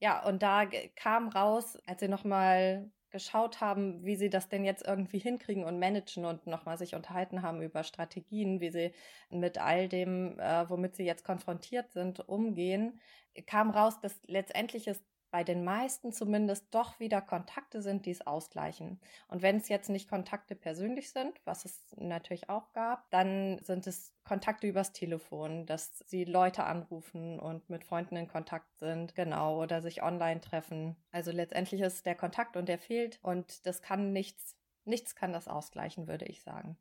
ja, 0.01 0.21
und 0.27 0.43
da 0.43 0.65
kam 0.97 1.29
raus, 1.29 1.77
als 1.87 2.01
sie 2.01 2.09
nochmal 2.09 2.91
geschaut 3.09 3.61
haben, 3.61 4.03
wie 4.03 4.17
sie 4.17 4.29
das 4.29 4.49
denn 4.49 4.65
jetzt 4.65 4.85
irgendwie 4.85 5.19
hinkriegen 5.19 5.63
und 5.63 5.79
managen 5.79 6.25
und 6.25 6.45
nochmal 6.47 6.77
sich 6.77 6.93
unterhalten 6.95 7.41
haben 7.41 7.61
über 7.61 7.83
Strategien, 7.83 8.59
wie 8.59 8.69
sie 8.69 8.91
mit 9.29 9.57
all 9.59 9.87
dem, 9.87 10.37
äh, 10.39 10.69
womit 10.69 10.95
sie 10.97 11.05
jetzt 11.05 11.23
konfrontiert 11.23 11.93
sind, 11.93 12.19
umgehen, 12.27 12.99
kam 13.47 13.69
raus, 13.71 14.01
dass 14.01 14.19
letztendlich 14.27 14.87
es 14.87 15.01
bei 15.35 15.43
den 15.43 15.65
meisten 15.65 16.13
zumindest 16.13 16.73
doch 16.73 16.97
wieder 17.01 17.19
Kontakte 17.19 17.81
sind, 17.81 18.05
die 18.05 18.11
es 18.11 18.25
ausgleichen. 18.25 19.01
Und 19.27 19.41
wenn 19.41 19.57
es 19.57 19.67
jetzt 19.67 19.89
nicht 19.89 20.09
Kontakte 20.09 20.55
persönlich 20.55 21.11
sind, 21.11 21.41
was 21.43 21.65
es 21.65 21.93
natürlich 21.97 22.49
auch 22.49 22.71
gab, 22.71 23.11
dann 23.11 23.59
sind 23.61 23.85
es 23.85 24.13
Kontakte 24.23 24.65
übers 24.65 24.93
Telefon, 24.93 25.65
dass 25.65 25.99
sie 26.05 26.23
Leute 26.23 26.63
anrufen 26.63 27.37
und 27.37 27.69
mit 27.69 27.83
Freunden 27.83 28.15
in 28.15 28.29
Kontakt 28.29 28.79
sind, 28.79 29.13
genau, 29.13 29.61
oder 29.61 29.81
sich 29.81 30.01
online 30.01 30.39
treffen. 30.39 30.95
Also 31.11 31.31
letztendlich 31.31 31.81
ist 31.81 32.05
der 32.05 32.15
Kontakt 32.15 32.55
und 32.55 32.69
der 32.69 32.79
fehlt 32.79 33.19
und 33.21 33.65
das 33.65 33.81
kann 33.81 34.13
nichts, 34.13 34.55
nichts 34.85 35.15
kann 35.15 35.33
das 35.33 35.49
ausgleichen, 35.49 36.07
würde 36.07 36.23
ich 36.23 36.43
sagen. 36.43 36.77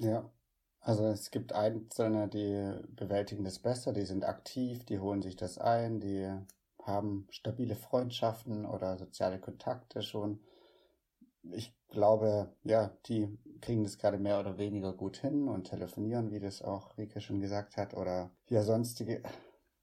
Ja, 0.00 0.32
also 0.80 1.04
es 1.08 1.30
gibt 1.30 1.52
Einzelne, 1.52 2.26
die 2.26 2.72
bewältigen 2.88 3.44
das 3.44 3.58
besser, 3.58 3.92
die 3.92 4.06
sind 4.06 4.24
aktiv, 4.24 4.86
die 4.86 4.98
holen 4.98 5.20
sich 5.20 5.36
das 5.36 5.58
ein, 5.58 6.00
die 6.00 6.26
haben 6.88 7.26
stabile 7.30 7.76
Freundschaften 7.76 8.66
oder 8.66 8.96
soziale 8.98 9.38
Kontakte 9.38 10.02
schon. 10.02 10.40
Ich 11.52 11.72
glaube, 11.88 12.52
ja, 12.64 12.90
die 13.06 13.38
kriegen 13.60 13.84
das 13.84 13.98
gerade 13.98 14.18
mehr 14.18 14.40
oder 14.40 14.58
weniger 14.58 14.92
gut 14.92 15.18
hin 15.18 15.48
und 15.48 15.64
telefonieren, 15.64 16.32
wie 16.32 16.40
das 16.40 16.62
auch 16.62 16.98
Rike 16.98 17.20
schon 17.20 17.40
gesagt 17.40 17.76
hat, 17.76 17.94
oder 17.94 18.30
ja, 18.48 18.62
sonstige 18.62 19.22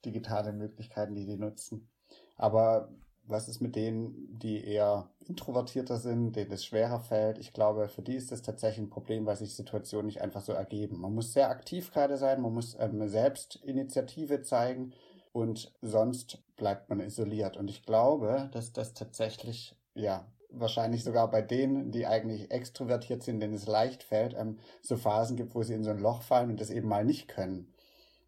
digitale 0.03 0.53
Möglichkeiten, 0.53 1.15
die 1.15 1.25
die 1.25 1.37
nutzen. 1.37 1.89
Aber 2.35 2.89
was 3.27 3.47
ist 3.47 3.59
mit 3.59 3.75
denen, 3.75 4.37
die 4.37 4.63
eher 4.63 5.09
introvertierter 5.19 5.97
sind, 5.97 6.35
denen 6.35 6.51
es 6.51 6.63
schwerer 6.65 6.99
fällt? 6.99 7.39
Ich 7.39 7.53
glaube, 7.53 7.87
für 7.89 8.03
die 8.03 8.15
ist 8.15 8.31
das 8.31 8.43
tatsächlich 8.43 8.85
ein 8.85 8.89
Problem, 8.89 9.25
weil 9.25 9.35
sich 9.35 9.55
Situationen 9.55 10.05
nicht 10.07 10.21
einfach 10.21 10.41
so 10.41 10.53
ergeben. 10.53 10.99
Man 10.99 11.15
muss 11.15 11.33
sehr 11.33 11.49
aktiv 11.49 11.91
gerade 11.91 12.17
sein, 12.17 12.41
man 12.41 12.53
muss 12.53 12.77
ähm, 12.79 13.07
selbst 13.07 13.55
Initiative 13.63 14.41
zeigen 14.43 14.93
und 15.33 15.73
sonst 15.81 16.43
bleibt 16.55 16.89
man 16.89 16.99
isoliert. 16.99 17.57
Und 17.57 17.69
ich 17.69 17.83
glaube, 17.83 18.49
dass 18.53 18.73
das 18.73 18.93
tatsächlich, 18.93 19.75
ja, 19.93 20.25
wahrscheinlich 20.49 21.03
sogar 21.03 21.29
bei 21.29 21.41
denen, 21.41 21.91
die 21.91 22.05
eigentlich 22.05 22.51
extrovertiert 22.51 23.23
sind, 23.23 23.39
denen 23.39 23.53
es 23.53 23.67
leicht 23.67 24.03
fällt, 24.03 24.33
ähm, 24.35 24.59
so 24.81 24.95
Phasen 24.95 25.35
gibt, 25.35 25.55
wo 25.55 25.63
sie 25.63 25.73
in 25.73 25.83
so 25.83 25.91
ein 25.91 25.99
Loch 25.99 26.21
fallen 26.21 26.49
und 26.49 26.61
das 26.61 26.69
eben 26.69 26.87
mal 26.87 27.03
nicht 27.03 27.27
können, 27.27 27.73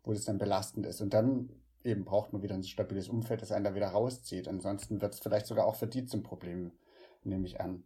wo 0.04 0.14
das 0.14 0.26
dann 0.26 0.38
belastend 0.38 0.86
ist. 0.86 1.02
Und 1.02 1.14
dann 1.14 1.50
eben 1.84 2.06
braucht 2.06 2.34
man 2.34 2.42
wieder 2.42 2.56
ein 2.56 2.64
stabiles 2.64 3.08
Umfeld, 3.08 3.42
das 3.42 3.52
einen 3.52 3.66
da 3.66 3.76
wieder 3.76 3.88
rauszieht. 3.90 4.48
Ansonsten 4.48 5.02
wird 5.02 5.14
es 5.14 5.20
vielleicht 5.20 5.48
sogar 5.48 5.66
auch 5.66 5.76
für 5.76 5.88
die 5.88 6.06
zum 6.06 6.24
Problem, 6.24 6.72
nehme 7.24 7.48
ich 7.48 7.62
an. 7.62 7.84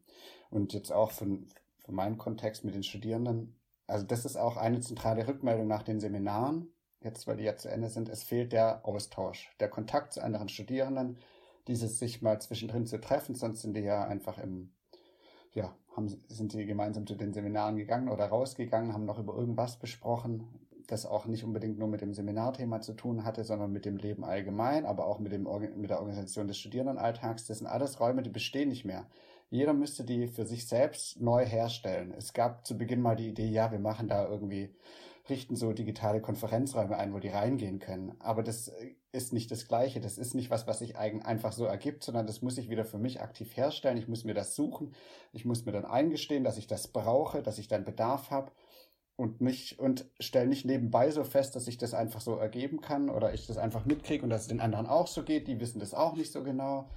Und 0.49 0.73
jetzt 0.73 0.91
auch 0.91 1.11
von, 1.11 1.47
von 1.79 1.95
meinem 1.95 2.17
Kontext 2.17 2.63
mit 2.63 2.73
den 2.73 2.83
Studierenden. 2.83 3.55
Also 3.87 4.05
das 4.05 4.25
ist 4.25 4.37
auch 4.37 4.57
eine 4.57 4.79
zentrale 4.79 5.27
Rückmeldung 5.27 5.67
nach 5.67 5.83
den 5.83 5.99
Seminaren, 5.99 6.73
jetzt, 7.03 7.27
weil 7.27 7.37
die 7.37 7.43
ja 7.43 7.55
zu 7.55 7.69
Ende 7.69 7.89
sind, 7.89 8.09
es 8.09 8.23
fehlt 8.23 8.53
der 8.53 8.85
Austausch, 8.85 9.51
der 9.59 9.69
Kontakt 9.69 10.13
zu 10.13 10.23
anderen 10.23 10.49
Studierenden, 10.49 11.17
dieses 11.67 11.99
sich 11.99 12.21
mal 12.21 12.41
zwischendrin 12.41 12.85
zu 12.85 12.99
treffen, 12.99 13.35
sonst 13.35 13.61
sind 13.61 13.75
die 13.75 13.81
ja 13.81 14.03
einfach 14.03 14.37
im, 14.37 14.71
ja, 15.53 15.75
haben, 15.95 16.07
sind 16.27 16.53
die 16.53 16.65
gemeinsam 16.65 17.05
zu 17.05 17.15
den 17.15 17.33
Seminaren 17.33 17.75
gegangen 17.75 18.09
oder 18.09 18.25
rausgegangen, 18.25 18.93
haben 18.93 19.05
noch 19.05 19.19
über 19.19 19.35
irgendwas 19.35 19.77
besprochen, 19.77 20.47
das 20.87 21.05
auch 21.05 21.25
nicht 21.25 21.43
unbedingt 21.43 21.79
nur 21.79 21.87
mit 21.87 22.01
dem 22.01 22.13
Seminarthema 22.13 22.81
zu 22.81 22.93
tun 22.93 23.23
hatte, 23.23 23.43
sondern 23.43 23.71
mit 23.71 23.85
dem 23.85 23.97
Leben 23.97 24.25
allgemein, 24.25 24.85
aber 24.85 25.05
auch 25.05 25.19
mit, 25.19 25.31
dem, 25.31 25.47
mit 25.75 25.89
der 25.89 25.99
Organisation 25.99 26.47
des 26.47 26.57
Studierendenalltags. 26.57 27.45
Das 27.45 27.59
sind 27.59 27.67
alles 27.67 27.99
Räume, 27.99 28.23
die 28.23 28.29
bestehen 28.29 28.69
nicht 28.69 28.83
mehr. 28.83 29.05
Jeder 29.49 29.73
müsste 29.73 30.03
die 30.03 30.27
für 30.27 30.45
sich 30.45 30.67
selbst 30.67 31.19
neu 31.21 31.45
herstellen. 31.45 32.13
Es 32.17 32.33
gab 32.33 32.65
zu 32.65 32.77
Beginn 32.77 33.01
mal 33.01 33.15
die 33.15 33.29
Idee, 33.29 33.47
ja, 33.47 33.71
wir 33.71 33.79
machen 33.79 34.07
da 34.07 34.27
irgendwie 34.27 34.73
richten 35.29 35.55
so 35.55 35.73
digitale 35.73 36.21
Konferenzräume 36.21 36.97
ein, 36.97 37.13
wo 37.13 37.19
die 37.19 37.29
reingehen 37.29 37.79
können. 37.79 38.15
Aber 38.19 38.43
das 38.43 38.69
äh, 38.69 38.95
ist 39.11 39.33
nicht 39.33 39.51
das 39.51 39.67
Gleiche. 39.67 39.99
Das 39.99 40.17
ist 40.17 40.33
nicht 40.33 40.49
was, 40.49 40.67
was 40.67 40.79
sich 40.79 40.97
einfach 40.97 41.51
so 41.51 41.65
ergibt, 41.65 42.03
sondern 42.03 42.27
das 42.27 42.41
muss 42.41 42.57
ich 42.57 42.69
wieder 42.69 42.85
für 42.85 42.97
mich 42.97 43.21
aktiv 43.21 43.55
herstellen. 43.55 43.97
Ich 43.97 44.07
muss 44.07 44.23
mir 44.23 44.33
das 44.33 44.55
suchen. 44.55 44.93
Ich 45.33 45.45
muss 45.45 45.65
mir 45.65 45.71
dann 45.71 45.85
eingestehen, 45.85 46.43
dass 46.43 46.57
ich 46.57 46.67
das 46.67 46.87
brauche, 46.87 47.43
dass 47.43 47.59
ich 47.59 47.67
dann 47.67 47.85
Bedarf 47.85 48.31
habe 48.31 48.51
und 49.15 49.41
nicht 49.41 49.77
und 49.79 50.05
stelle 50.19 50.47
nicht 50.47 50.65
nebenbei 50.65 51.11
so 51.11 51.23
fest, 51.23 51.55
dass 51.55 51.67
ich 51.67 51.77
das 51.77 51.93
einfach 51.93 52.21
so 52.21 52.37
ergeben 52.37 52.81
kann 52.81 53.09
oder 53.09 53.33
ich 53.33 53.45
das 53.45 53.57
einfach 53.57 53.85
mitkriege 53.85 54.23
und 54.23 54.29
dass 54.29 54.43
es 54.43 54.47
den 54.47 54.61
anderen 54.61 54.87
auch 54.87 55.07
so 55.07 55.23
geht. 55.23 55.47
Die 55.47 55.59
wissen 55.59 55.79
das 55.79 55.93
auch 55.93 56.15
nicht 56.15 56.31
so 56.31 56.43
genau. 56.43 56.89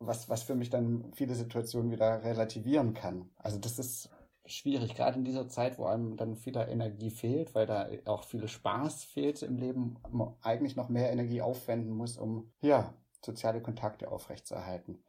Was, 0.00 0.28
was 0.28 0.42
für 0.42 0.56
mich 0.56 0.70
dann 0.70 1.12
viele 1.14 1.34
Situationen 1.34 1.92
wieder 1.92 2.24
relativieren 2.24 2.94
kann. 2.94 3.30
Also 3.36 3.58
das 3.58 3.78
ist 3.78 4.10
schwierig, 4.46 4.94
gerade 4.94 5.18
in 5.18 5.24
dieser 5.24 5.48
Zeit, 5.48 5.78
wo 5.78 5.86
einem 5.86 6.16
dann 6.16 6.36
viel 6.36 6.56
Energie 6.56 7.10
fehlt, 7.10 7.54
weil 7.54 7.66
da 7.66 7.88
auch 8.04 8.24
viel 8.24 8.46
Spaß 8.46 9.04
fehlt 9.04 9.42
im 9.42 9.56
Leben, 9.56 9.96
eigentlich 10.42 10.76
noch 10.76 10.88
mehr 10.88 11.10
Energie 11.10 11.42
aufwenden 11.42 11.94
muss, 11.94 12.16
um 12.16 12.52
ja, 12.60 12.94
soziale 13.22 13.62
Kontakte 13.62 14.10
aufrechtzuerhalten. 14.10 15.02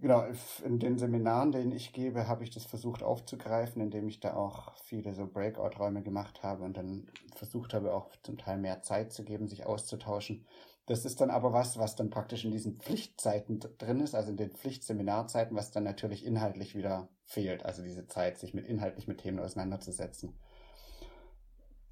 Genau, 0.00 0.24
in 0.64 0.78
den 0.78 0.98
Seminaren, 0.98 1.52
denen 1.52 1.72
ich 1.72 1.92
gebe, 1.92 2.26
habe 2.26 2.42
ich 2.42 2.50
das 2.50 2.64
versucht 2.64 3.02
aufzugreifen, 3.02 3.82
indem 3.82 4.08
ich 4.08 4.18
da 4.18 4.34
auch 4.34 4.74
viele 4.76 5.12
so 5.12 5.26
Breakout-Räume 5.26 6.02
gemacht 6.02 6.42
habe 6.42 6.64
und 6.64 6.78
dann 6.78 7.06
versucht 7.34 7.74
habe, 7.74 7.92
auch 7.92 8.10
zum 8.22 8.38
Teil 8.38 8.56
mehr 8.56 8.80
Zeit 8.80 9.12
zu 9.12 9.24
geben, 9.24 9.46
sich 9.46 9.66
auszutauschen. 9.66 10.46
Das 10.90 11.04
ist 11.04 11.20
dann 11.20 11.30
aber 11.30 11.52
was, 11.52 11.78
was 11.78 11.94
dann 11.94 12.10
praktisch 12.10 12.44
in 12.44 12.50
diesen 12.50 12.80
Pflichtzeiten 12.80 13.60
drin 13.78 14.00
ist, 14.00 14.16
also 14.16 14.30
in 14.30 14.36
den 14.36 14.50
Pflichtseminarzeiten, 14.50 15.56
was 15.56 15.70
dann 15.70 15.84
natürlich 15.84 16.26
inhaltlich 16.26 16.74
wieder 16.74 17.08
fehlt. 17.26 17.64
Also 17.64 17.84
diese 17.84 18.08
Zeit, 18.08 18.38
sich 18.38 18.54
mit 18.54 18.66
inhaltlich 18.66 19.06
mit 19.06 19.18
Themen 19.18 19.38
auseinanderzusetzen. 19.38 20.34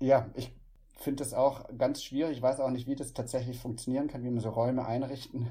Ja, 0.00 0.28
ich 0.34 0.52
finde 0.96 1.22
das 1.22 1.32
auch 1.32 1.68
ganz 1.78 2.02
schwierig. 2.02 2.38
Ich 2.38 2.42
weiß 2.42 2.58
auch 2.58 2.70
nicht, 2.70 2.88
wie 2.88 2.96
das 2.96 3.12
tatsächlich 3.12 3.60
funktionieren 3.60 4.08
kann, 4.08 4.24
wie 4.24 4.30
man 4.30 4.40
so 4.40 4.50
Räume 4.50 4.84
einrichten 4.84 5.48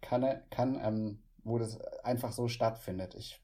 kann, 0.00 0.40
kann 0.48 0.80
ähm, 0.82 1.18
wo 1.44 1.58
das 1.58 1.78
einfach 2.02 2.32
so 2.32 2.48
stattfindet. 2.48 3.14
Ich, 3.14 3.42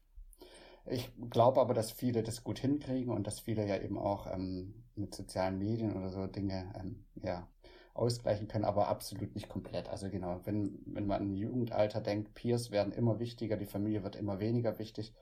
ich 0.87 1.11
glaube 1.29 1.61
aber, 1.61 1.75
dass 1.75 1.91
viele 1.91 2.23
das 2.23 2.43
gut 2.43 2.57
hinkriegen 2.57 3.13
und 3.13 3.27
dass 3.27 3.39
viele 3.39 3.67
ja 3.67 3.79
eben 3.79 3.99
auch 3.99 4.25
ähm, 4.33 4.83
mit 4.95 5.13
sozialen 5.13 5.59
Medien 5.59 5.95
oder 5.95 6.09
so 6.09 6.25
Dinge 6.25 6.73
ähm, 6.75 7.05
ja, 7.21 7.47
ausgleichen 7.93 8.47
können, 8.47 8.65
aber 8.65 8.87
absolut 8.87 9.35
nicht 9.35 9.49
komplett. 9.49 9.89
Also 9.89 10.09
genau, 10.09 10.41
wenn, 10.45 10.79
wenn 10.85 11.05
man 11.05 11.21
an 11.21 11.35
Jugendalter 11.35 12.01
denkt, 12.01 12.33
Peers 12.33 12.71
werden 12.71 12.93
immer 12.93 13.19
wichtiger, 13.19 13.57
die 13.57 13.65
Familie 13.65 14.03
wird 14.03 14.15
immer 14.15 14.39
weniger 14.39 14.79
wichtig. 14.79 15.13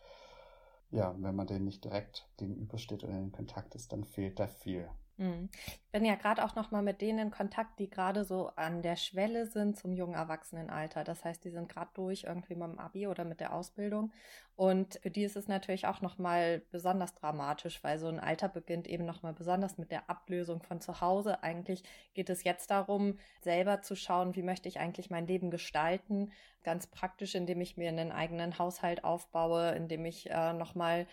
Ja, 0.90 1.16
wenn 1.20 1.36
man 1.36 1.48
denen 1.48 1.66
nicht 1.66 1.84
direkt 1.84 2.28
gegenübersteht 2.38 3.04
oder 3.04 3.14
in 3.14 3.32
Kontakt 3.32 3.76
ist, 3.76 3.94
dann 3.94 4.04
fehlt 4.04 4.40
da 4.40 4.48
viel. 4.48 4.90
Bin 5.92 6.06
ja 6.06 6.16
gerade 6.16 6.46
auch 6.46 6.56
noch 6.56 6.72
mal 6.72 6.82
mit 6.82 7.02
denen 7.02 7.20
in 7.20 7.32
Kontakt, 7.32 7.78
die 7.78 7.90
gerade 7.90 8.24
so 8.24 8.48
an 8.56 8.82
der 8.82 8.96
Schwelle 8.96 9.46
sind 9.46 9.78
zum 9.78 9.92
jungen 9.92 10.14
Erwachsenenalter. 10.14 11.04
Das 11.04 11.26
heißt, 11.26 11.44
die 11.44 11.50
sind 11.50 11.68
gerade 11.68 11.92
durch 11.94 12.24
irgendwie 12.24 12.56
mit 12.56 12.70
dem 12.70 12.80
Abi 12.80 13.08
oder 13.08 13.26
mit 13.26 13.42
der 13.42 13.54
Ausbildung. 13.54 14.14
Und 14.56 15.00
für 15.02 15.10
die 15.10 15.24
ist 15.24 15.36
es 15.36 15.48
natürlich 15.48 15.88
auch 15.88 16.02
noch 16.02 16.18
mal 16.18 16.62
besonders 16.72 17.16
dramatisch, 17.16 17.84
weil 17.84 17.98
so 17.98 18.08
ein 18.08 18.20
Alter 18.20 18.48
beginnt 18.48 18.88
eben 18.88 19.06
noch 19.06 19.24
mal 19.24 19.34
besonders 19.34 19.78
mit 19.78 19.92
der 19.92 20.10
Ablösung 20.10 20.62
von 20.62 20.80
zu 20.80 21.02
Hause. 21.02 21.42
Eigentlich 21.42 21.84
geht 22.14 22.30
es 22.30 22.44
jetzt 22.44 22.70
darum, 22.70 23.18
selber 23.42 23.82
zu 23.82 23.96
schauen, 23.96 24.36
wie 24.36 24.44
möchte 24.44 24.70
ich 24.70 24.80
eigentlich 24.80 25.10
mein 25.10 25.26
Leben 25.26 25.50
gestalten. 25.50 26.32
Ganz 26.64 26.86
praktisch, 26.86 27.34
indem 27.34 27.60
ich 27.60 27.76
mir 27.76 27.90
einen 27.90 28.12
eigenen 28.12 28.60
Haushalt 28.60 29.04
aufbaue, 29.04 29.72
indem 29.72 30.06
ich 30.06 30.30
äh, 30.30 30.54
noch 30.54 30.76
mal 30.76 31.08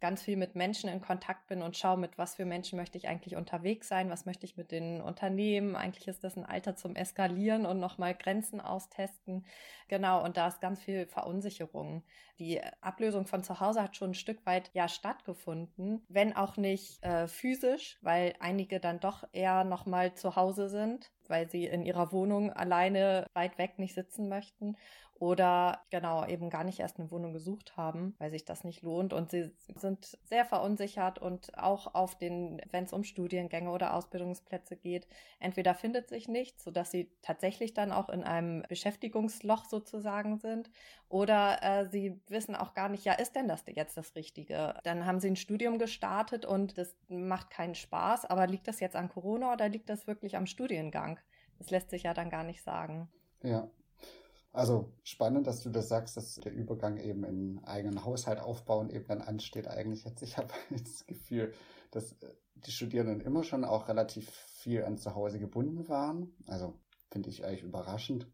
ganz 0.00 0.22
viel 0.22 0.36
mit 0.36 0.54
Menschen 0.54 0.88
in 0.88 1.02
Kontakt 1.02 1.46
bin 1.46 1.60
und 1.60 1.76
schaue, 1.76 1.98
mit 1.98 2.16
was 2.16 2.36
für 2.36 2.46
Menschen 2.46 2.78
möchte 2.78 2.96
ich 2.96 3.06
eigentlich 3.08 3.36
unterwegs 3.36 3.86
sein, 3.86 4.08
was 4.08 4.23
möchte 4.26 4.46
ich 4.46 4.56
mit 4.56 4.70
den 4.70 5.00
Unternehmen. 5.00 5.76
Eigentlich 5.76 6.08
ist 6.08 6.24
das 6.24 6.36
ein 6.36 6.44
Alter 6.44 6.76
zum 6.76 6.96
Eskalieren 6.96 7.66
und 7.66 7.80
nochmal 7.80 8.14
Grenzen 8.14 8.60
austesten. 8.60 9.44
Genau, 9.88 10.24
und 10.24 10.36
da 10.36 10.48
ist 10.48 10.60
ganz 10.60 10.80
viel 10.80 11.06
Verunsicherung. 11.06 12.02
Die 12.38 12.60
Ablösung 12.80 13.26
von 13.26 13.42
zu 13.42 13.60
Hause 13.60 13.82
hat 13.82 13.96
schon 13.96 14.10
ein 14.10 14.14
Stück 14.14 14.44
weit 14.46 14.70
ja 14.74 14.88
stattgefunden, 14.88 16.04
wenn 16.08 16.34
auch 16.34 16.56
nicht 16.56 17.02
äh, 17.04 17.28
physisch, 17.28 17.98
weil 18.02 18.34
einige 18.40 18.80
dann 18.80 19.00
doch 19.00 19.24
eher 19.32 19.64
nochmal 19.64 20.14
zu 20.14 20.36
Hause 20.36 20.68
sind, 20.68 21.12
weil 21.30 21.50
sie 21.50 21.64
in 21.66 21.82
ihrer 21.82 22.12
Wohnung 22.12 22.52
alleine 22.52 23.26
weit 23.34 23.58
weg 23.58 23.78
nicht 23.78 23.94
sitzen 23.94 24.28
möchten 24.28 24.76
oder 25.16 25.80
genau 25.90 26.26
eben 26.26 26.50
gar 26.50 26.64
nicht 26.64 26.80
erst 26.80 26.98
eine 26.98 27.10
Wohnung 27.10 27.32
gesucht 27.32 27.76
haben, 27.76 28.14
weil 28.18 28.30
sich 28.30 28.44
das 28.44 28.64
nicht 28.64 28.82
lohnt 28.82 29.12
und 29.12 29.30
sie 29.30 29.52
sind 29.76 30.18
sehr 30.24 30.44
verunsichert 30.44 31.18
und 31.18 31.56
auch 31.56 31.94
auf 31.94 32.18
den, 32.18 32.60
wenn 32.70 32.84
es 32.84 32.92
um 32.92 33.04
Studiengänge 33.04 33.70
oder 33.70 33.94
Ausbildungsplätze 33.94 34.76
geht, 34.76 35.06
entweder 35.38 35.74
findet 35.74 36.08
sich 36.08 36.28
nichts, 36.28 36.64
sodass 36.64 36.90
sie 36.90 37.10
tatsächlich 37.22 37.74
dann 37.74 37.92
auch 37.92 38.08
in 38.08 38.24
einem 38.24 38.64
Beschäftigungsloch 38.68 39.64
sozusagen 39.66 40.38
sind 40.38 40.70
oder 41.08 41.62
äh, 41.62 41.88
sie 41.88 42.20
wissen 42.28 42.56
auch 42.56 42.74
gar 42.74 42.88
nicht, 42.88 43.04
ja, 43.04 43.12
ist 43.12 43.36
denn 43.36 43.46
das 43.46 43.62
jetzt 43.68 43.96
das 43.96 44.16
Richtige? 44.16 44.74
Dann 44.82 45.06
haben 45.06 45.20
sie 45.20 45.28
ein 45.28 45.36
Studium 45.36 45.78
gestartet 45.78 46.44
und 46.44 46.76
das 46.76 46.96
macht 47.08 47.50
keinen 47.50 47.76
Spaß, 47.76 48.24
aber 48.24 48.48
liegt 48.48 48.66
das 48.66 48.80
jetzt 48.80 48.96
an 48.96 49.08
Corona 49.08 49.52
oder 49.52 49.68
liegt 49.68 49.88
das 49.88 50.08
wirklich 50.08 50.36
am 50.36 50.46
Studiengang? 50.46 51.13
Das 51.58 51.70
lässt 51.70 51.90
sich 51.90 52.04
ja 52.04 52.14
dann 52.14 52.30
gar 52.30 52.44
nicht 52.44 52.62
sagen. 52.62 53.08
Ja, 53.42 53.70
also 54.54 54.92
spannend, 55.02 55.48
dass 55.48 55.64
du 55.64 55.70
das 55.70 55.88
sagst, 55.88 56.16
dass 56.16 56.36
der 56.36 56.52
Übergang 56.52 56.96
eben 56.98 57.24
in 57.24 57.64
eigenen 57.64 58.04
Haushalt 58.04 58.38
aufbauen 58.38 58.88
eben 58.88 59.06
dann 59.08 59.20
ansteht 59.20 59.66
eigentlich 59.66 60.04
jetzt. 60.04 60.22
Ich 60.22 60.36
habe 60.38 60.54
das 60.70 61.04
Gefühl, 61.06 61.52
dass 61.90 62.12
äh, 62.22 62.34
die 62.54 62.70
Studierenden 62.70 63.20
immer 63.20 63.42
schon 63.42 63.64
auch 63.64 63.88
relativ 63.88 64.30
viel 64.30 64.84
an 64.84 64.96
zu 64.96 65.16
Hause 65.16 65.40
gebunden 65.40 65.88
waren. 65.88 66.32
Also 66.46 66.78
finde 67.10 67.30
ich 67.30 67.44
eigentlich 67.44 67.64
überraschend. 67.64 68.30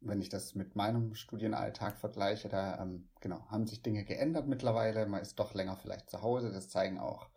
Wenn 0.00 0.20
ich 0.20 0.28
das 0.28 0.54
mit 0.54 0.76
meinem 0.76 1.14
Studienalltag 1.14 1.96
vergleiche, 1.96 2.50
da 2.50 2.78
ähm, 2.82 3.08
genau, 3.20 3.40
haben 3.48 3.66
sich 3.66 3.82
Dinge 3.82 4.04
geändert 4.04 4.46
mittlerweile. 4.46 5.06
Man 5.06 5.22
ist 5.22 5.38
doch 5.38 5.54
länger 5.54 5.76
vielleicht 5.76 6.10
zu 6.10 6.20
Hause. 6.20 6.52
Das 6.52 6.68
zeigen 6.68 6.98
auch 6.98 7.30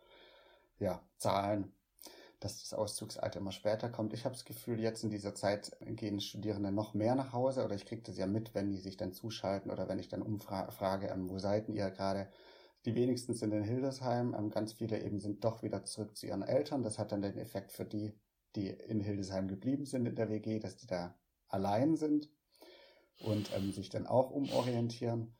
ja, 0.78 1.02
Zahlen 1.16 1.72
dass 2.40 2.62
das 2.62 2.72
Auszugsalter 2.72 3.38
immer 3.38 3.52
später 3.52 3.90
kommt. 3.90 4.14
Ich 4.14 4.24
habe 4.24 4.34
das 4.34 4.46
Gefühl, 4.46 4.80
jetzt 4.80 5.04
in 5.04 5.10
dieser 5.10 5.34
Zeit 5.34 5.76
gehen 5.80 6.20
Studierende 6.20 6.72
noch 6.72 6.94
mehr 6.94 7.14
nach 7.14 7.32
Hause 7.34 7.64
oder 7.64 7.74
ich 7.74 7.84
kriege 7.84 8.02
das 8.02 8.16
ja 8.16 8.26
mit, 8.26 8.54
wenn 8.54 8.70
die 8.70 8.78
sich 8.78 8.96
dann 8.96 9.12
zuschalten 9.12 9.70
oder 9.70 9.88
wenn 9.88 9.98
ich 9.98 10.08
dann 10.08 10.22
umfrage, 10.22 11.08
ähm, 11.08 11.28
wo 11.28 11.38
seid 11.38 11.68
ihr 11.68 11.90
gerade? 11.90 12.28
Die 12.86 12.94
wenigsten 12.94 13.34
sind 13.34 13.52
in 13.52 13.62
Hildesheim, 13.62 14.34
ähm, 14.34 14.48
ganz 14.48 14.72
viele 14.72 15.02
eben 15.02 15.20
sind 15.20 15.44
doch 15.44 15.62
wieder 15.62 15.84
zurück 15.84 16.16
zu 16.16 16.26
ihren 16.26 16.42
Eltern. 16.42 16.82
Das 16.82 16.98
hat 16.98 17.12
dann 17.12 17.20
den 17.20 17.36
Effekt 17.36 17.72
für 17.72 17.84
die, 17.84 18.18
die 18.56 18.68
in 18.68 19.00
Hildesheim 19.00 19.46
geblieben 19.46 19.84
sind 19.84 20.06
in 20.06 20.16
der 20.16 20.30
WG, 20.30 20.58
dass 20.60 20.76
die 20.76 20.86
da 20.86 21.14
allein 21.48 21.96
sind 21.96 22.30
und 23.18 23.54
ähm, 23.54 23.70
sich 23.72 23.90
dann 23.90 24.06
auch 24.06 24.30
umorientieren. 24.30 25.34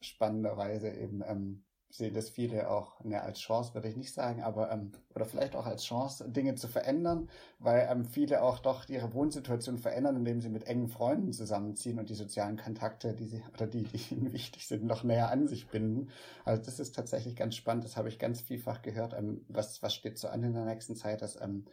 Spannenderweise 0.00 0.90
eben 0.90 1.20
ähm, 1.26 1.64
sehen 1.90 2.14
das 2.14 2.28
viele 2.28 2.70
auch 2.70 3.02
ne, 3.02 3.22
als 3.22 3.38
Chance, 3.40 3.72
würde 3.74 3.88
ich 3.88 3.96
nicht 3.96 4.12
sagen, 4.12 4.42
aber 4.42 4.70
ähm, 4.70 4.92
oder 5.14 5.24
vielleicht 5.24 5.56
auch 5.56 5.66
als 5.66 5.84
Chance, 5.84 6.28
Dinge 6.28 6.54
zu 6.54 6.68
verändern, 6.68 7.30
weil 7.58 7.88
ähm, 7.90 8.04
viele 8.04 8.42
auch 8.42 8.58
doch 8.58 8.88
ihre 8.88 9.14
Wohnsituation 9.14 9.78
verändern, 9.78 10.16
indem 10.16 10.40
sie 10.40 10.50
mit 10.50 10.64
engen 10.64 10.88
Freunden 10.88 11.32
zusammenziehen 11.32 11.98
und 11.98 12.10
die 12.10 12.14
sozialen 12.14 12.58
Kontakte, 12.58 13.14
die 13.14 13.26
sie 13.26 13.42
oder 13.54 13.66
die, 13.66 13.84
die 13.84 14.14
ihnen 14.14 14.32
wichtig 14.32 14.66
sind, 14.66 14.84
noch 14.84 15.02
näher 15.02 15.30
an 15.30 15.48
sich 15.48 15.68
binden. 15.68 16.10
Also 16.44 16.62
das 16.62 16.78
ist 16.78 16.94
tatsächlich 16.94 17.36
ganz 17.36 17.54
spannend. 17.54 17.84
Das 17.84 17.96
habe 17.96 18.08
ich 18.08 18.18
ganz 18.18 18.40
vielfach 18.42 18.82
gehört. 18.82 19.14
Ähm, 19.14 19.44
was 19.48 19.82
was 19.82 19.94
steht 19.94 20.18
so 20.18 20.28
an 20.28 20.42
in 20.42 20.52
der 20.52 20.66
nächsten 20.66 20.94
Zeit, 20.94 21.22
dass 21.22 21.40
ähm, 21.40 21.64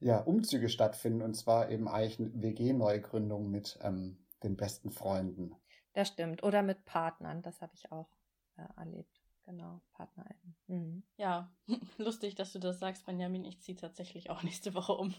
ja 0.00 0.18
Umzüge 0.18 0.68
stattfinden 0.68 1.22
und 1.22 1.34
zwar 1.34 1.70
eben 1.70 1.86
eigentlich 1.88 2.18
WG-Neugründung 2.34 3.48
mit 3.48 3.78
ähm, 3.82 4.18
den 4.42 4.56
besten 4.56 4.90
Freunden. 4.90 5.54
Das 5.92 6.08
stimmt. 6.08 6.42
Oder 6.42 6.62
mit 6.62 6.84
Partnern. 6.84 7.42
Das 7.42 7.62
habe 7.62 7.72
ich 7.74 7.92
auch 7.92 8.08
äh, 8.56 8.66
erlebt. 8.76 9.20
Genau, 9.44 9.82
PartnerInnen. 9.92 10.56
Mhm. 10.68 11.02
Ja, 11.16 11.52
lustig, 11.98 12.34
dass 12.34 12.52
du 12.52 12.58
das 12.58 12.78
sagst, 12.78 13.04
Benjamin. 13.04 13.44
Ich 13.44 13.60
ziehe 13.60 13.76
tatsächlich 13.76 14.30
auch 14.30 14.42
nächste 14.42 14.74
Woche 14.74 14.92
um. 14.92 15.14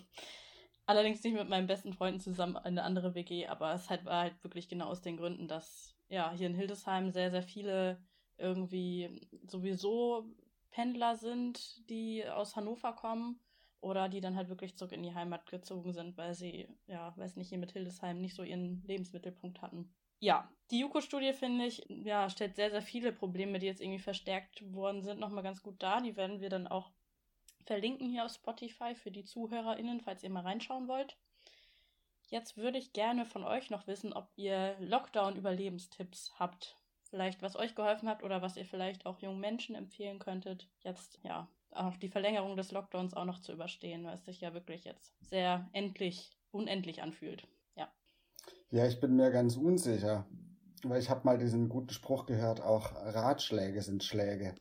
Allerdings 0.87 1.23
nicht 1.23 1.33
mit 1.33 1.49
meinen 1.49 1.67
besten 1.67 1.93
Freunden 1.93 2.19
zusammen 2.19 2.55
in 2.57 2.61
eine 2.63 2.83
andere 2.83 3.15
WG, 3.15 3.47
aber 3.47 3.73
es 3.73 3.89
halt, 3.89 4.05
war 4.05 4.21
halt 4.21 4.43
wirklich 4.43 4.67
genau 4.67 4.87
aus 4.87 5.01
den 5.01 5.17
Gründen, 5.17 5.47
dass 5.47 5.95
ja 6.09 6.31
hier 6.31 6.47
in 6.47 6.53
Hildesheim 6.53 7.11
sehr, 7.11 7.31
sehr 7.31 7.41
viele 7.41 7.99
irgendwie 8.37 9.27
sowieso 9.47 10.29
Pendler 10.69 11.15
sind, 11.15 11.89
die 11.89 12.27
aus 12.27 12.55
Hannover 12.55 12.93
kommen 12.93 13.39
oder 13.79 14.09
die 14.09 14.21
dann 14.21 14.35
halt 14.35 14.49
wirklich 14.49 14.77
zurück 14.77 14.91
in 14.91 15.03
die 15.03 15.13
Heimat 15.13 15.49
gezogen 15.49 15.93
sind, 15.93 16.17
weil 16.17 16.33
sie, 16.33 16.67
ja, 16.85 17.15
weiß 17.17 17.35
nicht, 17.35 17.49
hier 17.49 17.57
mit 17.57 17.71
Hildesheim 17.71 18.19
nicht 18.19 18.35
so 18.35 18.43
ihren 18.43 18.83
Lebensmittelpunkt 18.85 19.61
hatten 19.61 19.93
ja, 20.19 20.49
die 20.71 20.79
Juko-Studie, 20.79 21.33
finde 21.33 21.65
ich, 21.65 21.85
ja, 21.89 22.29
stellt 22.29 22.55
sehr, 22.55 22.71
sehr 22.71 22.81
viele 22.81 23.11
Probleme, 23.11 23.59
die 23.59 23.67
jetzt 23.67 23.81
irgendwie 23.81 23.99
verstärkt 23.99 24.73
worden 24.73 25.03
sind, 25.03 25.19
nochmal 25.19 25.43
ganz 25.43 25.61
gut 25.61 25.81
dar. 25.81 26.01
Die 26.01 26.15
werden 26.15 26.41
wir 26.41 26.49
dann 26.49 26.67
auch 26.67 26.91
verlinken 27.65 28.09
hier 28.09 28.25
auf 28.25 28.33
Spotify 28.33 28.95
für 28.95 29.11
die 29.11 29.23
ZuhörerInnen, 29.23 30.01
falls 30.01 30.23
ihr 30.23 30.29
mal 30.29 30.43
reinschauen 30.43 30.87
wollt. 30.87 31.17
Jetzt 32.27 32.57
würde 32.57 32.79
ich 32.79 32.93
gerne 32.93 33.25
von 33.25 33.43
euch 33.43 33.69
noch 33.69 33.85
wissen, 33.85 34.13
ob 34.13 34.29
ihr 34.35 34.75
Lockdown-Überlebenstipps 34.79 36.33
habt. 36.39 36.75
Vielleicht, 37.03 37.43
was 37.43 37.55
euch 37.55 37.75
geholfen 37.75 38.09
hat 38.09 38.23
oder 38.23 38.41
was 38.41 38.57
ihr 38.57 38.65
vielleicht 38.65 39.05
auch 39.05 39.19
jungen 39.19 39.39
Menschen 39.39 39.75
empfehlen 39.75 40.17
könntet, 40.17 40.67
jetzt, 40.81 41.19
ja, 41.23 41.47
auch 41.71 41.95
die 41.97 42.09
Verlängerung 42.09 42.55
des 42.55 42.71
Lockdowns 42.71 43.13
auch 43.13 43.25
noch 43.25 43.39
zu 43.39 43.53
überstehen, 43.53 44.03
weil 44.05 44.15
es 44.15 44.25
sich 44.25 44.41
ja 44.41 44.53
wirklich 44.53 44.85
jetzt 44.85 45.13
sehr 45.23 45.69
endlich, 45.71 46.31
unendlich 46.51 47.03
anfühlt. 47.03 47.47
Ja, 48.75 48.85
ich 48.85 48.99
bin 48.99 49.15
mir 49.15 49.31
ganz 49.31 49.55
unsicher, 49.55 50.25
weil 50.83 50.99
ich 50.99 51.09
habe 51.09 51.21
mal 51.23 51.37
diesen 51.37 51.69
guten 51.69 51.91
Spruch 51.91 52.25
gehört, 52.25 52.59
auch 52.59 52.91
Ratschläge 52.93 53.81
sind 53.81 54.03
Schläge. 54.03 54.53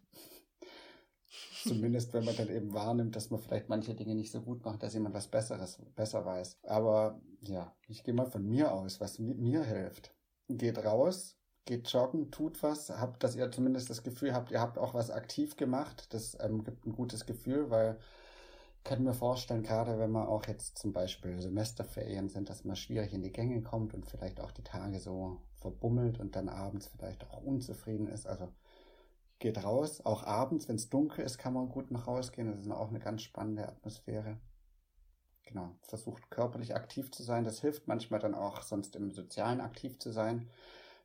Zumindest 1.65 2.15
wenn 2.15 2.25
man 2.25 2.37
dann 2.37 2.49
eben 2.49 2.73
wahrnimmt, 2.73 3.17
dass 3.17 3.31
man 3.31 3.41
vielleicht 3.41 3.69
manche 3.69 3.93
Dinge 3.97 4.15
nicht 4.15 4.31
so 4.31 4.41
gut 4.41 4.65
macht, 4.65 4.85
dass 4.85 4.95
jemand 4.95 5.17
was 5.17 5.27
Besseres 5.27 5.81
besser 5.97 6.25
weiß. 6.25 6.59
Aber 6.63 7.21
ja, 7.41 7.75
ich 7.89 8.05
gehe 8.05 8.15
mal 8.15 8.31
von 8.31 8.49
mir 8.49 8.73
aus, 8.73 9.01
was 9.01 9.19
mir 9.19 9.65
hilft. 9.65 10.15
Geht 10.49 10.79
raus, 10.85 11.37
geht 11.65 11.89
joggen, 11.89 12.31
tut 12.31 12.63
was, 12.63 12.91
habt, 12.91 13.25
dass 13.25 13.35
ihr 13.35 13.51
zumindest 13.51 13.91
das 13.91 14.05
Gefühl 14.05 14.33
habt, 14.33 14.53
ihr 14.53 14.61
habt 14.61 14.79
auch 14.79 14.95
was 14.95 15.11
aktiv 15.11 15.57
gemacht. 15.57 16.15
Das 16.15 16.39
ähm, 16.41 16.63
gibt 16.63 16.87
ein 16.87 16.93
gutes 16.93 17.27
Gefühl, 17.27 17.69
weil 17.69 17.99
kann 18.85 19.03
mir 19.03 19.15
vorstellen, 19.15 19.63
gerade 19.63 19.99
wenn 19.99 20.11
man 20.11 20.27
auch 20.27 20.47
jetzt 20.47 20.79
zum 20.79 20.93
Beispiel 20.93 21.41
Semesterferien 21.41 22.29
sind, 22.29 22.51
dass 22.51 22.65
man 22.65 22.77
schwierig 22.77 23.15
in 23.15 23.23
die 23.23 23.33
Gänge 23.33 23.63
kommt 23.63 23.95
und 23.95 24.05
vielleicht 24.07 24.41
auch 24.41 24.53
die 24.53 24.63
Tage 24.63 25.01
so 25.01 25.39
verbummelt 25.55 26.21
und 26.21 26.37
dann 26.37 26.51
abends 26.51 26.89
vielleicht 26.89 27.25
auch 27.25 27.43
unzufrieden 27.43 28.07
ist. 28.07 28.27
Also 28.27 28.53
geht 29.39 29.65
raus, 29.65 30.03
auch 30.05 30.23
abends, 30.23 30.69
wenn 30.69 30.77
es 30.77 30.91
dunkel 30.91 31.25
ist, 31.25 31.39
kann 31.39 31.55
man 31.55 31.71
gut 31.71 31.91
noch 31.91 32.07
rausgehen. 32.07 32.51
Das 32.51 32.61
ist 32.61 32.71
auch 32.71 32.91
eine 32.91 33.01
ganz 33.01 33.23
spannende 33.23 33.67
Atmosphäre. 33.67 34.39
Genau, 35.47 35.73
versucht 35.83 36.31
körperlich 36.31 36.75
aktiv 36.75 37.11
zu 37.11 37.23
sein. 37.23 37.45
Das 37.45 37.61
hilft 37.61 37.89
manchmal 37.89 38.21
dann 38.21 38.35
auch, 38.35 38.63
sonst 38.63 38.97
im 38.97 39.11
Sozialen 39.11 39.61
aktiv 39.61 39.99
zu 39.99 40.13
sein. 40.13 40.49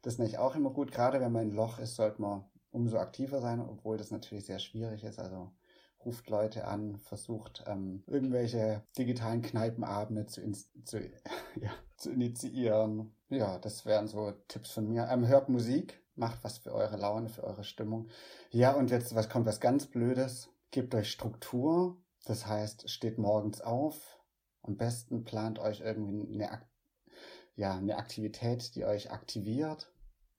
Das 0.02 0.14
ist 0.14 0.20
nicht 0.20 0.38
auch 0.38 0.56
immer 0.56 0.70
gut. 0.70 0.92
Gerade 0.92 1.20
wenn 1.22 1.32
man 1.32 1.50
in 1.50 1.56
Loch 1.56 1.80
ist, 1.80 1.96
sollte 1.96 2.22
man 2.22 2.44
umso 2.72 2.98
aktiver 2.98 3.42
sein, 3.42 3.60
obwohl 3.62 3.98
das 3.98 4.12
natürlich 4.12 4.46
sehr 4.46 4.60
schwierig 4.60 5.04
ist. 5.04 5.20
Also 5.20 5.52
ruft 6.06 6.30
Leute 6.30 6.66
an, 6.66 6.98
versucht 6.98 7.64
ähm, 7.68 8.04
irgendwelche 8.08 8.84
digitalen 8.98 9.42
Kneipenabende 9.42 10.26
zu, 10.28 10.42
zu, 10.86 11.00
ja, 11.60 11.72
zu 11.98 12.12
initiieren. 12.12 13.14
Ja, 13.30 13.60
das 13.60 13.86
wären 13.86 14.08
so 14.08 14.32
Tipps 14.48 14.72
von 14.72 14.88
mir. 14.88 15.08
Ähm, 15.10 15.28
hört 15.28 15.50
Musik, 15.50 16.02
macht 16.16 16.44
was 16.44 16.60
für 16.60 16.74
eure 16.74 16.98
Laune, 16.98 17.30
für 17.30 17.44
eure 17.44 17.64
Stimmung. 17.64 18.10
Ja, 18.52 18.74
und 18.74 18.92
jetzt 18.92 19.14
was 19.16 19.30
kommt 19.30 19.46
was 19.46 19.60
ganz 19.60 19.88
Blödes. 19.88 20.50
Gebt 20.72 20.94
euch 20.96 21.12
Struktur. 21.12 21.98
Das 22.26 22.46
heißt, 22.46 22.90
steht 22.90 23.18
morgens 23.18 23.62
auf, 23.62 24.20
Am 24.62 24.78
besten 24.78 25.24
plant 25.24 25.58
euch 25.58 25.80
irgendwie 25.82 26.32
eine, 26.34 26.62
ja, 27.56 27.76
eine 27.76 27.98
Aktivität, 27.98 28.76
die 28.76 28.86
euch 28.86 29.12
aktiviert. 29.12 29.92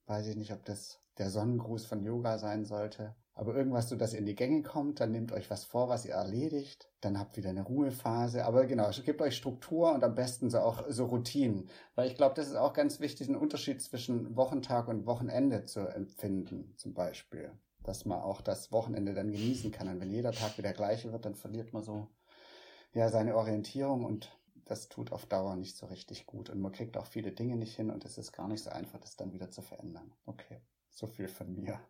Weiß 0.07 0.27
ich 0.27 0.37
nicht, 0.37 0.53
ob 0.53 0.65
das 0.65 1.01
der 1.19 1.31
Sonnengruß 1.31 1.87
von 1.87 2.03
Yoga 2.03 2.39
sein 2.39 2.65
sollte. 2.65 3.15
Aber 3.41 3.55
irgendwas, 3.55 3.89
so 3.89 3.97
dass 3.97 4.13
ihr 4.13 4.19
in 4.19 4.27
die 4.27 4.35
Gänge 4.35 4.63
kommt, 4.63 5.01
dann 5.01 5.13
nehmt 5.13 5.33
euch 5.33 5.49
was 5.49 5.65
vor, 5.65 5.89
was 5.89 6.05
ihr 6.05 6.13
erledigt. 6.13 6.91
Dann 7.01 7.19
habt 7.19 7.39
wieder 7.39 7.49
eine 7.49 7.63
Ruhephase. 7.63 8.45
Aber 8.45 8.67
genau, 8.67 8.91
gebt 9.03 9.23
euch 9.23 9.35
Struktur 9.35 9.95
und 9.95 10.05
am 10.05 10.15
besten 10.15 10.51
so 10.51 10.59
auch 10.59 10.85
so 10.91 11.07
Routinen. 11.07 11.71
Weil 11.95 12.09
ich 12.09 12.17
glaube, 12.17 12.35
das 12.35 12.49
ist 12.49 12.57
auch 12.57 12.75
ganz 12.75 13.01
wichtig, 13.01 13.29
einen 13.29 13.39
Unterschied 13.39 13.81
zwischen 13.81 14.37
Wochentag 14.37 14.89
und 14.89 15.07
Wochenende 15.07 15.65
zu 15.65 15.81
empfinden, 15.81 16.75
zum 16.77 16.93
Beispiel. 16.93 17.51
Dass 17.83 18.05
man 18.05 18.21
auch 18.21 18.43
das 18.43 18.73
Wochenende 18.73 19.15
dann 19.15 19.33
genießen 19.33 19.71
kann. 19.71 19.89
Und 19.89 20.01
wenn 20.01 20.11
jeder 20.11 20.33
Tag 20.33 20.59
wieder 20.59 20.75
gleiche 20.75 21.11
wird, 21.11 21.25
dann 21.25 21.35
verliert 21.35 21.73
man 21.73 21.83
so, 21.83 22.09
ja, 22.93 23.09
seine 23.09 23.35
Orientierung 23.37 24.05
und 24.05 24.37
das 24.67 24.91
tut 24.91 25.13
auf 25.13 25.25
Dauer 25.25 25.57
nicht 25.57 25.79
so 25.79 25.87
richtig 25.87 26.27
gut. 26.27 26.51
Und 26.51 26.61
man 26.61 26.73
kriegt 26.73 26.99
auch 26.99 27.07
viele 27.07 27.33
Dinge 27.33 27.57
nicht 27.57 27.75
hin 27.75 27.91
und 27.91 28.05
es 28.05 28.19
ist 28.19 28.33
gar 28.33 28.49
nicht 28.49 28.63
so 28.63 28.69
einfach, 28.69 28.99
das 28.99 29.17
dann 29.17 29.33
wieder 29.33 29.51
zu 29.51 29.63
verändern. 29.63 30.13
Okay, 30.27 30.61
so 30.91 31.07
viel 31.07 31.29
von 31.29 31.55
mir. 31.55 31.81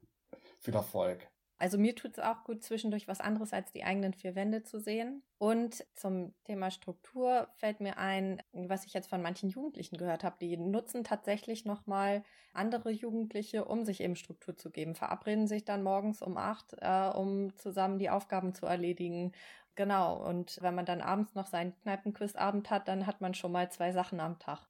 Viel 0.61 0.74
Erfolg. 0.74 1.28
Also 1.61 1.76
mir 1.76 1.94
tut 1.94 2.12
es 2.12 2.24
auch 2.24 2.42
gut, 2.44 2.62
zwischendurch 2.62 3.06
was 3.06 3.20
anderes 3.20 3.52
als 3.52 3.70
die 3.70 3.84
eigenen 3.84 4.14
vier 4.14 4.34
Wände 4.34 4.62
zu 4.62 4.80
sehen. 4.80 5.22
Und 5.36 5.84
zum 5.94 6.32
Thema 6.44 6.70
Struktur 6.70 7.48
fällt 7.56 7.80
mir 7.80 7.98
ein, 7.98 8.42
was 8.52 8.86
ich 8.86 8.94
jetzt 8.94 9.11
von 9.11 9.20
manchen 9.20 9.50
Jugendlichen 9.50 9.98
gehört 9.98 10.24
habe, 10.24 10.36
die 10.40 10.56
nutzen 10.56 11.04
tatsächlich 11.04 11.66
nochmal 11.66 12.22
andere 12.54 12.90
Jugendliche, 12.90 13.66
um 13.66 13.84
sich 13.84 14.00
eben 14.00 14.16
Struktur 14.16 14.56
zu 14.56 14.70
geben, 14.70 14.94
verabreden 14.94 15.46
sich 15.46 15.66
dann 15.66 15.82
morgens 15.82 16.22
um 16.22 16.38
acht, 16.38 16.76
äh, 16.80 17.11
um 17.14 17.54
zusammen 17.58 17.98
die 17.98 18.08
Aufgaben 18.08 18.54
zu 18.54 18.64
erledigen. 18.64 19.32
Genau, 19.74 20.26
und 20.26 20.62
wenn 20.62 20.74
man 20.74 20.86
dann 20.86 21.02
abends 21.02 21.34
noch 21.34 21.46
seinen 21.46 21.78
Kneipenquizabend 21.82 22.70
hat, 22.70 22.88
dann 22.88 23.06
hat 23.06 23.20
man 23.20 23.34
schon 23.34 23.52
mal 23.52 23.70
zwei 23.70 23.92
Sachen 23.92 24.20
am 24.20 24.38
Tag. 24.38 24.66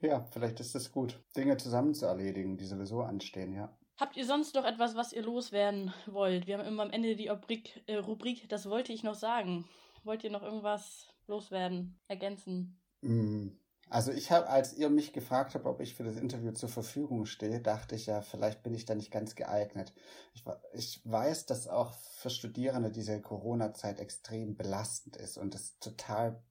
Ja, 0.00 0.24
vielleicht 0.30 0.60
ist 0.60 0.74
es 0.74 0.92
gut, 0.92 1.22
Dinge 1.36 1.56
zusammen 1.56 1.94
zu 1.94 2.04
erledigen, 2.04 2.56
die 2.58 2.66
sowieso 2.66 3.02
anstehen, 3.02 3.54
ja. 3.54 3.74
Habt 3.96 4.16
ihr 4.16 4.26
sonst 4.26 4.54
noch 4.54 4.64
etwas, 4.64 4.96
was 4.96 5.12
ihr 5.12 5.22
loswerden 5.22 5.92
wollt? 6.06 6.46
Wir 6.46 6.58
haben 6.58 6.66
immer 6.66 6.82
am 6.82 6.90
Ende 6.90 7.14
die 7.14 7.28
Rubrik, 7.28 7.82
äh, 7.86 7.96
Rubrik 7.96 8.48
das 8.48 8.68
wollte 8.68 8.92
ich 8.92 9.04
noch 9.04 9.14
sagen. 9.14 9.68
Wollt 10.02 10.24
ihr 10.24 10.30
noch 10.30 10.42
irgendwas 10.42 11.06
loswerden, 11.28 11.98
ergänzen? 12.08 12.80
Mm, 13.02 13.50
also 13.88 14.10
ich 14.10 14.32
habe, 14.32 14.48
als 14.48 14.74
ihr 14.74 14.90
mich 14.90 15.12
gefragt 15.12 15.54
habt, 15.54 15.64
ob 15.64 15.80
ich 15.80 15.94
für 15.94 16.02
das 16.02 16.16
Interview 16.16 16.50
zur 16.50 16.68
Verfügung 16.68 17.24
stehe, 17.24 17.60
dachte 17.60 17.94
ich 17.94 18.06
ja, 18.06 18.20
vielleicht 18.20 18.64
bin 18.64 18.74
ich 18.74 18.84
da 18.84 18.96
nicht 18.96 19.12
ganz 19.12 19.36
geeignet. 19.36 19.94
Ich, 20.34 20.44
ich 20.72 21.00
weiß, 21.04 21.46
dass 21.46 21.68
auch 21.68 21.92
für 21.92 22.30
Studierende 22.30 22.90
diese 22.90 23.20
Corona-Zeit 23.22 24.00
extrem 24.00 24.56
belastend 24.56 25.16
ist 25.16 25.38
und 25.38 25.54
es 25.54 25.78
total 25.78 26.42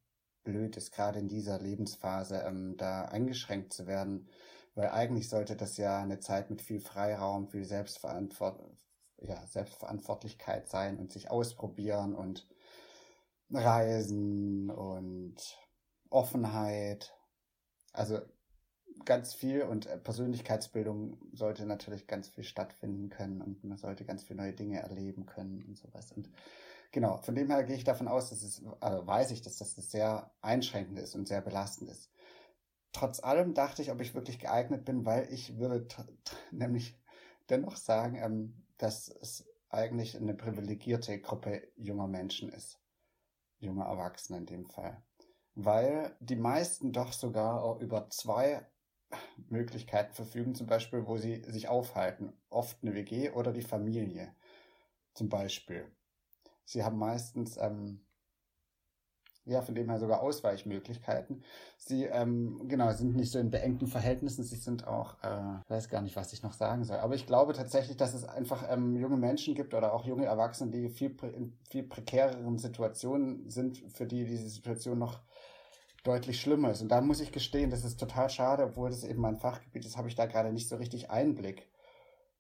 blöd 0.46 0.78
ist, 0.78 0.92
gerade 0.92 1.20
in 1.20 1.28
dieser 1.28 1.60
Lebensphase 1.60 2.44
ähm, 2.46 2.76
da 2.78 3.06
eingeschränkt 3.06 3.74
zu 3.74 3.86
werden 3.86 4.30
weil 4.76 4.90
eigentlich 4.90 5.30
sollte 5.30 5.56
das 5.56 5.78
ja 5.78 6.02
eine 6.02 6.20
Zeit 6.20 6.50
mit 6.50 6.62
viel 6.62 6.80
Freiraum, 6.80 7.48
viel 7.48 7.66
Selbstverantwort 7.66 8.60
ja, 9.28 9.46
Selbstverantwortlichkeit 9.48 10.68
sein 10.68 10.98
und 10.98 11.12
sich 11.12 11.32
ausprobieren 11.32 12.14
und 12.14 12.48
reisen 13.50 14.70
und 14.70 15.38
Offenheit. 16.10 17.14
Also 17.94 18.20
ganz 19.06 19.34
viel 19.34 19.64
und 19.64 19.88
Persönlichkeitsbildung 20.04 21.18
sollte 21.32 21.66
natürlich 21.66 22.08
ganz 22.08 22.30
viel 22.30 22.44
stattfinden 22.44 23.10
können 23.10 23.42
und 23.42 23.64
man 23.64 23.78
sollte 23.78 24.06
ganz 24.06 24.24
viele 24.24 24.42
neue 24.42 24.54
Dinge 24.54 24.80
erleben 24.80 25.26
können 25.26 25.64
und 25.68 25.78
sowas. 25.78 26.12
Und 26.12 26.30
genau, 26.92 27.18
von 27.18 27.36
dem 27.36 27.50
her 27.50 27.64
gehe 27.64 27.76
ich 27.76 27.84
davon 27.84 28.08
aus, 28.08 28.30
dass 28.30 28.44
es, 28.44 28.62
also 28.80 29.06
weiß 29.06 29.32
ich, 29.32 29.42
dass 29.42 29.58
das 29.58 29.76
sehr 29.76 30.32
einschränkend 30.42 31.00
ist 31.00 31.16
und 31.16 31.28
sehr 31.28 31.42
belastend 31.42 31.90
ist 31.90 32.13
trotz 32.94 33.22
allem 33.22 33.54
dachte 33.54 33.82
ich, 33.82 33.92
ob 33.92 34.00
ich 34.00 34.16
wirklich 34.16 34.40
geeignet 34.40 34.86
bin, 34.86 35.06
weil 35.06 35.32
ich 35.34 35.58
würde 35.58 35.88
nämlich 36.52 36.98
dennoch 37.50 37.76
sagen, 37.76 38.16
ähm, 38.16 38.66
dass 38.78 39.10
es 39.10 39.46
eigentlich 39.70 40.16
eine 40.16 40.36
privilegierte 40.36 41.20
Gruppe 41.20 41.68
junger 41.76 42.08
Menschen 42.08 42.50
ist. 42.50 42.80
Junger 43.60 43.86
Erwachsene 43.86 44.38
in 44.38 44.46
dem 44.46 44.66
Fall. 44.66 45.04
Weil 45.56 46.16
die 46.20 46.36
meisten 46.36 46.92
doch 46.92 47.12
sogar 47.12 47.64
auch 47.64 47.80
über 47.80 48.10
zwei 48.10 48.66
Möglichkeiten 49.50 50.14
verfügen, 50.14 50.56
zum 50.56 50.68
Beispiel, 50.68 51.08
wo 51.08 51.18
sie 51.18 51.44
sich 51.44 51.68
aufhalten. 51.68 52.34
Oft 52.50 52.82
eine 52.82 52.94
WG 52.94 53.32
oder 53.32 53.52
die 53.52 53.62
Familie. 53.62 54.36
Zum 55.14 55.30
Beispiel. 55.30 55.92
Sie 56.66 56.84
haben 56.84 56.98
meistens 56.98 57.58
ähm, 57.58 58.06
ja, 59.46 59.62
von 59.62 59.76
dem 59.76 59.90
her 59.90 60.00
sogar 60.00 60.22
Ausweichmöglichkeiten. 60.22 61.44
Sie, 61.78 62.06
ähm, 62.06 62.62
genau, 62.68 62.92
sind 62.94 63.16
nicht 63.16 63.32
so 63.32 63.40
in 63.40 63.52
beengten 63.52 63.88
Verhältnissen, 63.88 64.44
sie 64.44 64.56
sind 64.56 64.88
auch, 64.88 65.22
äh, 65.24 65.70
weiß 65.70 65.90
gar 65.90 66.02
nicht, 66.02 66.16
was 66.16 66.32
ich 66.34 66.44
noch 66.44 66.54
sagen 66.54 66.86
soll. 66.86 66.98
Aber 66.98 67.16
ich 67.16 67.28
glaube 67.28 67.54
tatsächlich, 67.54 67.98
dass 67.98 68.14
es 68.14 68.24
einfach 68.24 68.66
ähm, 68.70 68.96
junge 68.96 69.18
Menschen 69.18 69.54
gibt 69.56 69.74
oder 69.74 69.94
auch 69.94 70.06
junge 70.06 70.26
Erwachsene, 70.26 70.72
die 70.72 70.90
viel, 70.90 71.16
in 71.36 71.58
viel 71.70 71.84
prekäreren 71.84 72.58
Situationen 72.58 73.50
sind, 73.50 73.84
für 73.90 74.06
die 74.06 74.26
diese 74.26 74.48
Situation 74.48 74.98
noch 75.00 75.20
deutlich 76.04 76.40
schlimmer 76.40 76.72
ist. 76.72 76.82
Und 76.82 76.90
da 76.90 77.02
muss 77.02 77.22
ich 77.22 77.32
gestehen, 77.32 77.70
das 77.70 77.84
ist 77.84 78.00
total 78.00 78.30
schade, 78.30 78.64
obwohl 78.64 78.90
das 78.90 79.04
eben 79.04 79.22
mein 79.22 79.38
Fachgebiet 79.38 79.86
ist, 79.86 79.98
habe 79.98 80.08
ich 80.08 80.16
da 80.16 80.26
gerade 80.26 80.52
nicht 80.52 80.70
so 80.70 80.76
richtig 80.76 81.12
Einblick. 81.12 81.68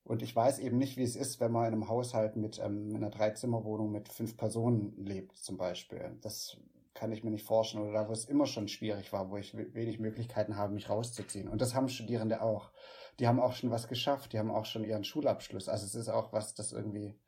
Und 0.06 0.22
ich 0.22 0.36
weiß 0.36 0.60
eben 0.60 0.78
nicht, 0.78 0.97
wie 0.97 1.04
es 1.04 1.16
ist, 1.16 1.39
wenn 1.39 1.51
man 1.51 1.68
in 1.68 1.74
einem 1.74 1.88
Haushalt 1.88 2.36
mit 2.36 2.60
ähm, 2.60 2.93
einer 2.93 3.10
Dreizimmerwohnung 3.10 3.91
mit 3.91 4.10
fünf 4.10 4.36
Personen 4.36 4.93
lebt, 4.97 5.38
zum 5.38 5.58
Beispiel. 5.58 6.18
Das 6.22 6.58
kann 7.04 7.12
ich 7.12 7.26
mir 7.26 7.32
nicht 7.32 7.45
forschen 7.45 7.82
oder 7.82 7.91
da, 7.91 8.08
wo 8.08 8.14
es 8.14 8.24
immer 8.24 8.45
schon 8.45 8.70
schwierig 8.70 9.12
war, 9.12 9.30
wo 9.30 9.36
ich 9.36 9.58
wenig 9.58 9.99
Möglichkeiten 9.99 10.56
habe, 10.56 10.74
mich 10.74 10.89
rauszuziehen. 10.89 11.49
Und 11.49 11.62
das 11.62 11.76
haben 11.76 11.89
Studierende 11.89 12.41
auch. 12.41 12.72
Die 13.20 13.28
haben 13.28 13.41
auch 13.41 13.51
schon 13.51 13.72
was 13.72 13.89
geschafft, 13.89 14.32
die 14.32 14.39
haben 14.39 14.49
auch 14.49 14.64
schon 14.64 14.86
ihren 14.86 15.04
Schulabschluss. 15.04 15.68
Also 15.68 15.86
es 15.86 15.95
ist 15.95 16.08
auch 16.08 16.32
was, 16.32 16.54
das 16.54 16.72
irgendwie 16.72 17.20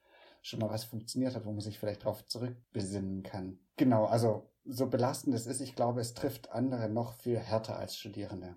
schon 0.42 0.62
mal 0.62 0.70
was 0.70 0.86
funktioniert 0.86 1.36
hat, 1.36 1.44
wo 1.44 1.52
man 1.52 1.60
sich 1.60 1.78
vielleicht 1.78 2.04
darauf 2.04 2.26
zurückbesinnen 2.26 3.24
kann. 3.24 3.60
Genau, 3.76 4.06
also 4.06 4.50
so 4.64 4.88
belastend 4.88 5.36
es 5.36 5.46
ist, 5.46 5.60
ich 5.60 5.76
glaube, 5.76 6.00
es 6.00 6.14
trifft 6.14 6.52
andere 6.52 6.88
noch 6.88 7.12
viel 7.16 7.38
härter 7.38 7.78
als 7.78 7.98
Studierende. 7.98 8.56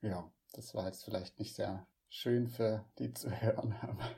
Ja, 0.00 0.30
das 0.52 0.76
war 0.76 0.86
jetzt 0.86 1.04
vielleicht 1.04 1.40
nicht 1.40 1.56
sehr 1.56 1.88
schön 2.08 2.46
für 2.46 2.84
die 3.00 3.12
zu 3.12 3.32
hören. 3.32 3.74
Aber 3.82 4.08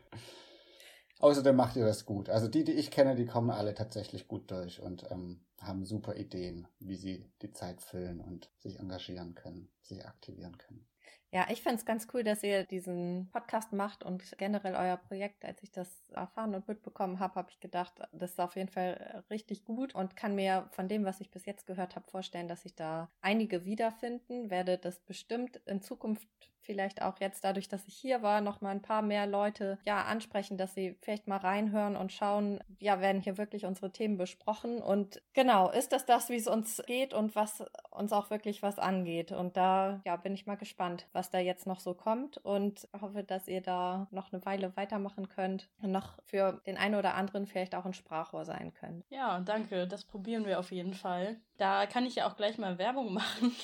Außerdem 1.24 1.56
macht 1.56 1.76
ihr 1.76 1.86
das 1.86 2.04
gut. 2.04 2.28
Also 2.28 2.48
die, 2.48 2.64
die 2.64 2.72
ich 2.72 2.90
kenne, 2.90 3.14
die 3.14 3.24
kommen 3.24 3.50
alle 3.50 3.72
tatsächlich 3.72 4.28
gut 4.28 4.50
durch 4.50 4.82
und 4.82 5.10
ähm, 5.10 5.40
haben 5.58 5.86
super 5.86 6.16
Ideen, 6.16 6.68
wie 6.80 6.96
sie 6.96 7.24
die 7.40 7.50
Zeit 7.50 7.80
füllen 7.80 8.20
und 8.20 8.50
sich 8.58 8.78
engagieren 8.78 9.34
können, 9.34 9.70
sich 9.80 10.04
aktivieren 10.04 10.58
können. 10.58 10.86
Ja, 11.30 11.46
ich 11.48 11.62
finde 11.62 11.78
es 11.78 11.86
ganz 11.86 12.08
cool, 12.12 12.24
dass 12.24 12.42
ihr 12.42 12.64
diesen 12.64 13.30
Podcast 13.32 13.72
macht 13.72 14.04
und 14.04 14.36
generell 14.36 14.74
euer 14.74 14.98
Projekt. 14.98 15.46
Als 15.46 15.62
ich 15.62 15.72
das 15.72 16.10
erfahren 16.10 16.54
und 16.54 16.68
mitbekommen 16.68 17.18
habe, 17.20 17.36
habe 17.36 17.50
ich 17.50 17.58
gedacht, 17.58 17.94
das 18.12 18.32
ist 18.32 18.40
auf 18.40 18.54
jeden 18.54 18.68
Fall 18.68 19.24
richtig 19.30 19.64
gut 19.64 19.94
und 19.94 20.16
kann 20.16 20.34
mir 20.34 20.68
von 20.72 20.88
dem, 20.88 21.06
was 21.06 21.22
ich 21.22 21.30
bis 21.30 21.46
jetzt 21.46 21.66
gehört 21.66 21.96
habe, 21.96 22.08
vorstellen, 22.10 22.48
dass 22.48 22.64
sich 22.64 22.74
da 22.74 23.10
einige 23.22 23.64
wiederfinden. 23.64 24.50
Werde 24.50 24.76
das 24.76 25.00
bestimmt 25.00 25.56
in 25.64 25.80
Zukunft 25.80 26.28
vielleicht 26.64 27.02
auch 27.02 27.20
jetzt 27.20 27.44
dadurch, 27.44 27.68
dass 27.68 27.86
ich 27.86 27.94
hier 27.94 28.22
war, 28.22 28.40
noch 28.40 28.60
mal 28.60 28.70
ein 28.70 28.82
paar 28.82 29.02
mehr 29.02 29.26
Leute 29.26 29.78
ja 29.84 30.02
ansprechen, 30.02 30.56
dass 30.56 30.74
sie 30.74 30.96
vielleicht 31.00 31.28
mal 31.28 31.38
reinhören 31.38 31.96
und 31.96 32.12
schauen, 32.12 32.60
ja, 32.78 33.00
werden 33.00 33.22
hier 33.22 33.38
wirklich 33.38 33.64
unsere 33.64 33.92
Themen 33.92 34.16
besprochen 34.16 34.78
und 34.82 35.22
genau, 35.32 35.70
ist 35.70 35.92
das 35.92 36.06
das, 36.06 36.28
wie 36.28 36.36
es 36.36 36.46
uns 36.46 36.82
geht 36.86 37.14
und 37.14 37.36
was 37.36 37.64
uns 37.90 38.12
auch 38.12 38.30
wirklich 38.30 38.62
was 38.62 38.78
angeht 38.78 39.32
und 39.32 39.56
da 39.56 40.00
ja, 40.04 40.16
bin 40.16 40.34
ich 40.34 40.46
mal 40.46 40.56
gespannt, 40.56 41.06
was 41.12 41.30
da 41.30 41.38
jetzt 41.38 41.66
noch 41.66 41.80
so 41.80 41.94
kommt 41.94 42.38
und 42.38 42.88
hoffe, 43.00 43.22
dass 43.22 43.48
ihr 43.48 43.60
da 43.60 44.06
noch 44.10 44.32
eine 44.32 44.44
Weile 44.44 44.76
weitermachen 44.76 45.28
könnt 45.28 45.68
und 45.82 45.92
noch 45.92 46.18
für 46.24 46.60
den 46.66 46.76
einen 46.76 46.94
oder 46.94 47.14
anderen 47.14 47.46
vielleicht 47.46 47.74
auch 47.74 47.84
ein 47.84 47.94
Sprachrohr 47.94 48.44
sein 48.44 48.72
könnt. 48.74 49.04
Ja, 49.10 49.40
danke, 49.40 49.86
das 49.86 50.04
probieren 50.04 50.46
wir 50.46 50.58
auf 50.58 50.72
jeden 50.72 50.94
Fall. 50.94 51.36
Da 51.56 51.86
kann 51.86 52.04
ich 52.04 52.16
ja 52.16 52.28
auch 52.28 52.36
gleich 52.36 52.58
mal 52.58 52.78
Werbung 52.78 53.12
machen. 53.14 53.54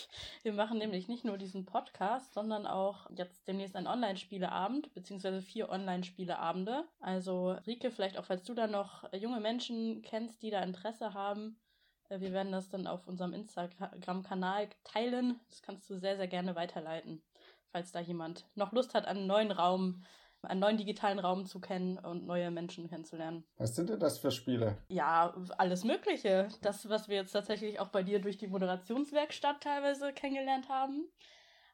Wir 0.42 0.52
machen 0.52 0.78
nämlich 0.78 1.08
nicht 1.08 1.24
nur 1.24 1.38
diesen 1.38 1.66
Podcast, 1.66 2.34
sondern 2.34 2.66
auch 2.66 2.89
jetzt 3.14 3.46
demnächst 3.46 3.76
einen 3.76 3.86
Online-Spieleabend, 3.86 4.92
beziehungsweise 4.94 5.42
vier 5.42 5.68
Online-Spieleabende. 5.68 6.84
Also, 7.00 7.52
Rike, 7.66 7.90
vielleicht 7.90 8.18
auch, 8.18 8.24
falls 8.24 8.44
du 8.44 8.54
da 8.54 8.66
noch 8.66 9.12
junge 9.12 9.40
Menschen 9.40 10.02
kennst, 10.02 10.42
die 10.42 10.50
da 10.50 10.62
Interesse 10.62 11.14
haben, 11.14 11.58
äh, 12.08 12.20
wir 12.20 12.32
werden 12.32 12.52
das 12.52 12.68
dann 12.68 12.86
auf 12.86 13.06
unserem 13.06 13.32
Instagram-Kanal 13.32 14.68
teilen. 14.84 15.40
Das 15.48 15.62
kannst 15.62 15.88
du 15.88 15.96
sehr, 15.96 16.16
sehr 16.16 16.28
gerne 16.28 16.54
weiterleiten, 16.54 17.22
falls 17.72 17.92
da 17.92 18.00
jemand 18.00 18.46
noch 18.54 18.72
Lust 18.72 18.94
hat, 18.94 19.06
einen 19.06 19.26
neuen 19.26 19.50
Raum 19.50 20.02
einen 20.42 20.60
neuen 20.60 20.76
digitalen 20.76 21.18
Raum 21.18 21.46
zu 21.46 21.60
kennen 21.60 21.98
und 21.98 22.26
neue 22.26 22.50
Menschen 22.50 22.88
kennenzulernen. 22.88 23.44
Was 23.58 23.74
sind 23.76 23.90
denn 23.90 24.00
das 24.00 24.18
für 24.18 24.30
Spiele? 24.30 24.78
Ja, 24.88 25.34
alles 25.58 25.84
Mögliche. 25.84 26.48
Das, 26.62 26.88
was 26.88 27.08
wir 27.08 27.16
jetzt 27.16 27.32
tatsächlich 27.32 27.80
auch 27.80 27.88
bei 27.88 28.02
dir 28.02 28.20
durch 28.20 28.38
die 28.38 28.46
Moderationswerkstatt 28.46 29.62
teilweise 29.62 30.12
kennengelernt 30.12 30.68
haben. 30.68 31.08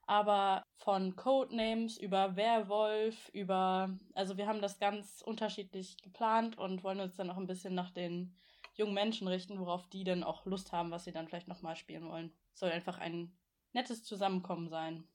Aber 0.06 0.62
von 0.76 1.16
Codenames 1.16 1.98
über 1.98 2.36
Werwolf, 2.36 3.28
über. 3.32 3.90
Also, 4.14 4.36
wir 4.36 4.46
haben 4.46 4.60
das 4.60 4.78
ganz 4.78 5.20
unterschiedlich 5.24 5.96
geplant 5.98 6.58
und 6.58 6.84
wollen 6.84 7.00
uns 7.00 7.16
dann 7.16 7.30
auch 7.30 7.36
ein 7.36 7.48
bisschen 7.48 7.74
nach 7.74 7.90
den 7.90 8.36
jungen 8.74 8.94
Menschen 8.94 9.26
richten, 9.26 9.58
worauf 9.58 9.88
die 9.88 10.04
dann 10.04 10.22
auch 10.22 10.46
Lust 10.46 10.72
haben, 10.72 10.90
was 10.90 11.04
sie 11.04 11.12
dann 11.12 11.26
vielleicht 11.26 11.48
nochmal 11.48 11.76
spielen 11.76 12.08
wollen. 12.08 12.32
Soll 12.54 12.70
einfach 12.70 12.98
ein 12.98 13.36
nettes 13.72 14.04
Zusammenkommen 14.04 14.68
sein. 14.68 15.08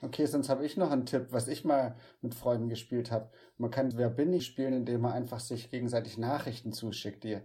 Okay, 0.00 0.26
sonst 0.26 0.48
habe 0.48 0.64
ich 0.64 0.76
noch 0.76 0.92
einen 0.92 1.06
Tipp, 1.06 1.28
was 1.30 1.48
ich 1.48 1.64
mal 1.64 1.96
mit 2.20 2.34
Freunden 2.34 2.68
gespielt 2.68 3.10
habe. 3.10 3.32
Man 3.56 3.70
kann 3.72 3.96
Wer 3.96 4.10
bin 4.10 4.32
ich 4.32 4.46
spielen, 4.46 4.72
indem 4.72 5.00
man 5.00 5.12
einfach 5.12 5.40
sich 5.40 5.70
gegenseitig 5.70 6.18
Nachrichten 6.18 6.72
zuschickt, 6.72 7.24
die 7.24 7.40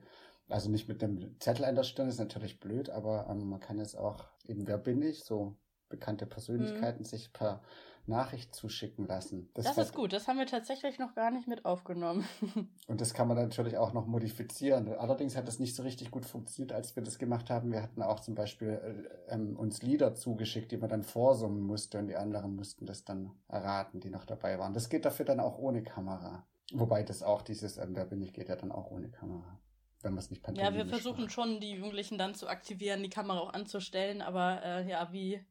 also 0.49 0.69
nicht 0.69 0.87
mit 0.87 1.03
einem 1.03 1.39
Zettel 1.39 1.65
an 1.65 1.75
der 1.75 1.83
Stirn, 1.83 2.09
ist 2.09 2.19
natürlich 2.19 2.59
blöd, 2.59 2.89
aber 2.89 3.27
ähm, 3.29 3.49
man 3.49 3.59
kann 3.59 3.79
es 3.79 3.95
auch 3.95 4.25
eben 4.45 4.67
Wer 4.67 4.77
bin 4.77 5.01
ich, 5.01 5.23
so 5.23 5.57
bekannte 5.93 6.25
Persönlichkeiten, 6.25 7.03
mhm. 7.03 7.05
sich 7.05 7.31
per 7.31 7.61
Nachricht 8.05 8.53
zuschicken 8.53 9.07
lassen. 9.07 9.49
Das, 9.53 9.65
das 9.65 9.77
ist 9.77 9.93
gut, 9.93 10.11
das 10.11 10.27
haben 10.27 10.37
wir 10.37 10.45
tatsächlich 10.45 10.99
noch 10.99 11.15
gar 11.15 11.31
nicht 11.31 11.47
mit 11.47 11.63
aufgenommen. 11.63 12.27
und 12.87 12.99
das 12.99 13.13
kann 13.13 13.27
man 13.27 13.37
natürlich 13.37 13.77
auch 13.77 13.93
noch 13.93 14.07
modifizieren. 14.07 14.89
Allerdings 14.93 15.37
hat 15.37 15.47
das 15.47 15.59
nicht 15.59 15.75
so 15.75 15.83
richtig 15.83 16.11
gut 16.11 16.25
funktioniert, 16.25 16.73
als 16.73 16.95
wir 16.95 17.03
das 17.03 17.17
gemacht 17.17 17.49
haben. 17.49 17.71
Wir 17.71 17.81
hatten 17.81 18.01
auch 18.01 18.19
zum 18.19 18.35
Beispiel 18.35 19.07
äh, 19.29 19.33
ähm, 19.33 19.55
uns 19.55 19.81
Lieder 19.83 20.15
zugeschickt, 20.15 20.71
die 20.71 20.77
man 20.77 20.89
dann 20.89 21.03
vorsummen 21.03 21.61
musste 21.61 21.99
und 21.99 22.07
die 22.07 22.17
anderen 22.17 22.55
mussten 22.55 22.85
das 22.85 23.05
dann 23.05 23.31
erraten, 23.47 24.01
die 24.01 24.09
noch 24.09 24.25
dabei 24.25 24.59
waren. 24.59 24.73
Das 24.73 24.89
geht 24.89 25.05
dafür 25.05 25.25
dann 25.25 25.39
auch 25.39 25.57
ohne 25.57 25.83
Kamera. 25.83 26.45
Wobei 26.73 27.03
das 27.03 27.23
auch 27.23 27.41
dieses, 27.41 27.77
ähm, 27.77 27.93
da 27.93 28.03
bin 28.03 28.21
ich, 28.21 28.33
geht 28.33 28.49
ja 28.49 28.55
dann 28.57 28.71
auch 28.71 28.91
ohne 28.91 29.09
Kamera 29.09 29.59
wenn 30.03 30.15
man 30.15 30.19
es 30.19 30.29
nicht 30.29 30.45
Ja, 30.55 30.73
wir 30.73 30.85
versuchen 30.85 31.23
macht. 31.23 31.31
schon, 31.31 31.61
die 31.61 31.75
Jugendlichen 31.75 32.17
dann 32.17 32.35
zu 32.35 32.49
aktivieren, 32.49 33.03
die 33.03 33.09
Kamera 33.09 33.39
auch 33.39 33.53
anzustellen, 33.53 34.21
aber 34.21 34.61
äh, 34.61 34.89
ja, 34.89 35.13
wie 35.13 35.45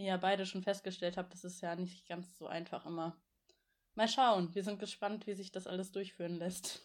ihr 0.00 0.08
ja 0.08 0.16
beide 0.16 0.46
schon 0.46 0.62
festgestellt 0.62 1.16
habt, 1.16 1.32
das 1.32 1.44
ist 1.44 1.60
ja 1.60 1.76
nicht 1.76 2.06
ganz 2.08 2.36
so 2.36 2.46
einfach 2.46 2.86
immer. 2.86 3.16
Mal 3.94 4.08
schauen, 4.08 4.54
wir 4.54 4.64
sind 4.64 4.78
gespannt, 4.78 5.26
wie 5.26 5.34
sich 5.34 5.52
das 5.52 5.66
alles 5.66 5.92
durchführen 5.92 6.36
lässt. 6.36 6.82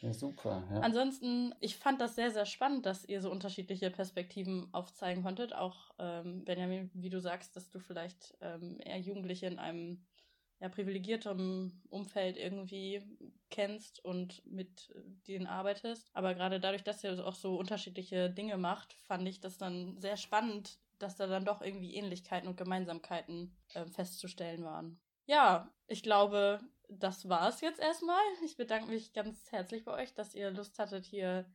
Ja, 0.00 0.12
super. 0.12 0.64
Ja. 0.68 0.80
Ansonsten, 0.80 1.54
ich 1.60 1.76
fand 1.76 2.00
das 2.00 2.16
sehr, 2.16 2.32
sehr 2.32 2.44
spannend, 2.44 2.86
dass 2.86 3.04
ihr 3.04 3.20
so 3.20 3.30
unterschiedliche 3.30 3.88
Perspektiven 3.88 4.68
aufzeigen 4.72 5.22
konntet. 5.22 5.54
Auch, 5.54 5.92
ähm, 6.00 6.44
Benjamin, 6.44 6.90
wie 6.92 7.08
du 7.08 7.20
sagst, 7.20 7.54
dass 7.54 7.70
du 7.70 7.78
vielleicht 7.78 8.36
ähm, 8.40 8.80
eher 8.80 8.98
Jugendliche 8.98 9.46
in 9.46 9.60
einem 9.60 10.04
ja, 10.58 10.68
privilegiertem 10.68 11.80
Umfeld 11.88 12.36
irgendwie 12.36 13.02
kennst 13.50 14.04
und 14.04 14.44
mit 14.44 14.92
denen 15.28 15.46
arbeitest. 15.46 16.10
Aber 16.14 16.34
gerade 16.34 16.58
dadurch, 16.58 16.82
dass 16.82 17.04
ihr 17.04 17.24
auch 17.24 17.34
so 17.34 17.56
unterschiedliche 17.56 18.28
Dinge 18.28 18.56
macht, 18.56 18.92
fand 18.94 19.28
ich 19.28 19.40
das 19.40 19.56
dann 19.56 20.00
sehr 20.00 20.16
spannend, 20.16 20.80
dass 21.02 21.16
da 21.16 21.26
dann 21.26 21.44
doch 21.44 21.60
irgendwie 21.60 21.94
Ähnlichkeiten 21.94 22.48
und 22.48 22.56
Gemeinsamkeiten 22.56 23.56
äh, 23.74 23.86
festzustellen 23.86 24.64
waren. 24.64 25.00
Ja, 25.26 25.72
ich 25.86 26.02
glaube, 26.02 26.60
das 26.88 27.28
war 27.28 27.48
es 27.48 27.60
jetzt 27.60 27.80
erstmal. 27.80 28.22
Ich 28.44 28.56
bedanke 28.56 28.88
mich 28.88 29.12
ganz 29.12 29.50
herzlich 29.50 29.84
bei 29.84 29.92
euch, 29.92 30.14
dass 30.14 30.34
ihr 30.34 30.50
Lust 30.50 30.78
hattet, 30.78 31.04
hier 31.04 31.46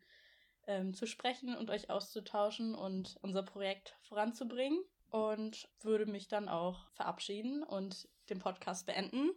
ähm, 0.65 0.93
zu 0.93 1.05
sprechen 1.05 1.55
und 1.55 1.69
euch 1.69 1.89
auszutauschen 1.89 2.75
und 2.75 3.17
unser 3.21 3.43
Projekt 3.43 3.97
voranzubringen. 4.01 4.83
Und 5.09 5.69
würde 5.79 6.05
mich 6.05 6.27
dann 6.27 6.49
auch 6.49 6.89
verabschieden 6.91 7.63
und 7.63 8.09
den 8.29 8.39
Podcast 8.39 8.85
beenden. 8.85 9.31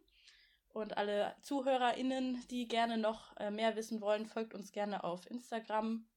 Und 0.73 0.97
alle 0.97 1.37
ZuhörerInnen, 1.43 2.45
die 2.51 2.67
gerne 2.67 2.99
noch 2.99 3.37
äh, 3.37 3.53
mehr 3.53 3.77
wissen 3.77 4.01
wollen, 4.01 4.27
folgt 4.27 4.53
uns 4.53 4.73
gerne 4.73 5.05
auf 5.05 5.31
Instagram 5.31 6.09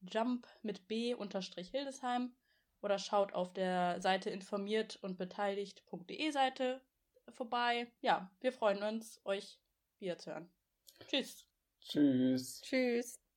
jump 0.00 0.46
mit 0.62 0.88
b 0.88 1.14
unterstrich 1.14 1.68
Hildesheim 1.70 2.34
oder 2.82 2.98
schaut 2.98 3.32
auf 3.32 3.52
der 3.52 4.00
Seite 4.00 4.30
informiert 4.30 4.98
und 5.02 5.16
beteiligt.de 5.16 6.30
Seite 6.30 6.82
vorbei. 7.30 7.90
Ja, 8.00 8.30
wir 8.40 8.52
freuen 8.52 8.82
uns, 8.82 9.20
euch 9.24 9.58
wiederzuhören. 9.98 10.50
Tschüss. 11.08 11.46
Tschüss. 11.80 12.60
Tschüss. 12.62 13.21